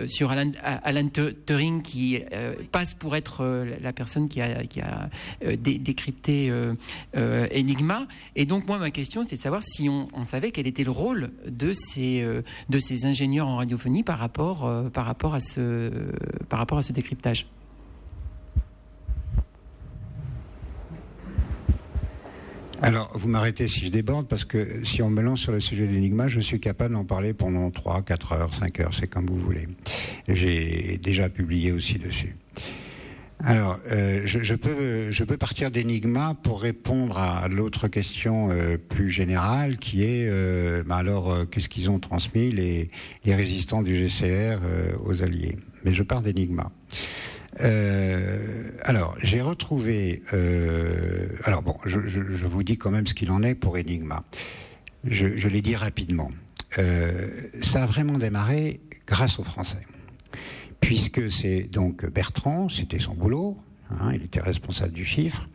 sur 0.08 0.32
Alan, 0.32 0.52
Alan 0.64 1.10
Turing 1.46 1.82
qui 1.82 2.20
passe 2.72 2.94
pour 2.94 3.16
être 3.16 3.66
la 3.82 3.94
personne 3.94 4.30
qui 4.30 4.42
a, 4.42 4.64
qui 4.64 4.82
a 4.82 5.10
décrypté 5.58 6.52
Enigma. 7.16 8.08
Et 8.36 8.47
donc, 8.48 8.66
moi, 8.66 8.80
ma 8.80 8.92
question, 8.92 9.24
c'est 9.24 9.36
de 9.36 9.42
savoir 9.42 9.62
si 9.62 9.90
on, 9.90 10.24
savait 10.24 10.52
quel 10.52 10.68
était 10.68 10.86
le 10.86 10.92
rôle 10.92 11.32
de 11.46 11.74
ces, 11.74 12.22
euh, 12.24 12.42
de 12.70 12.80
ces 12.80 13.06
ingénieurs 13.06 13.48
en 13.48 13.58
radiophonie 13.58 14.04
par 14.04 14.18
rapport, 14.18 14.66
euh, 14.66 14.90
par 14.90 15.06
rapport, 15.06 15.36
à, 15.36 15.42
ce, 15.42 15.92
par 16.48 16.58
rapport 16.58 16.78
à 16.78 16.82
ce 16.82 16.94
décryptage. 16.94 17.48
Alors, 22.82 23.12
vous 23.16 23.28
m'arrêtez 23.28 23.68
si 23.68 23.86
je 23.86 23.92
déborde, 23.92 24.28
parce 24.28 24.46
que 24.46 24.86
si 24.86 25.02
on 25.02 25.10
me 25.10 25.22
lance 25.22 25.42
sur 25.42 25.52
le 25.52 25.60
sujet 25.60 25.86
de 25.86 25.92
l'énigma, 25.92 26.30
je 26.30 26.40
suis 26.40 26.60
capable 26.60 26.94
d'en 26.94 27.06
parler 27.06 27.34
pendant 27.34 27.70
3, 27.70 28.04
4 28.04 28.32
heures, 28.32 28.54
5 28.54 28.80
heures, 28.80 28.94
c'est 28.94 29.08
comme 29.08 29.26
vous 29.26 29.40
voulez. 29.40 29.68
J'ai 30.30 30.98
déjà 31.04 31.28
publié 31.28 31.74
aussi 31.74 31.98
dessus. 31.98 32.36
Alors, 33.44 33.80
euh, 33.92 34.24
je, 34.26 34.56
peux, 34.56 35.12
je 35.12 35.24
peux 35.24 35.38
partir 35.38 35.70
d'Enigma 35.70 36.36
pour 36.42 36.62
répondre 36.62 37.20
à 37.20 37.48
l'autre 37.48 37.88
question 37.88 38.50
euh, 38.50 38.78
plus 38.78 39.12
générale 39.12 39.78
qui 39.78 40.04
est, 40.04 40.28
euh, 40.28 40.84
bah 40.84 40.96
alors, 40.96 41.48
qu'est-ce 41.50 41.70
qu'ils 41.70 41.90
ont 41.92 42.00
transmis 42.00 42.52
les, 42.52 42.90
les 43.26 43.36
résistants 43.36 43.84
du 43.84 43.96
GCR 43.96 44.60
aux 45.06 45.22
Alliés 45.22 45.58
Mais 45.86 45.94
je 45.94 46.02
pars 46.02 46.22
d'Enigma. 46.22 46.72
alors, 47.60 49.16
j'ai 49.20 49.42
retrouvé. 49.42 50.24
alors 51.44 51.62
bon, 51.62 51.78
je, 51.86 52.00
je, 52.08 52.48
vous 52.48 52.64
dis 52.64 52.78
quand 52.78 52.92
même 52.92 53.06
ce 53.06 53.14
qu'il 53.14 53.30
en 53.30 53.44
est 53.44 53.56
pour 53.56 53.76
Enigma. 53.78 54.24
Je, 55.06 55.38
je 55.38 55.48
l'ai 55.48 55.62
dit 55.62 55.76
rapidement. 55.76 56.32
ça 56.76 57.84
a 57.84 57.86
vraiment 57.86 58.18
démarré 58.18 58.82
grâce 59.06 59.38
aux 59.38 59.44
Français 59.44 59.86
puisque 60.80 61.32
c'est 61.32 61.64
donc 61.64 62.06
Bertrand, 62.06 62.70
c'était 62.70 63.00
son 63.00 63.14
boulot, 63.14 63.58
hein, 63.92 64.12
il 64.14 64.24
était 64.24 64.42
responsable 64.42 64.94
du 64.94 65.06
chiffre, 65.06 65.48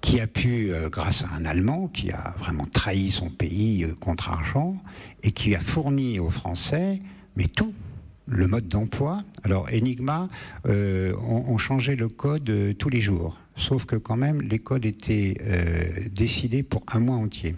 qui 0.00 0.20
a 0.20 0.26
pu, 0.26 0.72
euh, 0.72 0.88
grâce 0.88 1.22
à 1.22 1.28
un 1.36 1.44
Allemand 1.44 1.88
qui 1.88 2.10
a 2.10 2.34
vraiment 2.38 2.66
trahi 2.66 3.10
son 3.10 3.30
pays 3.30 3.84
euh, 3.84 3.94
contre 3.98 4.30
argent, 4.30 4.76
et 5.22 5.32
qui 5.32 5.54
a 5.54 5.60
fourni 5.60 6.18
aux 6.20 6.30
Français, 6.30 7.00
mais 7.34 7.46
tout, 7.46 7.74
le 8.26 8.46
mode 8.46 8.68
d'emploi. 8.68 9.22
Alors 9.44 9.68
Enigma, 9.72 10.28
euh, 10.66 11.14
on, 11.22 11.58
changeait 11.58 11.96
le 11.96 12.08
code 12.08 12.76
tous 12.78 12.88
les 12.88 13.00
jours, 13.00 13.38
sauf 13.56 13.84
que 13.84 13.96
quand 13.96 14.16
même 14.16 14.42
les 14.42 14.58
codes 14.58 14.84
étaient 14.84 15.36
décidés 16.12 16.64
pour 16.64 16.82
un 16.88 16.98
mois 16.98 17.16
entier. 17.16 17.54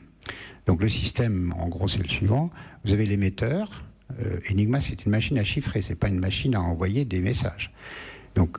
Donc 0.67 0.83
le 0.83 0.91
système, 0.91 1.55
en 1.59 1.69
gros, 1.69 1.89
c'est 1.89 2.03
le 2.03 2.09
suivant. 2.09 2.51
Vous 2.85 2.93
avez 2.93 3.07
l'émetteur, 3.07 3.83
euh, 4.21 4.41
Enigma, 4.51 4.81
c'est 4.81 5.05
une 5.05 5.11
machine 5.11 5.39
à 5.39 5.45
chiffrer, 5.45 5.83
c'est 5.83 5.95
pas 5.95 6.09
une 6.09 6.19
machine 6.19 6.55
à 6.55 6.61
envoyer 6.61 7.05
des 7.05 7.21
messages. 7.21 7.73
Donc, 8.35 8.59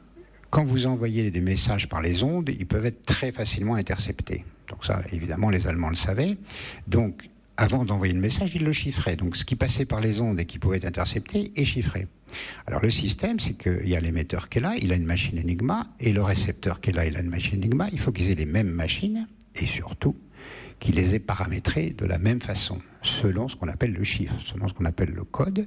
quand 0.49 0.65
vous 0.65 0.87
envoyez 0.87 1.31
des 1.31 1.41
messages 1.41 1.87
par 1.87 2.01
les 2.01 2.23
ondes, 2.23 2.49
ils 2.49 2.65
peuvent 2.65 2.85
être 2.85 3.03
très 3.05 3.31
facilement 3.31 3.75
interceptés. 3.75 4.45
Donc 4.67 4.85
ça, 4.85 5.01
évidemment, 5.11 5.49
les 5.49 5.67
Allemands 5.67 5.89
le 5.89 5.95
savaient. 5.95 6.37
Donc, 6.87 7.29
avant 7.57 7.83
d'envoyer 7.83 8.13
le 8.13 8.21
message, 8.21 8.51
ils 8.55 8.63
le 8.63 8.71
chiffraient. 8.71 9.15
Donc, 9.15 9.35
ce 9.35 9.43
qui 9.43 9.55
passait 9.55 9.85
par 9.85 9.99
les 9.99 10.21
ondes 10.21 10.39
et 10.39 10.45
qui 10.45 10.59
pouvait 10.59 10.77
être 10.77 10.85
intercepté 10.85 11.51
est 11.55 11.65
chiffré. 11.65 12.07
Alors, 12.67 12.81
le 12.81 12.89
système, 12.89 13.39
c'est 13.39 13.53
qu'il 13.53 13.87
y 13.87 13.95
a 13.95 13.99
l'émetteur 13.99 14.49
qui 14.49 14.59
est 14.59 14.61
là, 14.61 14.75
il 14.79 14.93
a 14.93 14.95
une 14.95 15.05
machine 15.05 15.37
Enigma, 15.39 15.87
et 15.99 16.13
le 16.13 16.21
récepteur 16.21 16.79
qui 16.79 16.91
est 16.91 16.93
là, 16.93 17.05
il 17.05 17.17
a 17.17 17.19
une 17.19 17.29
machine 17.29 17.59
Enigma. 17.59 17.89
Il 17.91 17.99
faut 17.99 18.11
qu'ils 18.11 18.31
aient 18.31 18.35
les 18.35 18.45
mêmes 18.45 18.71
machines, 18.71 19.27
et 19.55 19.65
surtout, 19.65 20.15
qu'ils 20.79 20.95
les 20.95 21.15
aient 21.15 21.19
paramétrés 21.19 21.89
de 21.89 22.05
la 22.05 22.17
même 22.17 22.41
façon 22.41 22.79
selon 23.01 23.47
ce 23.47 23.55
qu'on 23.55 23.67
appelle 23.67 23.93
le 23.93 24.03
chiffre, 24.03 24.35
selon 24.45 24.67
ce 24.67 24.73
qu'on 24.73 24.85
appelle 24.85 25.11
le 25.11 25.23
code. 25.23 25.65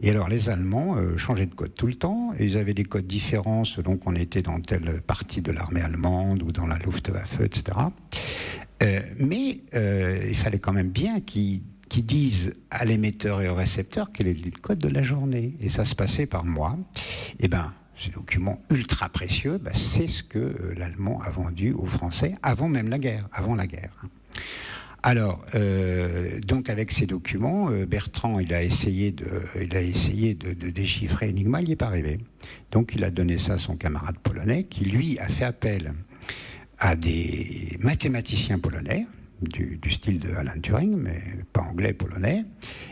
Et 0.00 0.10
alors 0.10 0.28
les 0.28 0.48
Allemands 0.48 0.96
euh, 0.96 1.16
changeaient 1.16 1.46
de 1.46 1.54
code 1.54 1.74
tout 1.74 1.86
le 1.86 1.94
temps, 1.94 2.32
ils 2.38 2.56
avaient 2.56 2.74
des 2.74 2.84
codes 2.84 3.06
différents 3.06 3.64
selon 3.64 3.96
qu'on 3.96 4.14
était 4.14 4.42
dans 4.42 4.60
telle 4.60 5.02
partie 5.02 5.42
de 5.42 5.52
l'armée 5.52 5.82
allemande 5.82 6.42
ou 6.42 6.52
dans 6.52 6.66
la 6.66 6.78
Luftwaffe, 6.78 7.40
etc. 7.40 7.78
Euh, 8.82 9.00
mais 9.18 9.60
euh, 9.74 10.26
il 10.28 10.36
fallait 10.36 10.58
quand 10.58 10.72
même 10.72 10.90
bien 10.90 11.20
qu'ils 11.20 11.62
disent 11.90 12.54
à 12.70 12.84
l'émetteur 12.84 13.42
et 13.42 13.48
au 13.48 13.54
récepteur 13.54 14.10
quel 14.12 14.28
est 14.28 14.44
le 14.44 14.50
code 14.50 14.78
de 14.78 14.88
la 14.88 15.02
journée. 15.02 15.54
Et 15.60 15.68
ça 15.68 15.84
se 15.84 15.94
passait 15.94 16.26
par 16.26 16.44
moi. 16.44 16.76
Et 17.38 17.44
eh 17.44 17.48
ben, 17.48 17.72
ce 17.94 18.10
document 18.10 18.60
ultra 18.70 19.08
précieux, 19.08 19.58
ben, 19.58 19.74
c'est 19.74 20.08
ce 20.08 20.22
que 20.22 20.74
l'Allemand 20.76 21.20
a 21.20 21.30
vendu 21.30 21.72
aux 21.72 21.86
Français 21.86 22.36
avant 22.42 22.68
même 22.68 22.88
la 22.88 22.98
guerre, 22.98 23.28
avant 23.32 23.54
la 23.54 23.66
guerre. 23.66 24.04
Alors, 25.04 25.44
euh, 25.56 26.38
donc 26.40 26.70
avec 26.70 26.92
ces 26.92 27.06
documents, 27.06 27.70
euh, 27.70 27.86
Bertrand, 27.86 28.38
il 28.38 28.54
a 28.54 28.62
essayé 28.62 29.10
de, 29.10 29.26
il 29.60 29.76
a 29.76 29.82
essayé 29.82 30.34
de, 30.34 30.52
déchiffrer 30.70 31.28
Enigma, 31.28 31.60
il 31.60 31.66
n'y 31.66 31.72
est 31.72 31.76
pas 31.76 31.86
arrivé. 31.86 32.20
Donc, 32.70 32.92
il 32.94 33.02
a 33.02 33.10
donné 33.10 33.38
ça 33.38 33.54
à 33.54 33.58
son 33.58 33.76
camarade 33.76 34.16
polonais, 34.22 34.64
qui 34.64 34.84
lui 34.84 35.18
a 35.18 35.28
fait 35.28 35.44
appel 35.44 35.92
à 36.78 36.94
des 36.94 37.76
mathématiciens 37.80 38.58
polonais, 38.58 39.06
du, 39.40 39.80
style 39.90 40.20
de 40.20 40.34
Alan 40.34 40.60
Turing, 40.62 40.96
mais 40.96 41.20
pas 41.52 41.62
anglais, 41.62 41.92
polonais, 41.92 42.44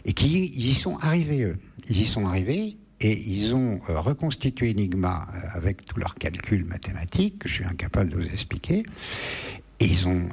et 0.05 0.13
qui 0.13 0.47
y 0.47 0.75
sont 0.75 0.97
arrivés, 0.99 1.45
eux. 1.45 1.59
Ils 1.89 2.03
y 2.03 2.07
sont 2.07 2.27
arrivés 2.27 2.77
et 3.01 3.19
ils 3.19 3.55
ont 3.55 3.81
euh, 3.89 4.01
reconstitué 4.01 4.71
Enigma 4.71 5.29
avec 5.55 5.85
tous 5.85 5.99
leurs 5.99 6.17
calculs 6.17 6.65
mathématiques, 6.65 7.39
que 7.39 7.49
je 7.49 7.55
suis 7.55 7.65
incapable 7.65 8.11
de 8.11 8.17
vous 8.17 8.27
expliquer. 8.27 8.83
Ils 9.81 10.07
ont, 10.07 10.29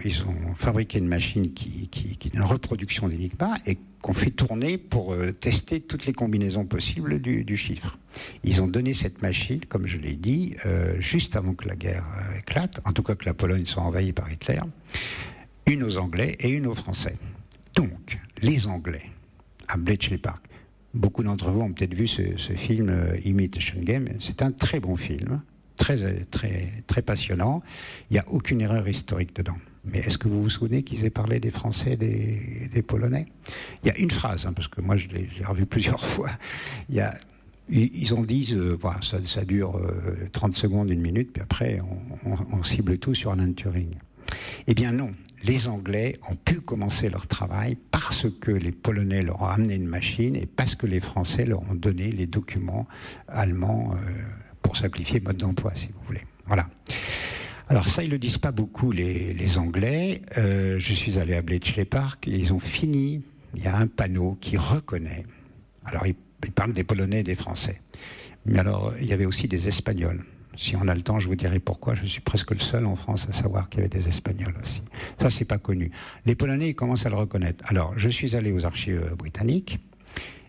fabriqué 0.56 1.00
une 1.00 1.08
machine 1.08 1.54
qui, 1.54 1.90
est 2.26 2.34
une 2.34 2.42
reproduction 2.42 3.08
d'Enigma 3.08 3.56
et 3.66 3.78
qu'on 4.02 4.14
fait 4.14 4.32
tourner 4.32 4.78
pour 4.78 5.14
euh, 5.14 5.32
tester 5.32 5.80
toutes 5.80 6.06
les 6.06 6.14
combinaisons 6.14 6.66
possibles 6.66 7.22
du, 7.22 7.58
chiffre. 7.58 7.98
Ils 8.44 8.60
ont 8.60 8.68
donné 8.68 8.94
cette 8.94 9.22
machine, 9.22 9.62
comme 9.70 9.88
je 9.88 9.98
l'ai 9.98 10.16
dit, 10.16 10.56
euh, 10.66 11.00
juste 11.00 11.38
avant 11.38 11.54
que 11.54 11.68
la 11.68 11.76
guerre 11.76 12.06
euh, 12.18 12.40
éclate, 12.40 12.82
en 12.84 12.92
tout 12.92 13.04
cas 13.04 13.16
que 13.16 13.26
la 13.26 13.34
Pologne 13.34 13.66
soit 13.66 13.84
envahie 13.84 14.12
par 14.12 14.30
Hitler, 14.30 14.60
une 15.66 15.84
aux 15.84 15.98
Anglais 15.98 16.36
et 16.42 16.50
une 16.50 16.68
aux 16.68 16.76
Français. 16.76 17.16
Donc, 17.74 18.20
les 18.42 18.68
Anglais, 18.68 19.12
à 19.70 19.78
Bletchley 19.78 20.18
Park, 20.18 20.44
beaucoup 20.94 21.24
d'entre 21.24 21.52
vous 21.52 21.62
ont 21.62 21.72
peut-être 21.72 21.94
vu 21.94 22.08
ce 22.08 22.54
film 22.54 23.14
Imitation 23.24 23.80
Game, 23.82 24.10
c'est 24.20 24.42
un 24.42 24.52
très 24.52 24.80
bon 24.80 24.98
film, 24.98 25.42
très, 25.78 26.26
très, 26.32 26.84
très 26.88 27.02
passionnant. 27.02 27.62
Il 28.10 28.14
n'y 28.14 28.20
a 28.20 28.26
aucune 28.28 28.62
erreur 28.62 28.88
historique 28.88 29.36
dedans. 29.36 29.58
Mais 29.86 30.00
est-ce 30.00 30.18
que 30.18 30.28
vous 30.28 30.44
vous 30.44 30.50
souvenez 30.50 30.84
qu'ils 30.84 31.06
aient 31.06 31.10
parlé 31.10 31.40
des 31.40 31.52
Français, 31.52 31.96
des, 31.96 32.70
des 32.74 32.82
Polonais? 32.82 33.28
Il 33.84 33.88
y 33.88 33.92
a 33.92 33.98
une 33.98 34.12
phrase, 34.12 34.46
hein, 34.46 34.54
parce 34.54 34.68
que 34.68 34.82
moi 34.82 34.98
je 34.98 35.08
l'ai 35.08 35.30
revu 35.46 35.66
plusieurs 35.66 36.04
fois. 36.14 36.32
Ils 37.70 38.14
ont 38.14 38.24
dit, 38.24 38.54
euh, 38.54 38.78
voilà, 38.80 39.00
ça, 39.02 39.46
dure 39.46 39.80
30 40.34 40.52
euh, 40.52 40.58
secondes, 40.58 40.90
une 40.90 41.02
minute, 41.02 41.32
puis 41.32 41.42
après 41.42 41.80
on 42.52 42.64
cible 42.64 42.98
tout 42.98 43.16
sur 43.16 43.32
Alan 43.32 43.52
Turing. 43.54 43.96
Eh 44.68 44.74
bien 44.74 44.92
non, 44.92 45.12
les 45.44 45.68
Anglais 45.68 46.20
ont 46.30 46.36
pu 46.36 46.62
commencer 46.62 47.10
leur 47.10 47.28
travail 47.28 47.78
parce 47.92 48.26
que 48.42 48.52
les 48.52 48.72
Polonais 48.72 49.22
leur 49.22 49.42
ont 49.42 49.46
amené 49.46 49.76
une 49.76 49.88
machine 49.88 50.36
et 50.36 50.46
parce 50.46 50.76
que 50.76 50.88
les 50.88 51.00
Français 51.00 51.46
leur 51.46 51.62
ont 51.70 51.76
donné 51.76 52.12
les 52.12 52.28
documents 52.28 52.88
allemands. 53.28 53.94
Euh, 53.94 53.98
pour 54.68 54.76
simplifier 54.76 55.22
mode 55.22 55.38
d'emploi, 55.38 55.72
si 55.78 55.88
vous 55.88 56.06
voulez. 56.06 56.26
Voilà. 56.46 56.68
Alors 57.70 57.88
ça, 57.88 58.04
ils 58.04 58.12
le 58.12 58.20
disent 58.20 58.38
pas 58.38 58.52
beaucoup, 58.52 58.92
les, 58.92 59.58
Anglais. 59.58 60.22
Euh, 60.38 60.78
je 60.78 60.92
suis 60.92 61.18
allé 61.18 61.36
à 61.36 61.42
Bletchley 61.42 61.86
Park 61.86 62.28
et 62.28 62.32
ils 62.32 62.52
ont 62.52 62.60
fini. 62.60 63.22
Il 63.56 63.64
y 63.64 63.68
a 63.68 63.78
un 63.78 63.88
panneau 63.88 64.38
qui 64.42 64.58
reconnaît. 64.58 65.26
Alors, 65.86 66.06
ils, 66.06 66.16
parlent 66.52 66.74
des 66.74 66.84
Polonais 66.84 67.22
et 67.22 67.24
des 67.24 67.36
Français. 67.36 67.82
Mais 68.46 68.60
alors, 68.60 68.94
il 69.00 69.08
y 69.08 69.14
avait 69.14 69.26
aussi 69.26 69.48
des 69.48 69.70
Espagnols. 69.70 70.26
Si 70.58 70.76
on 70.76 70.86
a 70.90 70.96
le 70.96 71.02
temps, 71.02 71.20
je 71.20 71.30
vous 71.30 71.36
dirai 71.36 71.62
pourquoi. 71.62 71.96
Je 71.96 72.06
suis 72.06 72.20
presque 72.20 72.52
le 72.52 72.60
seul 72.60 72.86
en 72.86 72.98
France 72.98 73.26
à 73.30 73.34
savoir 73.34 73.70
qu'il 73.70 73.80
y 73.80 73.86
avait 73.86 74.02
des 74.02 74.10
Espagnols 74.10 74.56
aussi. 74.62 74.82
Ça, 75.22 75.30
c'est 75.30 75.46
pas 75.46 75.60
connu. 75.60 75.92
Les 76.26 76.36
Polonais, 76.36 76.72
ils 76.72 76.76
commencent 76.76 77.06
à 77.06 77.10
le 77.10 77.16
reconnaître. 77.16 77.64
Alors, 77.70 77.94
je 77.96 78.10
suis 78.10 78.36
allé 78.36 78.52
aux 78.52 78.66
archives 78.66 79.16
britanniques. 79.18 79.80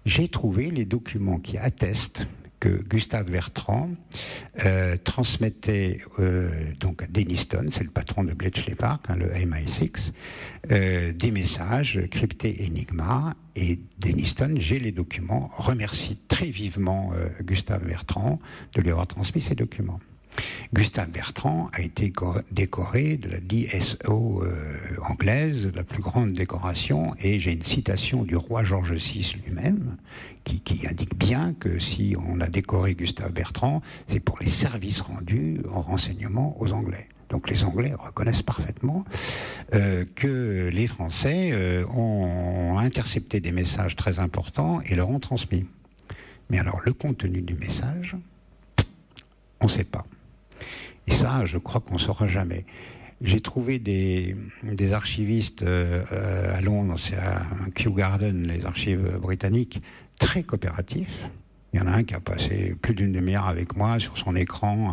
J'ai 0.07 0.27
trouvé 0.27 0.73
les 0.73 0.87
documents 0.87 1.39
qui 1.39 1.57
attestent 1.57 2.27
que 2.61 2.69
Gustave 2.69 3.31
Bertrand 3.31 3.91
euh, 4.65 4.97
transmettait 5.03 6.01
euh, 6.19 6.51
donc 6.81 7.03
à 7.03 7.07
Denniston, 7.07 7.67
c'est 7.69 7.85
le 7.85 7.91
patron 7.91 8.25
de 8.25 8.33
Bletchley 8.33 8.75
Park, 8.75 9.07
hein, 9.09 9.17
le 9.17 9.29
MI6, 9.29 10.13
euh, 10.71 11.13
des 11.13 11.31
messages 11.31 12.01
cryptés 12.11 12.57
Enigma. 12.67 13.35
Et 13.57 13.81
Denniston, 13.99 14.55
j'ai 14.59 14.79
les 14.79 14.93
documents, 14.93 15.51
remercie 15.57 16.19
très 16.29 16.47
vivement 16.47 17.13
Gustave 17.43 17.85
Bertrand 17.85 18.39
de 18.75 18.81
lui 18.81 18.91
avoir 18.91 19.09
transmis 19.09 19.41
ces 19.41 19.57
documents. 19.57 19.99
Gustave 20.73 21.11
Bertrand 21.11 21.71
a 21.73 21.81
été 21.81 22.13
décoré 22.53 23.17
de 23.17 23.29
la 23.29 23.39
DSO 23.41 24.43
euh, 24.43 24.79
anglaise, 25.03 25.71
la 25.75 25.85
plus 25.85 26.03
grande 26.03 26.33
décoration, 26.33 27.15
et 27.21 27.41
j'ai 27.41 27.53
une 27.53 27.63
citation 27.63 28.25
du 28.25 28.37
roi 28.37 28.65
George 28.65 28.93
VI 28.93 29.35
lui-même 29.45 29.97
qui, 30.45 30.87
indique 30.87 31.17
bien 31.17 31.55
que 31.59 31.79
si 31.79 32.17
on 32.27 32.41
a 32.41 32.49
décoré 32.49 32.95
Gustave 32.95 33.33
Bertrand, 33.33 33.83
c'est 34.09 34.21
pour 34.21 34.39
les 34.41 34.49
services 34.49 35.01
rendus 35.01 35.61
en 35.71 35.83
renseignement 35.83 36.57
aux 36.61 36.73
Anglais. 36.73 37.09
Donc 37.29 37.51
les 37.51 37.65
Anglais 37.65 37.93
reconnaissent 37.99 38.43
parfaitement 38.43 39.05
euh, 39.75 40.05
que 40.15 40.71
les 40.73 40.87
Français 40.87 41.51
euh, 41.53 41.85
ont 41.89 42.79
intercepté 42.79 43.41
des 43.41 43.53
messages 43.53 43.97
très 43.97 44.19
importants 44.19 44.81
et 44.83 44.95
leur 44.95 45.11
ont 45.11 45.21
transmis. 45.21 45.67
Mais 46.49 46.59
alors 46.59 46.81
le 46.85 46.95
contenu 46.95 47.43
du 47.43 47.55
message, 47.55 48.17
on 49.61 49.67
ne 49.67 49.71
sait 49.71 49.85
pas. 49.85 50.07
Et 51.09 51.11
ça, 51.11 51.47
je 51.47 51.57
crois 51.57 51.81
qu'on 51.81 51.95
ne 51.95 51.99
saura 51.99 52.27
jamais. 52.27 52.67
J'ai 53.23 53.41
trouvé 53.41 53.79
des, 53.79 54.37
archivistes 54.93 55.63
euh, 55.63 56.55
à 56.55 56.61
Londres, 56.61 56.97
c'est 56.99 57.17
à 57.17 57.47
Kew 57.75 57.95
Garden, 57.97 58.47
les 58.47 58.67
archives 58.67 59.17
britanniques, 59.19 59.83
très 60.19 60.43
coopératifs. 60.43 61.31
Il 61.73 61.81
y 61.81 61.83
en 61.83 61.87
a 61.87 61.93
un 61.93 62.05
qui 62.05 62.15
a 62.15 62.21
passé 62.21 62.77
plus 62.83 62.95
d'une 62.95 63.13
demi-heure 63.13 63.49
avec 63.49 63.75
moi 63.75 63.99
sur 63.99 64.19
son 64.19 64.37
écran 64.37 64.93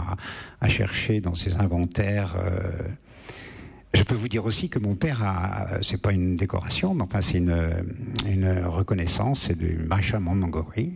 à, 0.61 0.69
chercher 0.69 1.19
dans 1.19 1.35
ses 1.35 1.55
inventaires. 1.55 2.35
Euh. 2.37 2.61
Je 3.93 4.03
peux 4.03 4.15
vous 4.15 4.29
dire 4.29 4.45
aussi 4.45 4.69
que 4.69 4.79
mon 4.79 4.95
père 4.95 5.21
a, 5.21 5.81
c'est 5.81 6.01
pas 6.01 6.13
une 6.13 6.37
décoration, 6.37 6.93
mais 6.93 7.03
enfin 7.03 7.21
c'est 7.21 7.39
une, 7.39 8.61
reconnaissance, 8.65 9.47
c'est 9.47 9.57
du 9.57 9.79
maréchal 9.85 10.21
Montgomery, 10.21 10.93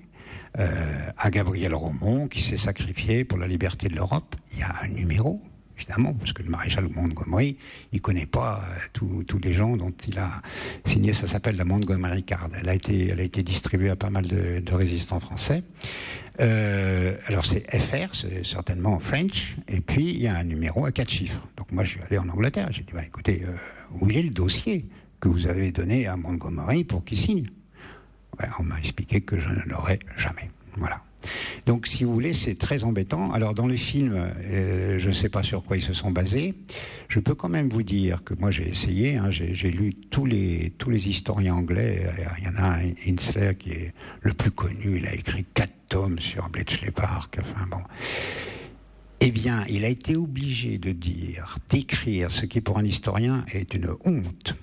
à 0.60 1.32
Gabriel 1.32 1.74
Romont 1.74 2.28
qui 2.28 2.42
s'est 2.42 2.58
sacrifié 2.58 3.24
pour 3.24 3.38
la 3.38 3.48
liberté 3.48 3.88
de 3.88 3.96
l'Europe. 3.96 4.36
Il 4.54 4.60
y 4.60 4.64
a 4.64 4.76
un 4.84 4.88
numéro, 4.90 5.42
évidemment, 5.78 6.14
parce 6.14 6.34
que 6.34 6.44
le 6.44 6.50
maréchal 6.50 6.88
Montgomery, 6.90 7.58
il 7.94 8.02
connaît 8.02 8.26
pas 8.26 8.64
euh, 8.64 9.24
tous 9.26 9.40
les 9.42 9.54
gens 9.54 9.78
dont 9.78 9.94
il 10.08 10.18
a 10.20 10.42
signé. 10.86 11.14
Ça 11.14 11.28
s'appelle 11.28 11.56
la 11.56 11.66
Montgomery 11.66 12.24
Card. 12.24 12.50
Elle 12.60 12.70
a 12.70 12.76
été, 12.76 13.10
elle 13.10 13.20
a 13.20 13.24
été 13.24 13.44
distribuée 13.44 13.90
à 13.90 13.96
pas 13.96 14.10
mal 14.10 14.28
de, 14.28 14.74
résistants 14.74 15.20
français. 15.20 15.64
Euh, 16.40 17.18
alors 17.28 17.46
c'est 17.46 17.66
FR, 17.76 18.16
c'est 18.16 18.46
certainement 18.46 19.00
French, 19.00 19.58
et 19.68 19.82
puis 19.82 20.10
il 20.10 20.22
y 20.22 20.28
a 20.28 20.38
un 20.38 20.44
numéro 20.44 20.86
à 20.86 20.92
quatre 20.92 21.10
chiffres. 21.10 21.46
Donc 21.58 21.72
moi 21.72 21.84
je 21.84 21.92
suis 21.92 22.02
allé 22.02 22.18
en 22.18 22.30
Angleterre, 22.30 22.70
j'ai 22.72 22.84
dit 22.84 22.94
bah, 22.94 23.04
écoutez, 23.06 23.44
où 24.00 24.10
est 24.10 24.22
le 24.22 24.30
dossier 24.30 24.86
que 25.20 25.28
vous 25.28 25.48
avez 25.48 25.72
donné 25.72 26.08
à 26.08 26.16
Montgomery 26.16 26.86
pour 26.86 27.04
qu'il 27.04 27.18
signe? 27.18 27.48
On 28.60 28.64
m'a 28.64 28.80
expliqué 28.80 29.22
que 29.22 29.40
je 29.40 29.50
ne 29.50 29.62
l'aurais 29.68 30.00
jamais. 30.18 30.50
Voilà. 30.78 31.02
Donc, 31.66 31.88
si 31.88 32.04
vous 32.04 32.14
voulez, 32.14 32.34
c'est 32.34 32.56
très 32.56 32.84
embêtant. 32.84 33.32
Alors, 33.32 33.54
dans 33.54 33.68
les 33.68 33.78
films, 33.78 34.14
euh, 34.16 34.98
je 34.98 35.08
ne 35.10 35.14
sais 35.14 35.30
pas 35.30 35.44
sur 35.44 35.64
quoi 35.64 35.78
ils 35.78 35.84
se 35.84 35.94
sont 35.94 36.12
basés. 36.12 36.54
Je 37.10 37.20
peux 37.20 37.36
quand 37.36 37.50
même 37.50 37.70
vous 37.70 37.84
dire 37.84 38.24
que 38.24 38.34
moi, 38.34 38.52
j'ai 38.52 38.68
essayé. 38.68 39.18
Hein, 39.18 39.30
j'ai 39.30 39.72
lu 39.72 39.94
tous 39.94 40.26
les, 40.26 40.74
tous 40.78 40.90
les 40.90 41.10
historiens 41.10 41.56
anglais. 41.56 42.06
Il 42.38 42.46
y 42.46 42.48
en 42.48 42.56
a 42.56 42.78
un, 42.78 42.94
Insler, 43.08 43.56
qui 43.58 43.72
est 43.72 43.94
le 44.22 44.34
plus 44.34 44.52
connu. 44.52 44.98
Il 44.98 45.08
a 45.08 45.14
écrit 45.14 45.46
quatre 45.54 45.74
tomes 45.90 46.20
sur 46.20 46.50
Bletchley 46.50 46.92
Park. 46.92 47.38
Enfin, 47.42 47.66
bon. 47.70 47.82
Eh 49.22 49.32
bien, 49.32 49.66
il 49.68 49.84
a 49.84 49.90
été 49.90 50.16
obligé 50.16 50.78
de 50.78 50.94
dire, 50.94 51.58
d'écrire, 51.70 52.32
ce 52.32 52.46
qui 52.46 52.62
pour 52.62 52.78
un 52.78 52.86
historien 52.86 53.44
est 53.52 53.74
une 53.74 53.90
honte, 54.06 54.56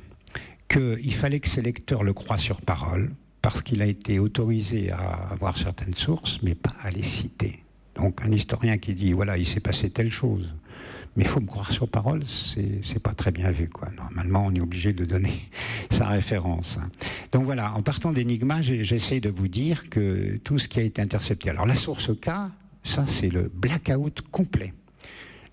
qu'il 0.68 1.14
fallait 1.14 1.40
que 1.40 1.48
ses 1.48 1.60
lecteurs 1.60 2.02
le 2.02 2.14
croient 2.14 2.38
sur 2.38 2.62
parole, 2.62 3.10
parce 3.46 3.62
qu'il 3.62 3.80
a 3.80 3.86
été 3.86 4.18
autorisé 4.18 4.90
à 4.90 5.28
avoir 5.30 5.56
certaines 5.56 5.94
sources, 5.94 6.40
mais 6.42 6.56
pas 6.56 6.74
à 6.82 6.90
les 6.90 7.04
citer. 7.04 7.62
Donc 7.94 8.20
un 8.24 8.32
historien 8.32 8.76
qui 8.76 8.92
dit, 8.92 9.12
voilà, 9.12 9.38
il 9.38 9.46
s'est 9.46 9.60
passé 9.60 9.88
telle 9.88 10.10
chose, 10.10 10.52
mais 11.14 11.22
il 11.22 11.28
faut 11.28 11.38
me 11.38 11.46
croire 11.46 11.70
sur 11.70 11.88
parole, 11.88 12.24
c'est 12.26 12.98
pas 12.98 13.14
très 13.14 13.30
bien 13.30 13.52
vu. 13.52 13.68
Quoi. 13.68 13.88
Normalement, 13.96 14.46
on 14.46 14.52
est 14.52 14.60
obligé 14.60 14.92
de 14.92 15.04
donner 15.04 15.48
sa 15.92 16.08
référence. 16.08 16.80
Donc 17.30 17.44
voilà, 17.44 17.72
en 17.74 17.82
partant 17.82 18.10
d'Enigma, 18.10 18.62
j'essaie 18.62 19.20
de 19.20 19.30
vous 19.30 19.46
dire 19.46 19.90
que 19.90 20.40
tout 20.42 20.58
ce 20.58 20.66
qui 20.66 20.80
a 20.80 20.82
été 20.82 21.00
intercepté. 21.00 21.48
Alors 21.48 21.66
la 21.66 21.76
source 21.76 22.10
K, 22.20 22.30
ça 22.82 23.04
c'est 23.06 23.30
le 23.30 23.48
blackout 23.54 24.22
complet. 24.32 24.74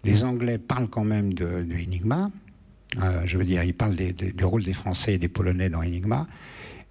Les 0.03 0.23
Anglais 0.23 0.57
parlent 0.57 0.89
quand 0.89 1.05
même 1.05 1.35
de. 1.35 1.63
Euh, 3.03 3.21
je 3.25 3.37
veux 3.37 3.45
dire, 3.45 3.63
ils 3.63 3.75
parlent 3.75 3.95
du 3.95 4.45
rôle 4.45 4.63
des 4.63 4.73
Français 4.73 5.13
et 5.13 5.17
des 5.19 5.27
Polonais 5.27 5.69
dans 5.69 5.81
Enigma 5.81 6.27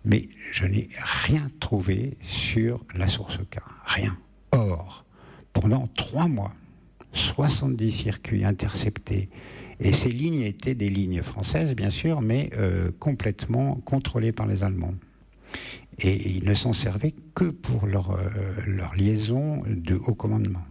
mais 0.04 0.28
je 0.52 0.66
n'ai 0.66 0.88
rien 1.24 1.50
trouvé 1.60 2.16
sur 2.26 2.84
la 2.94 3.08
source 3.08 3.38
K. 3.50 3.58
Rien. 3.86 4.16
Or, 4.52 5.04
pendant 5.52 5.88
trois 5.94 6.28
mois, 6.28 6.52
70 7.12 7.92
circuits 7.92 8.44
interceptés, 8.44 9.28
et 9.80 9.92
ces 9.92 10.10
lignes 10.10 10.42
étaient 10.42 10.74
des 10.74 10.88
lignes 10.88 11.22
françaises, 11.22 11.74
bien 11.74 11.90
sûr, 11.90 12.20
mais 12.20 12.50
euh, 12.56 12.90
complètement 13.00 13.76
contrôlées 13.84 14.32
par 14.32 14.46
les 14.46 14.62
Allemands. 14.62 14.94
Et 15.98 16.36
ils 16.36 16.44
ne 16.44 16.54
s'en 16.54 16.72
servaient 16.72 17.14
que 17.34 17.46
pour 17.46 17.86
leur, 17.86 18.12
euh, 18.12 18.30
leur 18.66 18.94
liaison 18.94 19.62
de 19.66 19.96
haut 19.96 20.14
commandement. 20.14 20.62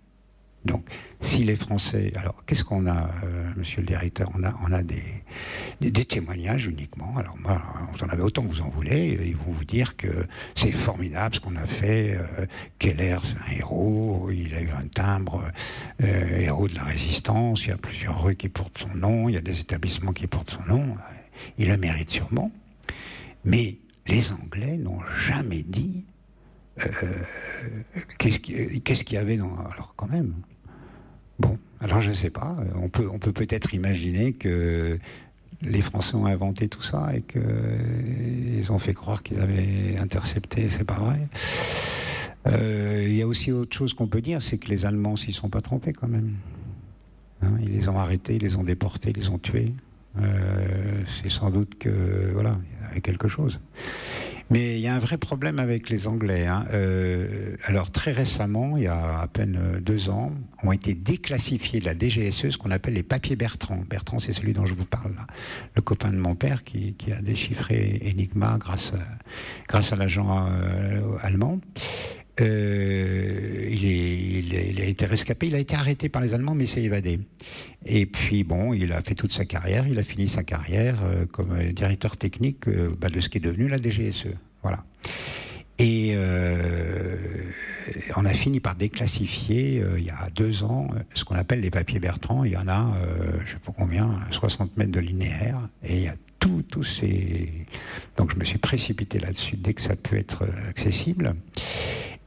Donc, 0.63 0.85
si 1.21 1.43
les 1.43 1.55
Français, 1.55 2.13
alors 2.15 2.43
qu'est-ce 2.45 2.63
qu'on 2.63 2.85
a, 2.85 3.09
euh, 3.23 3.51
Monsieur 3.55 3.81
le 3.81 3.87
Directeur? 3.87 4.31
On 4.35 4.71
a, 4.71 4.83
des, 4.83 6.05
témoignages 6.05 6.67
uniquement. 6.67 7.15
Alors 7.17 7.35
moi, 7.37 7.61
vous 7.91 8.03
en 8.03 8.09
avez 8.09 8.21
autant 8.21 8.43
que 8.43 8.49
vous 8.49 8.61
en 8.61 8.69
voulez. 8.69 9.19
Ils 9.23 9.35
vont 9.35 9.51
vous 9.51 9.65
dire 9.65 9.95
que 9.95 10.27
c'est 10.55 10.71
formidable 10.71 11.35
ce 11.35 11.39
qu'on 11.39 11.55
a 11.55 11.65
fait. 11.65 12.15
Euh, 12.15 12.45
Keller, 12.77 13.17
c'est 13.23 13.51
un 13.51 13.57
héros. 13.57 14.29
Il 14.31 14.53
a 14.53 14.61
eu 14.61 14.69
un 14.69 14.87
timbre 14.87 15.43
euh, 16.03 16.39
héros 16.39 16.67
de 16.67 16.75
la 16.75 16.83
résistance. 16.83 17.65
Il 17.65 17.69
y 17.69 17.73
a 17.73 17.77
plusieurs 17.77 18.21
rues 18.21 18.35
qui 18.35 18.49
portent 18.49 18.77
son 18.77 18.95
nom. 18.95 19.29
Il 19.29 19.35
y 19.35 19.37
a 19.37 19.41
des 19.41 19.59
établissements 19.59 20.13
qui 20.13 20.27
portent 20.27 20.51
son 20.51 20.63
nom. 20.63 20.95
Il 21.57 21.69
le 21.69 21.77
mérite 21.77 22.09
sûrement. 22.11 22.51
Mais 23.45 23.77
les 24.05 24.31
Anglais 24.31 24.77
n'ont 24.77 25.01
jamais 25.27 25.63
dit 25.63 26.05
qu'est-ce 28.17 28.39
qu'il 29.03 29.15
y 29.15 29.17
avait 29.17 29.37
dans. 29.37 29.55
Alors 29.55 29.93
quand 29.95 30.09
même? 30.09 30.33
Bon, 31.39 31.57
alors 31.79 32.01
je 32.01 32.09
ne 32.09 32.15
sais 32.15 32.29
pas. 32.29 32.55
On 32.75 32.89
peut 32.89 33.09
on 33.11 33.19
peut 33.19 33.31
peut-être 33.33 33.73
imaginer 33.73 34.33
que 34.33 34.99
les 35.61 35.81
Français 35.81 36.15
ont 36.15 36.25
inventé 36.25 36.67
tout 36.67 36.81
ça 36.81 37.11
et 37.15 37.21
qu'ils 37.21 38.71
ont 38.71 38.79
fait 38.79 38.93
croire 38.93 39.23
qu'ils 39.23 39.39
avaient 39.39 39.97
intercepté. 39.97 40.69
C'est 40.69 40.83
pas 40.83 40.99
vrai. 40.99 41.27
Euh, 42.47 43.05
il 43.07 43.15
y 43.15 43.21
a 43.21 43.27
aussi 43.27 43.51
autre 43.51 43.75
chose 43.75 43.93
qu'on 43.93 44.07
peut 44.07 44.21
dire, 44.21 44.41
c'est 44.41 44.57
que 44.57 44.67
les 44.67 44.85
Allemands 44.85 45.15
s'y 45.15 45.31
sont 45.31 45.49
pas 45.49 45.61
trompés 45.61 45.93
quand 45.93 46.07
même. 46.07 46.33
Hein, 47.43 47.51
ils 47.61 47.71
les 47.71 47.87
ont 47.87 47.97
arrêtés, 47.97 48.35
ils 48.35 48.41
les 48.41 48.55
ont 48.55 48.63
déportés, 48.63 49.11
ils 49.11 49.17
les 49.17 49.29
ont 49.29 49.37
tués. 49.37 49.73
Euh, 50.19 51.03
c'est 51.21 51.29
sans 51.29 51.49
doute 51.49 51.77
que 51.77 52.31
voilà, 52.33 52.57
il 52.63 52.87
y 52.87 52.91
avait 52.91 53.01
quelque 53.01 53.27
chose. 53.27 53.59
Mais 54.51 54.75
il 54.75 54.81
y 54.81 54.87
a 54.87 54.93
un 54.93 54.99
vrai 54.99 55.17
problème 55.17 55.59
avec 55.59 55.89
les 55.89 56.09
Anglais. 56.09 56.45
Hein. 56.45 56.65
Euh, 56.73 57.55
alors 57.63 57.89
très 57.89 58.11
récemment, 58.11 58.75
il 58.75 58.83
y 58.83 58.87
a 58.87 59.19
à 59.21 59.27
peine 59.27 59.79
deux 59.79 60.09
ans, 60.09 60.33
ont 60.61 60.73
été 60.73 60.93
déclassifiés 60.93 61.79
de 61.79 61.85
la 61.85 61.97
DGSE 61.97 62.49
ce 62.49 62.57
qu'on 62.57 62.69
appelle 62.69 62.95
les 62.95 63.03
papiers 63.03 63.37
Bertrand. 63.37 63.81
Bertrand, 63.89 64.19
c'est 64.19 64.33
celui 64.33 64.51
dont 64.51 64.65
je 64.65 64.73
vous 64.73 64.83
parle 64.83 65.13
là, 65.15 65.25
le 65.73 65.81
copain 65.81 66.11
de 66.11 66.17
mon 66.17 66.35
père 66.35 66.65
qui, 66.65 66.97
a 67.17 67.21
déchiffré 67.21 68.01
Enigma 68.05 68.57
grâce 68.59 68.91
à, 68.93 68.99
grâce 69.69 69.93
à 69.93 69.95
l'agent 69.95 70.45
euh, 70.49 71.15
allemand. 71.21 71.61
Euh, 72.39 73.67
il, 73.69 73.85
est, 73.85 74.69
il, 74.71 74.81
a 74.81 74.85
été 74.85 75.05
rescapé, 75.05 75.47
il 75.47 75.55
a 75.55 75.59
été 75.59 75.75
arrêté 75.75 76.07
par 76.07 76.21
les 76.21 76.33
Allemands, 76.33 76.55
mais 76.55 76.65
s'est 76.65 76.83
évadé. 76.83 77.19
Et 77.85 78.05
puis 78.05 78.43
bon, 78.43 78.73
il 78.73 78.93
a 78.93 79.01
fait 79.01 79.15
toute 79.15 79.33
sa 79.33 79.45
carrière, 79.45 79.85
il 79.87 79.99
a 79.99 80.03
fini 80.03 80.27
sa 80.27 80.43
carrière 80.43 80.99
euh, 81.03 81.25
comme 81.25 81.61
directeur 81.73 82.15
technique 82.15 82.67
euh, 82.67 82.95
bah, 82.99 83.09
de 83.09 83.19
ce 83.19 83.29
qui 83.29 83.39
est 83.39 83.41
devenu 83.41 83.67
la 83.67 83.77
DGSE. 83.77 84.27
Voilà. 84.63 84.83
Et 85.79 86.15
on 88.15 88.23
a 88.23 88.33
fini 88.35 88.59
par 88.59 88.75
déclassifier 88.75 89.83
il 89.97 90.03
y 90.03 90.11
a 90.11 90.29
deux 90.35 90.61
ans 90.61 90.89
ce 91.15 91.25
qu'on 91.25 91.33
appelle 91.33 91.61
les 91.61 91.71
papiers 91.71 91.97
Bertrand. 91.97 92.43
Il 92.43 92.51
y 92.51 92.57
en 92.57 92.67
a, 92.67 92.93
je 93.37 93.41
ne 93.41 93.47
sais 93.47 93.59
pas 93.65 93.73
combien, 93.75 94.19
60 94.29 94.77
mètres 94.77 94.91
de 94.91 94.99
linéaire, 94.99 95.57
et 95.83 95.95
il 95.95 96.03
y 96.03 96.07
a 96.07 96.13
tous 96.37 96.83
ces. 96.83 97.65
Donc 98.15 98.31
je 98.31 98.37
me 98.37 98.45
suis 98.45 98.59
précipité 98.59 99.17
là-dessus 99.17 99.57
dès 99.57 99.73
que 99.73 99.81
ça 99.81 99.95
peut 99.95 100.17
être 100.17 100.45
accessible. 100.69 101.33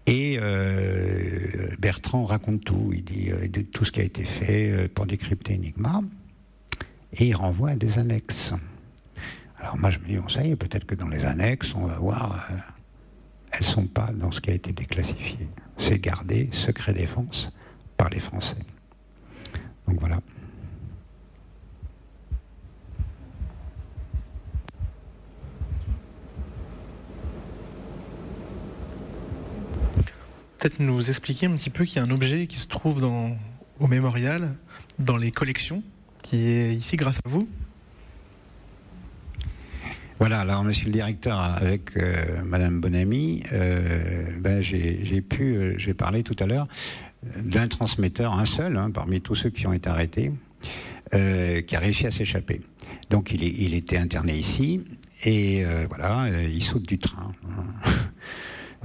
Et 0.06 0.36
euh, 0.38 1.68
Bertrand 1.78 2.24
raconte 2.24 2.64
tout. 2.64 2.92
Il 2.92 3.04
dit 3.04 3.30
euh, 3.30 3.48
tout 3.72 3.84
ce 3.84 3.92
qui 3.92 4.00
a 4.00 4.04
été 4.04 4.24
fait 4.24 4.70
euh, 4.70 4.88
pour 4.92 5.06
décrypter 5.06 5.54
Enigma. 5.54 6.02
Et 7.14 7.28
il 7.28 7.34
renvoie 7.34 7.70
à 7.70 7.76
des 7.76 7.98
annexes. 7.98 8.52
Alors 9.58 9.78
moi 9.78 9.90
je 9.90 9.98
me 9.98 10.06
dis, 10.06 10.18
on 10.18 10.28
sait, 10.28 10.56
peut-être 10.56 10.84
que 10.84 10.94
dans 10.94 11.08
les 11.08 11.24
annexes, 11.24 11.74
on 11.74 11.86
va 11.86 11.96
voir, 11.98 12.48
elles 13.50 13.60
ne 13.60 13.64
sont 13.64 13.86
pas 13.86 14.10
dans 14.12 14.30
ce 14.30 14.40
qui 14.40 14.50
a 14.50 14.54
été 14.54 14.72
déclassifié. 14.72 15.48
C'est 15.78 15.98
gardé 15.98 16.50
secret 16.52 16.92
défense 16.92 17.50
par 17.96 18.10
les 18.10 18.18
Français. 18.18 18.58
Donc 19.88 20.00
voilà. 20.00 20.20
Peut-être 30.64 30.80
nous 30.80 31.10
expliquer 31.10 31.44
un 31.44 31.56
petit 31.56 31.68
peu 31.68 31.84
qu'il 31.84 31.96
y 31.96 31.98
a 31.98 32.04
un 32.04 32.10
objet 32.10 32.46
qui 32.46 32.58
se 32.58 32.66
trouve 32.66 33.04
au 33.80 33.86
mémorial, 33.86 34.56
dans 34.98 35.18
les 35.18 35.30
collections, 35.30 35.82
qui 36.22 36.48
est 36.48 36.74
ici 36.74 36.96
grâce 36.96 37.18
à 37.18 37.28
vous. 37.28 37.46
Voilà, 40.18 40.40
alors 40.40 40.64
monsieur 40.64 40.86
le 40.86 40.92
directeur, 40.92 41.38
avec 41.38 41.98
euh, 41.98 42.42
madame 42.42 42.80
Bonamy, 42.80 43.42
euh, 43.52 44.24
ben, 44.38 44.62
j'ai 44.62 45.20
pu, 45.20 45.54
euh, 45.54 45.74
j'ai 45.76 45.92
parlé 45.92 46.22
tout 46.22 46.36
à 46.38 46.46
l'heure 46.46 46.66
d'un 47.36 47.68
transmetteur, 47.68 48.32
un 48.32 48.46
seul, 48.46 48.78
hein, 48.78 48.90
parmi 48.90 49.20
tous 49.20 49.34
ceux 49.34 49.50
qui 49.50 49.66
ont 49.66 49.74
été 49.74 49.90
arrêtés, 49.90 50.32
qui 51.12 51.76
a 51.76 51.78
réussi 51.78 52.06
à 52.06 52.10
s'échapper. 52.10 52.62
Donc 53.10 53.32
il, 53.32 53.42
il, 53.42 53.74
était 53.74 53.98
interné 53.98 54.34
ici, 54.34 54.80
et 55.24 55.62
voilà, 55.88 56.28
il 56.42 56.64
saute 56.64 56.86
du 56.86 56.98
train. 56.98 57.32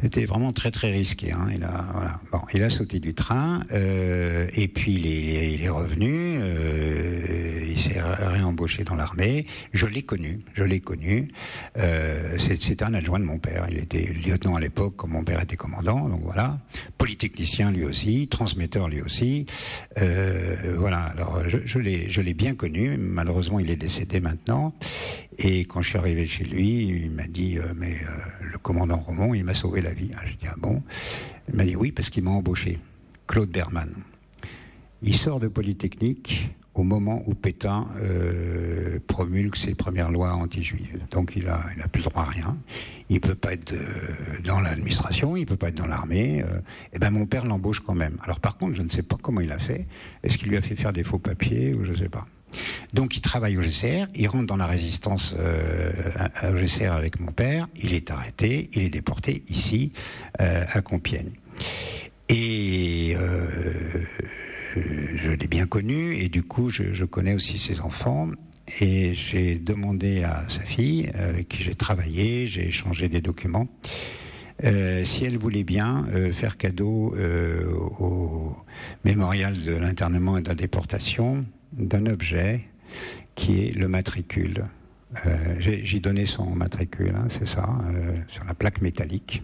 C'était 0.02 0.26
vraiment 0.26 0.54
très 0.54 0.72
très 0.72 0.92
risqué. 0.92 1.32
Hein. 1.32 1.48
Il, 1.54 1.64
a, 1.64 1.86
voilà. 1.94 2.20
bon, 2.32 2.42
il 2.54 2.64
a 2.64 2.70
sauté 2.70 3.00
du 3.00 3.14
train 3.14 3.64
euh, 3.72 4.48
et 4.54 4.68
puis 4.68 4.94
il 4.94 5.08
est, 5.08 5.54
il 5.54 5.64
est 5.64 5.70
revenu. 5.70 6.38
Euh, 6.40 7.66
il 7.70 7.80
s'est 7.80 8.00
réembauché 8.02 8.84
dans 8.84 8.96
l'armée. 8.96 9.46
Je 9.74 9.86
l'ai 9.86 10.02
connu. 10.04 10.40
Je 10.54 10.64
l'ai 10.64 10.80
connu. 10.80 11.30
Euh, 11.78 12.38
C'était 12.40 12.84
un 12.84 12.94
adjoint 12.94 13.20
de 13.20 13.26
mon 13.26 13.40
père. 13.40 13.68
Il 13.70 13.78
était 13.78 14.06
lieutenant 14.06 14.56
à 14.56 14.60
l'époque, 14.60 14.94
quand 14.98 15.08
mon 15.08 15.24
père 15.24 15.42
était 15.42 15.58
commandant. 15.58 16.08
Donc 16.08 16.22
voilà. 16.24 16.60
Polytechnicien 16.98 17.72
lui 17.72 17.86
aussi, 17.86 18.28
transmetteur 18.28 18.88
lui 18.88 19.02
aussi. 19.02 19.46
Euh, 19.98 20.76
voilà. 20.78 21.00
Alors 21.00 21.44
je, 21.48 21.58
je 21.66 22.22
l'ai 22.22 22.34
bien 22.34 22.56
connu. 22.56 22.98
Malheureusement, 22.98 23.60
il 23.60 23.70
est 23.70 23.76
décédé 23.76 24.20
maintenant. 24.20 24.74
Et 25.42 25.62
quand 25.62 25.82
je 25.82 25.90
suis 25.90 25.98
arrivé 25.98 26.26
chez 26.26 26.44
lui, 26.44 26.88
il 26.88 27.12
m'a 27.12 27.28
dit 27.28 27.58
euh, 27.58 27.72
Mais 27.76 27.94
euh, 27.94 28.10
le 28.52 28.58
commandant 28.58 28.98
Romont, 29.00 29.34
il 29.34 29.46
m'a 29.46 29.54
sauvé 29.54 29.82
la 29.82 29.89
vie. 29.92 30.12
Je 30.26 30.34
dis 30.34 30.48
Ah 30.48 30.56
bon 30.58 30.82
Il 31.50 31.56
m'a 31.56 31.66
dit 31.66 31.76
Oui, 31.76 31.92
parce 31.92 32.10
qu'il 32.10 32.24
m'a 32.24 32.32
embauché. 32.32 32.80
Claude 33.28 33.50
Berman. 33.50 33.94
Il 35.02 35.16
sort 35.16 35.40
de 35.40 35.48
Polytechnique 35.48 36.52
au 36.74 36.84
moment 36.84 37.24
où 37.26 37.34
Pétain 37.34 37.88
euh, 38.02 39.00
promulgue 39.08 39.56
ses 39.56 39.76
premières 39.76 40.12
lois 40.12 40.34
anti-juives. 40.34 41.00
Donc 41.12 41.34
il 41.36 41.48
a, 41.48 41.62
il 41.76 41.82
a 41.82 41.88
plus 41.88 42.04
droit 42.04 42.24
à 42.24 42.26
rien. 42.26 42.58
Il 43.10 43.20
peut 43.20 43.36
pas 43.36 43.54
être 43.54 43.74
dans 44.44 44.60
l'administration, 44.60 45.36
il 45.36 45.46
peut 45.46 45.58
pas 45.58 45.70
être 45.70 45.78
dans 45.78 45.88
l'armée. 45.88 46.40
et 46.40 46.44
eh 46.94 47.00
ben 47.00 47.12
mon 47.12 47.26
père 47.26 47.46
l'embauche 47.46 47.82
quand 47.82 47.96
même. 47.96 48.18
Alors 48.24 48.40
par 48.40 48.58
contre, 48.58 48.76
je 48.76 48.82
ne 48.82 48.88
sais 48.88 49.04
pas 49.04 49.18
comment 49.22 49.42
il 49.42 49.52
a 49.52 49.60
fait. 49.60 49.88
Est-ce 50.24 50.38
qu'il 50.38 50.50
lui 50.50 50.58
a 50.58 50.62
fait 50.62 50.76
faire 50.76 50.94
des 50.94 51.04
faux 51.04 51.20
papiers 51.20 51.74
ou 51.74 51.86
je 51.86 51.92
ne 51.92 51.98
sais 51.98 52.10
pas. 52.10 52.28
Donc 52.94 53.16
il 53.16 53.22
travaille 53.22 53.58
au 53.58 53.62
GCR, 53.62 54.08
il 54.16 54.28
rentre 54.28 54.48
dans 54.48 54.58
la 54.58 54.66
résistance 54.66 55.34
euh, 55.38 55.92
au 56.44 56.58
GCR 56.58 56.92
avec 56.92 57.20
mon 57.20 57.32
père, 57.32 57.68
il 57.76 57.94
est 57.94 58.10
arrêté, 58.12 58.70
il 58.74 58.84
est 58.84 58.90
déporté 58.90 59.44
ici, 59.50 59.92
euh, 60.42 60.66
à 60.72 60.82
Compiègne. 60.82 61.32
Et 62.30 63.16
euh, 63.16 63.48
je 64.76 65.32
l'ai 65.32 65.48
bien 65.48 65.66
connu, 65.66 66.16
et 66.16 66.30
du 66.30 66.44
coup 66.44 66.70
je, 66.70 67.06
connais 67.06 67.34
aussi 67.34 67.60
ses 67.60 67.80
enfants. 67.80 68.30
Et 68.82 69.16
j'ai 69.16 69.56
demandé 69.56 70.24
à 70.24 70.46
sa 70.48 70.62
fille, 70.62 71.10
avec 71.16 71.48
qui 71.48 71.64
j'ai 71.64 71.74
travaillé, 71.74 72.46
j'ai 72.46 72.68
échangé 72.68 73.10
des 73.10 73.20
documents, 73.20 73.68
si 74.64 75.26
elle 75.26 75.40
voulait 75.40 75.64
bien 75.64 76.06
faire 76.34 76.56
cadeau 76.56 77.16
au 78.00 78.56
mémorial 79.06 79.64
de 79.64 79.72
l'internement 79.72 80.38
et 80.38 80.44
de 80.44 80.50
la 80.50 80.54
déportation 80.54 81.46
d'un 81.74 82.06
objet 82.08 82.66
qui 83.36 83.66
est 83.66 83.72
le 83.72 83.88
matricule. 83.88 84.66
Euh, 85.26 85.56
J'ai 85.60 86.00
donné 86.00 86.26
son 86.26 86.46
matricule, 86.46 87.14
hein, 87.16 87.28
c'est 87.30 87.48
ça, 87.48 87.68
euh, 87.88 88.18
sur 88.28 88.44
la 88.44 88.54
plaque 88.54 88.82
métallique. 88.82 89.44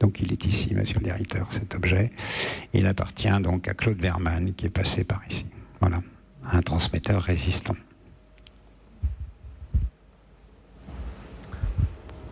Donc 0.00 0.20
il 0.20 0.30
est 0.32 0.44
ici, 0.44 0.74
monsieur 0.74 0.98
le 0.98 1.04
directeur, 1.04 1.48
cet 1.52 1.74
objet. 1.74 2.10
Il 2.74 2.86
appartient 2.86 3.40
donc 3.40 3.66
à 3.68 3.74
Claude 3.74 3.98
Verman, 3.98 4.52
qui 4.54 4.66
est 4.66 4.70
passé 4.70 5.04
par 5.04 5.22
ici. 5.30 5.46
Voilà, 5.80 6.02
un 6.44 6.60
transmetteur 6.60 7.22
résistant. 7.22 7.76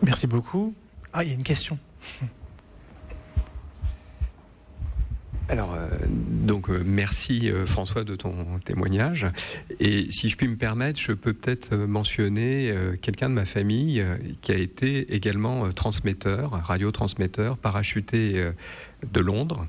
Merci 0.03 0.27
beaucoup. 0.27 0.75
Ah, 1.11 1.23
il 1.23 1.29
y 1.29 1.31
a 1.31 1.35
une 1.35 1.43
question. 1.43 1.79
Alors, 5.47 5.75
euh, 5.75 5.87
donc 6.09 6.69
euh, 6.69 6.81
merci 6.83 7.51
euh, 7.51 7.67
François 7.67 8.03
de 8.03 8.15
ton 8.15 8.59
témoignage. 8.65 9.27
Et 9.79 10.07
si 10.09 10.29
je 10.29 10.37
puis 10.37 10.47
me 10.47 10.55
permettre, 10.55 10.99
je 10.99 11.11
peux 11.11 11.33
peut-être 11.33 11.75
mentionner 11.75 12.73
quelqu'un 13.01 13.29
de 13.29 13.35
ma 13.35 13.45
famille 13.45 14.03
qui 14.41 14.51
a 14.51 14.57
été 14.57 15.13
également 15.13 15.71
transmetteur, 15.71 16.51
radiotransmetteur, 16.51 17.57
parachuté 17.57 18.51
de 19.11 19.19
Londres. 19.19 19.67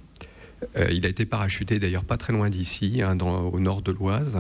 il 0.91 1.05
a 1.07 1.09
été 1.09 1.27
parachuté 1.27 1.79
d'ailleurs 1.79 2.05
pas 2.05 2.17
très 2.17 2.33
loin 2.33 2.51
d'ici, 2.51 3.03
hein, 3.03 3.19
au 3.19 3.61
nord 3.61 3.83
de 3.83 3.93
l'Oise. 3.93 4.39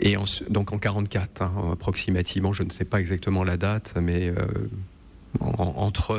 Et 0.00 0.16
donc 0.48 0.72
en 0.72 0.78
44, 0.78 1.42
hein, 1.42 1.52
approximativement, 1.72 2.52
je 2.52 2.62
ne 2.62 2.70
sais 2.70 2.84
pas 2.84 3.00
exactement 3.00 3.44
la 3.44 3.56
date, 3.56 3.94
mais 4.00 4.32
entre 5.40 6.18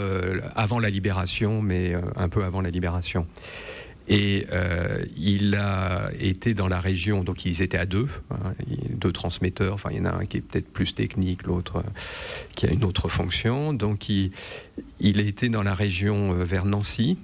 avant 0.55 0.79
la 0.79 0.89
libération, 0.89 1.61
mais 1.61 1.93
un 2.15 2.29
peu 2.29 2.43
avant 2.43 2.61
la 2.61 2.69
libération. 2.69 3.27
Et 4.07 4.47
euh, 4.51 5.05
il 5.15 5.55
a 5.55 6.09
été 6.19 6.53
dans 6.53 6.67
la 6.67 6.79
région, 6.79 7.23
donc 7.23 7.45
ils 7.45 7.61
étaient 7.61 7.77
à 7.77 7.85
deux, 7.85 8.07
hein, 8.31 8.53
deux 8.89 9.11
transmetteurs. 9.11 9.73
Enfin, 9.73 9.89
il 9.91 9.97
y 9.97 10.01
en 10.01 10.05
a 10.05 10.13
un 10.13 10.25
qui 10.25 10.37
est 10.37 10.41
peut-être 10.41 10.71
plus 10.71 10.93
technique, 10.95 11.43
l'autre 11.43 11.77
euh, 11.77 11.89
qui 12.55 12.65
a 12.65 12.71
une 12.71 12.83
autre 12.83 13.09
fonction. 13.09 13.73
Donc, 13.73 14.09
il, 14.09 14.31
il 14.99 15.19
a 15.19 15.23
été 15.23 15.49
dans 15.49 15.63
la 15.63 15.73
région 15.73 16.33
euh, 16.33 16.43
vers 16.43 16.65
Nancy. 16.65 17.17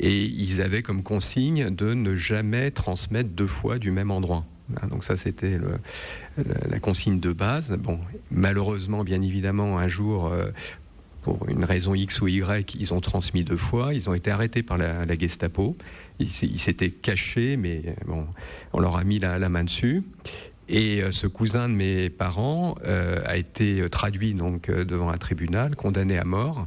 Et 0.00 0.22
ils 0.22 0.62
avaient 0.62 0.82
comme 0.82 1.02
consigne 1.02 1.74
de 1.74 1.94
ne 1.94 2.14
jamais 2.14 2.70
transmettre 2.70 3.30
deux 3.30 3.46
fois 3.46 3.78
du 3.78 3.90
même 3.90 4.10
endroit. 4.10 4.44
Hein, 4.76 4.86
donc 4.86 5.02
ça, 5.02 5.16
c'était 5.16 5.58
la 6.36 6.78
consigne 6.78 7.18
de 7.18 7.32
base. 7.32 7.72
Bon, 7.72 7.98
malheureusement, 8.30 9.02
bien 9.02 9.22
évidemment, 9.22 9.78
un 9.78 9.88
jour, 9.88 10.30
pour 11.28 11.46
une 11.46 11.64
raison 11.64 11.94
X 11.94 12.22
ou 12.22 12.28
Y, 12.28 12.74
ils 12.74 12.94
ont 12.94 13.02
transmis 13.02 13.44
deux 13.44 13.58
fois. 13.58 13.92
Ils 13.92 14.08
ont 14.08 14.14
été 14.14 14.30
arrêtés 14.30 14.62
par 14.62 14.78
la, 14.78 15.18
Gestapo. 15.18 15.76
Ils 16.18 16.32
s'étaient 16.32 16.90
cachés, 16.90 17.58
mais 17.58 17.82
on 18.72 18.80
leur 18.80 18.96
a 18.96 19.04
mis 19.04 19.18
la, 19.18 19.48
main 19.50 19.64
dessus. 19.64 20.02
Et 20.70 21.02
euh, 21.02 21.12
ce 21.12 21.26
cousin 21.26 21.68
de 21.68 21.74
mes 21.74 22.08
parents 22.08 22.76
euh, 22.84 23.20
a 23.26 23.36
été 23.36 23.86
traduit 23.90 24.32
donc 24.32 24.68
euh, 24.68 24.84
devant 24.84 25.10
un 25.10 25.18
tribunal, 25.18 25.76
condamné 25.76 26.16
à 26.16 26.24
mort. 26.24 26.66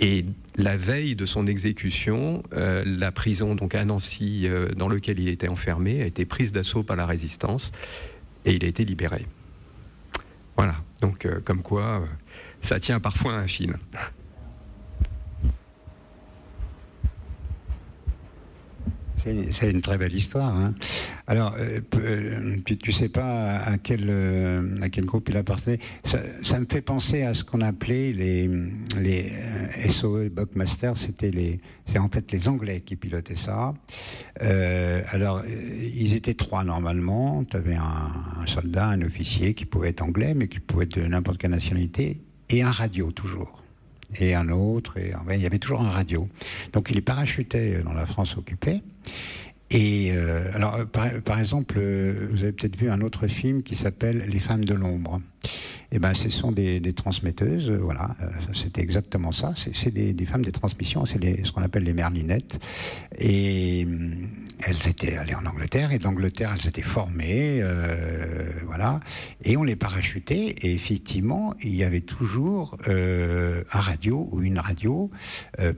Et 0.00 0.24
la 0.56 0.76
veille 0.76 1.14
de 1.14 1.24
son 1.24 1.46
exécution, 1.46 2.42
la 2.52 3.12
prison 3.12 3.54
donc 3.54 3.74
à 3.74 3.84
Nancy, 3.84 4.46
dans 4.76 4.88
laquelle 4.88 5.18
il 5.18 5.28
était 5.28 5.48
enfermé, 5.48 6.02
a 6.02 6.06
été 6.06 6.24
prise 6.24 6.52
d'assaut 6.52 6.82
par 6.82 6.96
la 6.96 7.06
résistance 7.06 7.72
et 8.44 8.54
il 8.54 8.64
a 8.64 8.68
été 8.68 8.84
libéré. 8.84 9.26
Voilà. 10.56 10.76
Donc, 11.00 11.26
comme 11.44 11.62
quoi, 11.62 12.04
ça 12.62 12.80
tient 12.80 13.00
parfois 13.00 13.34
à 13.34 13.36
un 13.36 13.46
film. 13.46 13.76
C'est 19.52 19.70
une 19.70 19.80
très 19.80 19.98
belle 19.98 20.14
histoire. 20.14 20.56
Hein. 20.56 20.74
Alors, 21.26 21.54
euh, 21.58 21.80
euh, 21.96 22.56
tu, 22.64 22.78
ne 22.86 22.92
sais 22.92 23.08
pas 23.08 23.58
à 23.58 23.78
quel, 23.78 24.06
euh, 24.08 24.62
groupe 25.02 25.28
il 25.28 25.36
appartenait. 25.36 25.78
Ça, 26.04 26.58
me 26.58 26.66
fait 26.66 26.80
penser 26.80 27.22
à 27.22 27.34
ce 27.34 27.44
qu'on 27.44 27.60
appelait 27.60 28.12
les, 28.12 28.48
les 28.98 29.32
SOE 29.90 30.30
Buckmaster. 30.30 30.94
C'était 30.96 31.60
en 31.98 32.08
fait 32.08 32.32
les 32.32 32.48
Anglais 32.48 32.80
qui 32.80 32.96
pilotaient 32.96 33.36
ça. 33.36 33.74
alors, 34.40 35.42
ils 35.46 36.14
étaient 36.14 36.34
trois 36.34 36.64
normalement. 36.64 37.44
Tu 37.44 37.56
avais 37.56 37.74
un, 37.74 38.12
un, 38.40 38.46
soldat, 38.46 38.88
un 38.88 39.02
officier 39.02 39.54
qui 39.54 39.66
pouvait 39.66 39.90
être 39.90 40.02
anglais, 40.02 40.34
mais 40.34 40.48
qui 40.48 40.60
pouvait 40.60 40.84
être 40.84 40.98
de 40.98 41.06
n'importe 41.06 41.38
quelle 41.38 41.50
nationalité, 41.50 42.20
et 42.50 42.62
un 42.62 42.70
radio 42.70 43.10
toujours. 43.10 43.62
Et 44.18 44.34
un 44.34 44.48
autre, 44.48 44.98
et 44.98 45.12
il 45.30 45.40
y 45.40 45.46
avait 45.46 45.60
toujours 45.60 45.82
un 45.82 45.90
radio. 45.90 46.28
Donc 46.72 46.90
il 46.90 46.98
est 46.98 47.02
parachuté 47.02 47.78
dans 47.84 47.92
la 47.92 48.06
France 48.06 48.36
occupée. 48.36 48.82
Et 49.70 50.10
euh, 50.12 50.50
alors, 50.52 50.84
par, 50.86 51.38
exemple, 51.38 51.76
euh, 51.78 52.26
vous 52.32 52.42
avez 52.42 52.52
peut-être 52.52 52.76
vu 52.76 52.90
un 52.90 53.00
autre 53.02 53.28
film 53.28 53.62
qui 53.62 53.76
s'appelle 53.76 54.24
Les 54.26 54.40
femmes 54.40 54.64
de 54.64 54.74
l'ombre. 54.74 55.20
Eh 55.92 55.98
ben, 55.98 56.14
ce 56.14 56.30
sont 56.30 56.52
des, 56.52 56.80
transmetteuses, 56.94 57.70
voilà, 57.70 58.16
euh, 58.22 58.26
c'était 58.54 58.80
exactement 58.80 59.32
ça. 59.32 59.54
C'est 59.74 59.92
des, 59.92 60.26
femmes 60.26 60.44
des 60.44 60.52
transmissions, 60.52 61.04
c'est 61.06 61.18
ce 61.44 61.52
qu'on 61.52 61.62
appelle 61.62 61.84
les 61.84 61.92
merlinettes. 61.92 62.58
Et 63.18 63.86
elles 64.60 64.88
étaient 64.88 65.16
allées 65.16 65.34
en 65.34 65.46
Angleterre, 65.46 65.92
et 65.92 65.98
d'Angleterre, 65.98 66.54
elles 66.58 66.68
étaient 66.68 66.82
formées, 66.82 67.62
voilà, 68.66 69.00
et 69.44 69.56
on 69.56 69.62
les 69.62 69.76
parachutait. 69.76 70.54
Et 70.62 70.72
effectivement, 70.72 71.54
il 71.62 71.74
y 71.74 71.84
avait 71.84 72.00
toujours 72.00 72.76
un 72.86 73.80
radio 73.80 74.28
ou 74.32 74.42
une 74.42 74.58
radio 74.58 75.10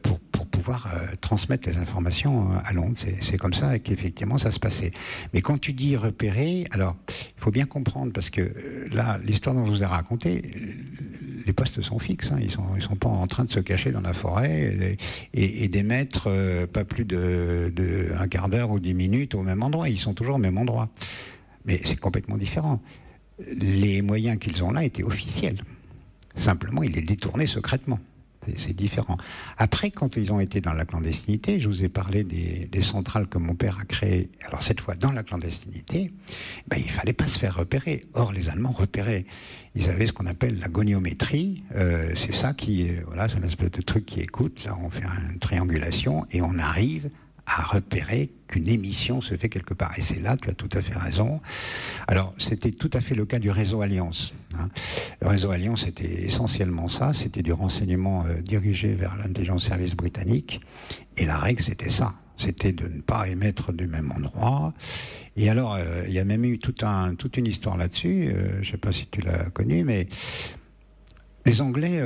pour, 0.03 0.21
pour 0.21 0.47
pouvoir 0.47 0.89
transmettre 1.21 1.69
les 1.69 1.79
informations 1.79 2.51
à 2.65 2.73
Londres. 2.73 2.97
C'est 3.21 3.39
comme 3.39 3.55
ça 3.55 3.79
qu'effectivement 3.79 4.39
ça 4.39 4.51
se 4.51 4.59
passait. 4.59 4.91
Mais 5.33 5.41
quand 5.41 5.59
tu 5.59 5.73
dis 5.73 5.97
repérer, 5.97 6.67
alors 6.71 6.97
il 7.09 7.41
faut 7.41 7.51
bien 7.51 7.67
comprendre 7.67 8.13
parce 8.13 8.31
que 8.31 8.41
euh, 8.41 8.89
là, 8.91 9.19
l'histoire 9.25 9.55
dont 9.55 9.67
je 9.67 9.71
vous 9.71 9.83
ai 9.83 9.87
raconté, 9.87 10.02
les 11.47 11.53
postes 11.53 11.81
sont 11.83 11.99
fixes. 11.99 12.33
Hein. 12.33 12.39
Ils 12.41 12.51
sont, 12.51 12.65
ils 12.77 12.83
sont 12.83 12.97
pas 12.97 13.09
en 13.09 13.27
train 13.27 13.45
de 13.45 13.51
se 13.51 13.61
cacher 13.61 13.93
dans 13.93 14.01
la 14.01 14.15
forêt 14.15 14.97
et, 15.35 15.69
d'émettre 15.69 16.25
euh, 16.27 16.67
pas 16.67 16.85
plus 16.85 17.05
de, 17.05 18.13
un 18.19 18.29
quart 18.29 18.49
d'heure 18.49 18.71
ou 18.71 18.81
dix 18.81 18.95
minutes 18.95 19.35
au 19.35 19.43
même 19.43 19.63
endroit. 19.63 19.89
Ils 19.89 19.99
sont 19.99 20.15
toujours 20.15 20.37
au 20.37 20.39
même 20.39 20.59
endroit. 20.59 20.89
Mais 21.65 21.81
c'est 21.85 21.97
complètement 21.97 22.37
différent. 22.37 22.81
Les 23.57 24.03
moyens 24.03 24.39
qu'ils 24.39 24.63
ont 24.63 24.71
là 24.71 24.85
étaient 24.85 25.03
officiels. 25.03 25.63
Simplement, 26.35 26.83
il 26.83 26.97
est 26.99 27.03
détourné 27.03 27.47
secrètement. 27.47 27.99
C'est 28.59 28.75
différent. 28.75 29.17
Après, 29.57 29.91
quand 29.91 30.17
ils 30.17 30.33
ont 30.33 30.41
été 30.41 30.61
dans 30.61 30.73
la 30.73 30.85
clandestinité, 30.85 31.61
je 31.61 31.69
vous 31.69 31.85
ai 31.85 31.89
parlé 31.89 32.25
des, 32.25 32.83
centrales 32.83 33.29
que 33.29 33.39
mon 33.39 33.55
père 33.55 33.79
a 33.81 33.85
créées. 33.85 34.29
Alors 34.45 34.63
cette 34.63 34.81
fois, 34.81 34.97
dans 34.97 35.13
la 35.13 35.23
clandestinité, 35.23 36.13
ben, 36.67 36.77
il 36.79 36.91
fallait 36.91 37.13
pas 37.13 37.29
se 37.29 37.39
faire 37.39 37.57
repérer. 37.57 38.07
Or, 38.15 38.33
les 38.33 38.49
Allemands 38.49 38.73
repéraient. 38.73 39.25
Ils 39.77 39.89
avaient 39.89 40.09
ce 40.09 40.13
qu'on 40.13 40.27
appelle 40.27 40.59
la 40.59 40.69
goniométrie. 40.69 41.63
Euh, 41.77 42.13
c'est 42.17 42.35
ça 42.35 42.53
qui, 42.55 42.91
voilà, 43.07 43.29
c'est 43.29 43.39
une 43.39 43.45
espèce 43.45 43.71
de 43.71 43.83
truc 43.83 44.05
qui 44.05 44.21
écoute. 44.21 44.65
Là, 44.65 44.77
on 44.83 44.91
fait 44.91 45.05
une 45.31 45.39
triangulation 45.39 46.27
et 46.33 46.43
on 46.43 46.59
arrive 46.59 47.09
à 47.47 47.63
repérer 47.63 48.31
qu'une 48.47 48.69
émission 48.69 49.21
se 49.21 49.37
fait 49.37 49.49
quelque 49.49 49.75
part. 49.75 49.93
Et 49.97 50.03
c'est 50.03 50.21
là, 50.21 50.37
tu 50.37 50.49
as 50.49 50.55
tout 50.55 50.69
à 50.73 50.81
fait 50.81 50.97
raison. 50.97 51.41
Alors, 52.07 52.35
c'était 52.39 52.71
tout 52.71 52.91
à 52.93 53.01
fait 53.01 53.15
le 53.15 53.25
cas 53.25 53.39
du 53.39 53.51
réseau 53.51 53.83
Alliance. 53.83 54.33
Hein. 54.59 54.69
Le 55.21 55.29
réseau 55.29 55.51
Alliance 55.51 55.87
était 55.87 56.25
essentiellement 56.25 56.89
ça, 56.89 57.13
c'était 57.15 57.43
du 57.43 57.53
renseignement 57.53 58.25
euh, 58.27 58.41
dirigé 58.41 58.95
vers 58.95 59.17
l'intelligence 59.17 59.67
service 59.67 59.95
britannique. 59.95 60.61
Et 61.17 61.25
la 61.25 61.37
règle, 61.37 61.63
c'était 61.63 61.91
ça. 61.91 62.15
C'était 62.39 62.73
de 62.73 62.89
ne 62.89 63.01
pas 63.01 63.29
émettre 63.29 63.73
du 63.73 63.87
même 63.87 64.13
endroit. 64.13 64.73
Et 65.37 65.49
alors, 65.49 65.75
euh, 65.75 66.05
il 66.07 66.13
y 66.13 66.19
a 66.19 66.25
même 66.25 66.45
eu 66.45 66.59
tout 66.59 66.75
un, 66.83 67.15
toute 67.15 67.37
une 67.37 67.47
histoire 67.47 67.77
là-dessus. 67.77 68.29
Euh, 68.29 68.63
je 68.63 68.69
ne 68.69 68.73
sais 68.73 68.79
pas 68.79 68.93
si 68.93 69.07
tu 69.11 69.21
l'as 69.21 69.51
connu, 69.51 69.85
mais 69.85 70.09
les 71.45 71.61
Anglais, 71.61 72.01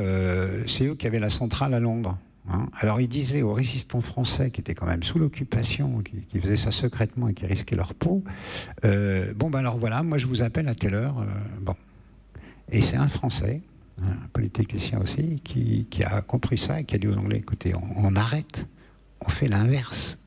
c'est 0.66 0.86
eux 0.86 0.94
qui 0.94 1.06
avaient 1.06 1.18
la 1.18 1.28
centrale 1.28 1.74
à 1.74 1.80
Londres. 1.80 2.16
Hein. 2.50 2.66
Alors 2.78 3.00
il 3.00 3.08
disait 3.08 3.42
aux 3.42 3.52
résistants 3.52 4.00
français 4.00 4.50
qui 4.50 4.60
étaient 4.60 4.74
quand 4.74 4.86
même 4.86 5.02
sous 5.02 5.18
l'occupation, 5.18 6.02
qui, 6.02 6.40
faisaient 6.40 6.56
ça 6.56 6.70
secrètement 6.70 7.28
et 7.28 7.34
qui 7.34 7.46
risquaient 7.46 7.76
leur 7.76 7.94
peau, 7.94 8.22
euh, 8.84 9.32
bon 9.34 9.50
ben 9.50 9.60
alors 9.60 9.78
voilà, 9.78 10.02
moi 10.02 10.18
je 10.18 10.26
vous 10.26 10.42
appelle 10.42 10.68
à 10.68 10.74
telle 10.74 10.94
heure. 10.94 11.20
Euh, 11.20 11.24
bon. 11.60 11.74
Et 12.70 12.82
c'est 12.82 12.96
un 12.96 13.08
Français, 13.08 13.62
un 14.02 14.26
polytechnicien 14.32 15.00
aussi, 15.00 15.40
qui, 15.44 15.86
a 16.04 16.20
compris 16.20 16.58
ça 16.58 16.80
et 16.80 16.84
qui 16.84 16.96
a 16.96 16.98
dit 16.98 17.06
aux 17.06 17.16
Anglais, 17.16 17.38
écoutez, 17.38 17.74
on 17.74 18.16
arrête, 18.16 18.66
on 19.24 19.28
fait 19.28 19.46
l'inverse 19.46 20.18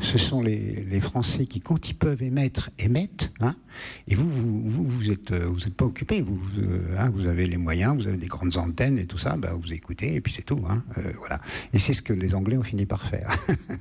ce 0.00 0.18
sont 0.18 0.42
les, 0.42 1.00
Français 1.00 1.46
qui, 1.46 1.60
quand 1.60 1.88
ils 1.88 1.94
peuvent 1.94 2.22
émettre, 2.22 2.70
émettent. 2.78 3.32
Hein, 3.40 3.56
et 4.08 4.14
vous, 4.14 4.28
vous, 4.28 4.62
vous, 4.68 4.84
vous 4.84 5.10
êtes, 5.10 5.32
euh, 5.32 5.52
pas 5.76 5.84
occupé. 5.84 6.22
Vous, 6.22 6.40
euh, 6.58 6.96
hein, 6.98 7.10
vous 7.10 7.26
avez 7.26 7.46
les 7.46 7.56
moyens, 7.56 7.96
vous 7.96 8.08
avez 8.08 8.16
des 8.16 8.26
grandes 8.26 8.56
antennes 8.56 8.98
et 8.98 9.06
tout 9.06 9.18
ça. 9.18 9.36
Bah, 9.36 9.54
vous 9.58 9.72
écoutez 9.72 10.14
et 10.14 10.20
puis 10.20 10.32
c'est 10.34 10.42
tout. 10.42 10.62
Hein, 10.68 10.82
euh, 10.98 11.12
voilà. 11.18 11.40
Et 11.72 11.78
c'est 11.78 11.92
ce 11.92 12.02
que 12.02 12.12
les 12.12 12.34
Anglais 12.34 12.56
ont 12.56 12.62
fini 12.62 12.86
par 12.86 13.04
faire. 13.04 13.36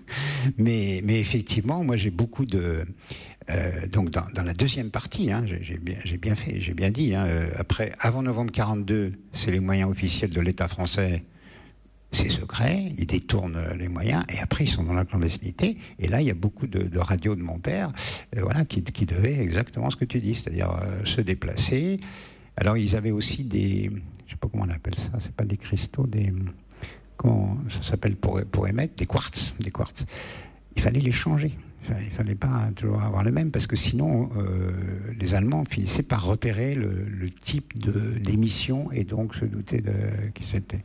mais, 0.58 1.02
effectivement, 1.08 1.84
moi 1.84 1.96
j'ai 1.96 2.12
beaucoup 2.12 2.46
de 2.46 2.86
donc 3.92 4.10
dans, 4.10 4.26
la 4.42 4.54
deuxième 4.54 4.90
partie, 4.90 5.30
j'ai 5.62 5.78
bien, 5.78 5.98
bien, 6.22 6.34
fait, 6.34 6.62
j'ai 6.62 6.74
bien 6.74 6.92
dit. 6.92 7.14
Après, 7.14 7.92
avant 8.00 8.24
novembre 8.24 8.54
42, 8.54 9.12
c'est 9.34 9.52
les 9.52 9.60
moyens 9.60 9.92
officiels 9.92 10.30
de 10.30 10.40
l'État 10.40 10.70
français 10.70 11.26
c'est 12.14 12.30
secret, 12.30 12.94
ils 12.98 13.06
détournent 13.06 13.60
les 13.78 13.88
moyens, 13.88 14.24
et 14.30 14.40
après 14.40 14.66
ils 14.66 14.70
sont 14.70 14.84
dans 14.84 14.94
la 14.94 15.06
clandestinité. 15.06 15.78
Et 16.00 16.08
là, 16.08 16.22
il 16.22 16.28
y 16.28 16.32
a 16.32 16.36
beaucoup 16.36 16.68
de, 16.68 16.98
radios 16.98 17.36
de 17.36 17.42
mon 17.42 17.60
père, 17.60 17.92
euh, 18.36 18.42
voilà, 18.42 18.66
qui, 18.66 18.82
devaient 18.82 19.40
exactement 19.40 19.90
ce 19.90 19.96
que 19.96 20.06
tu 20.06 20.20
dis, 20.20 20.36
c'est-à-dire 20.36 20.72
euh, 20.72 21.04
se 21.06 21.22
déplacer. 21.22 22.00
Alors 22.56 22.78
ils 22.78 22.96
avaient 22.96 23.12
aussi 23.12 23.44
des, 23.44 23.92
je 24.28 24.32
sais 24.32 24.38
pas 24.38 24.48
comment 24.48 24.66
on 24.68 24.70
appelle 24.70 24.96
ça, 24.96 25.12
c'est 25.20 25.34
pas 25.34 25.44
des 25.44 25.58
cristaux, 25.58 26.08
des, 26.08 26.32
comment 27.18 27.58
ça 27.70 27.84
s'appelle 27.84 28.16
pour, 28.16 28.40
pour 28.46 28.68
émettre, 28.68 28.96
des 28.96 29.06
quartz, 29.06 29.56
des 29.60 29.72
quartz. 29.72 30.06
Il 30.76 30.82
fallait 30.82 31.02
les 31.02 31.12
changer. 31.12 31.52
Il 31.90 32.06
ne 32.06 32.10
fallait 32.12 32.36
pas 32.36 32.70
toujours 32.76 33.02
avoir 33.02 33.24
le 33.24 33.32
même, 33.32 33.52
parce 33.52 33.68
que 33.68 33.76
sinon, 33.76 34.30
euh, 34.38 34.72
les 35.20 35.34
Allemands 35.34 35.66
finissaient 35.66 36.04
par 36.04 36.26
repérer 36.26 36.76
le, 36.76 37.30
type 37.44 37.78
d'émission 38.22 38.92
et 38.92 39.04
donc 39.04 39.36
se 39.36 39.46
douter 39.46 39.82
de 39.82 39.92
qui 40.34 40.46
c'était. 40.50 40.84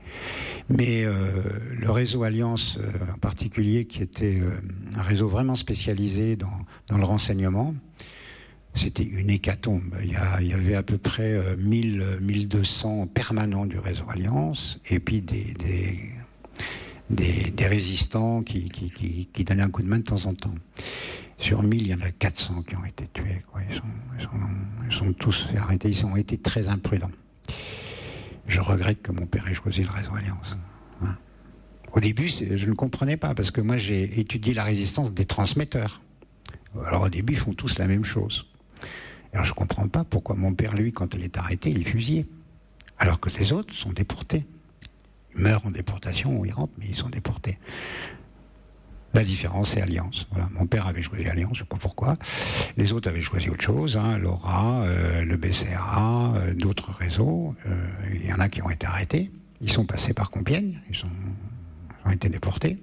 Mais 0.68 1.04
euh, 1.04 1.12
le 1.78 1.90
réseau 1.90 2.22
Alliance 2.22 2.78
euh, 2.80 2.90
en 3.14 3.18
particulier, 3.18 3.84
qui 3.84 4.02
était 4.02 4.40
un 4.96 5.02
réseau 5.02 5.28
vraiment 5.28 5.54
spécialisé 5.54 6.36
dans, 6.36 6.50
dans 6.88 6.98
le 6.98 7.04
renseignement, 7.04 7.74
c'était 8.74 9.04
une 9.04 9.30
hécatombe. 9.30 9.94
Il 10.02 10.12
y, 10.48 10.52
avait 10.52 10.74
à 10.74 10.82
peu 10.82 10.98
près 10.98 11.56
1000, 11.56 12.18
1200 12.20 13.08
permanents 13.08 13.66
du 13.66 13.78
réseau 13.78 14.04
Alliance, 14.08 14.80
et 14.88 15.00
puis 15.00 15.20
des, 15.20 15.54
résistants 17.66 18.42
qui, 18.42 19.28
donnaient 19.44 19.62
un 19.62 19.70
coup 19.70 19.82
de 19.82 19.88
main 19.88 19.98
de 19.98 20.04
temps 20.04 20.26
en 20.26 20.34
temps. 20.34 20.54
Sur 21.38 21.62
1000, 21.62 21.82
il 21.82 21.88
y 21.88 21.94
en 21.94 22.00
a 22.00 22.10
400 22.10 22.62
qui 22.62 22.76
ont 22.76 22.84
été 22.84 23.08
tués. 23.12 23.44
Ils, 23.70 24.94
sont, 24.94 25.12
tous 25.12 25.48
arrêter. 25.56 25.88
Ils 25.88 26.04
ont 26.04 26.16
été 26.16 26.36
très 26.36 26.68
imprudents. 26.68 27.10
Je 28.46 28.60
regrette 28.60 29.02
que 29.02 29.12
mon 29.12 29.26
père 29.26 29.46
ait 29.46 29.54
choisi 29.54 29.82
le 29.82 29.90
réseau 29.90 30.14
Alliance. 30.14 30.56
Hein. 31.02 31.16
Au 31.92 32.00
début, 32.00 32.28
je 32.28 32.66
ne 32.66 32.74
comprenais 32.74 33.16
pas, 33.16 33.34
parce 33.34 33.50
que 33.50 33.60
moi, 33.60 33.76
j'ai 33.76 34.18
étudié 34.18 34.54
la 34.54 34.64
résistance 34.64 35.14
des 35.14 35.26
transmetteurs. 35.26 36.00
Alors 36.86 37.02
au 37.02 37.08
début, 37.08 37.34
ils 37.34 37.38
font 37.38 37.54
tous 37.54 37.78
la 37.78 37.86
même 37.86 38.04
chose. 38.04 38.46
Alors 39.32 39.44
je 39.44 39.52
ne 39.52 39.56
comprends 39.56 39.88
pas 39.88 40.04
pourquoi 40.04 40.36
mon 40.36 40.54
père, 40.54 40.74
lui, 40.74 40.92
quand 40.92 41.14
il 41.14 41.22
est 41.22 41.36
arrêté, 41.36 41.70
il 41.70 41.80
est 41.80 41.88
fusillé. 41.88 42.26
Alors 42.98 43.20
que 43.20 43.30
les 43.30 43.52
autres 43.52 43.74
sont 43.74 43.92
déportés 43.92 44.44
meurent 45.34 45.66
en 45.66 45.70
déportation 45.70 46.36
ou 46.38 46.44
ils 46.44 46.52
rentrent, 46.52 46.72
mais 46.78 46.86
ils 46.88 46.96
sont 46.96 47.08
déportés. 47.08 47.58
La 49.14 49.24
différence, 49.24 49.70
c'est 49.72 49.80
Alliance. 49.80 50.26
Voilà. 50.30 50.48
Mon 50.52 50.66
père 50.66 50.86
avait 50.86 51.02
choisi 51.02 51.26
Alliance, 51.26 51.54
je 51.54 51.60
ne 51.60 51.64
sais 51.64 51.68
pas 51.68 51.78
pourquoi. 51.78 52.16
Les 52.76 52.92
autres 52.92 53.08
avaient 53.08 53.22
choisi 53.22 53.48
autre 53.48 53.64
chose, 53.64 53.96
hein, 53.96 54.18
l'ORA, 54.18 54.82
euh, 54.82 55.24
le 55.24 55.36
BCRA, 55.36 56.34
euh, 56.36 56.54
d'autres 56.54 56.92
réseaux. 56.92 57.54
Euh, 57.66 57.74
il 58.12 58.26
y 58.26 58.32
en 58.32 58.38
a 58.38 58.48
qui 58.48 58.60
ont 58.60 58.70
été 58.70 58.86
arrêtés. 58.86 59.30
Ils 59.60 59.72
sont 59.72 59.86
passés 59.86 60.12
par 60.12 60.30
Compiègne, 60.30 60.78
ils, 60.90 60.96
sont, 60.96 61.08
ont 62.04 62.10
été 62.10 62.28
déportés. 62.28 62.78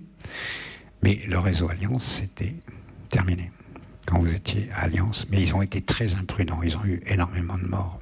Mais 1.04 1.22
le 1.28 1.38
réseau 1.38 1.70
Alliance, 1.70 2.04
c'était 2.20 2.56
terminé 3.10 3.52
quand 4.08 4.20
vous 4.20 4.34
étiez 4.34 4.70
à 4.76 4.86
Alliance. 4.86 5.28
Mais 5.30 5.42
ils 5.42 5.56
ont 5.56 5.62
été 5.62 5.82
très 5.82 6.16
imprudents, 6.16 6.62
ils 6.64 6.76
ont 6.76 6.86
eu 6.86 7.02
énormément 7.06 7.58
de 7.58 7.66
morts. 7.66 8.00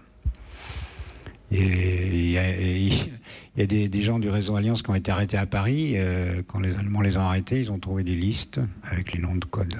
Et 1.52 2.08
il 2.08 2.32
y 2.32 2.38
a, 2.38 3.66
des, 3.66 4.02
gens 4.02 4.18
du 4.18 4.30
réseau 4.30 4.56
Alliance 4.56 4.82
qui 4.82 4.90
ont 4.90 4.96
été 4.96 5.12
arrêtés 5.12 5.38
à 5.38 5.46
Paris. 5.46 5.94
Euh, 5.96 6.42
quand 6.48 6.60
les 6.60 6.76
Allemands 6.76 7.02
les 7.02 7.16
ont 7.18 7.22
arrêtés, 7.22 7.60
ils 7.60 7.72
ont 7.72 7.80
trouvé 7.80 8.04
des 8.04 8.16
listes 8.16 8.60
avec 8.84 9.14
les 9.14 9.20
noms 9.20 9.36
de 9.36 9.46
code. 9.46 9.78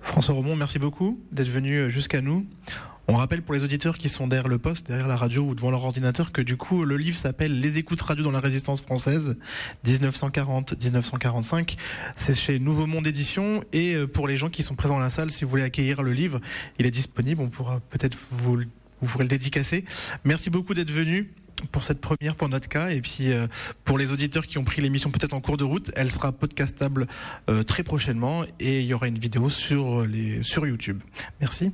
François 0.00 0.34
Romont, 0.34 0.56
merci 0.56 0.78
beaucoup 0.78 1.20
d'être 1.30 1.50
venu 1.50 1.90
jusqu'à 1.90 2.20
nous. 2.20 2.46
On 3.12 3.16
rappelle 3.16 3.42
pour 3.42 3.56
les 3.56 3.64
auditeurs 3.64 3.98
qui 3.98 4.08
sont 4.08 4.28
derrière 4.28 4.46
le 4.46 4.58
poste, 4.58 4.86
derrière 4.86 5.08
la 5.08 5.16
radio 5.16 5.42
ou 5.42 5.56
devant 5.56 5.72
leur 5.72 5.82
ordinateur 5.82 6.30
que 6.30 6.40
du 6.40 6.56
coup 6.56 6.84
le 6.84 6.96
livre 6.96 7.16
s'appelle 7.16 7.58
Les 7.58 7.76
écoutes 7.76 8.00
radio 8.02 8.22
dans 8.22 8.30
la 8.30 8.38
résistance 8.38 8.82
française 8.82 9.36
1940-1945. 9.84 11.76
C'est 12.14 12.36
chez 12.36 12.60
Nouveau 12.60 12.86
Monde 12.86 13.08
Édition 13.08 13.64
et 13.72 13.96
euh, 13.96 14.06
pour 14.06 14.28
les 14.28 14.36
gens 14.36 14.48
qui 14.48 14.62
sont 14.62 14.76
présents 14.76 14.94
dans 14.94 15.00
la 15.00 15.10
salle, 15.10 15.32
si 15.32 15.42
vous 15.42 15.50
voulez 15.50 15.64
accueillir 15.64 16.02
le 16.02 16.12
livre, 16.12 16.40
il 16.78 16.86
est 16.86 16.92
disponible. 16.92 17.42
On 17.42 17.48
pourra 17.48 17.80
peut-être 17.90 18.16
vous, 18.30 18.60
vous 19.00 19.18
le 19.18 19.26
dédicacer. 19.26 19.84
Merci 20.22 20.48
beaucoup 20.48 20.74
d'être 20.74 20.92
venu 20.92 21.32
pour 21.72 21.82
cette 21.82 22.00
première 22.00 22.36
pour 22.36 22.48
notre 22.48 22.68
cas 22.68 22.90
et 22.90 23.00
puis 23.00 23.32
euh, 23.32 23.48
pour 23.84 23.98
les 23.98 24.12
auditeurs 24.12 24.46
qui 24.46 24.56
ont 24.56 24.64
pris 24.64 24.82
l'émission 24.82 25.10
peut-être 25.10 25.34
en 25.34 25.40
cours 25.40 25.56
de 25.56 25.64
route, 25.64 25.90
elle 25.96 26.12
sera 26.12 26.30
podcastable 26.30 27.08
euh, 27.48 27.64
très 27.64 27.82
prochainement 27.82 28.44
et 28.60 28.82
il 28.82 28.86
y 28.86 28.94
aura 28.94 29.08
une 29.08 29.18
vidéo 29.18 29.50
sur 29.50 30.06
les 30.06 30.44
sur 30.44 30.64
YouTube. 30.64 31.00
Merci. 31.40 31.72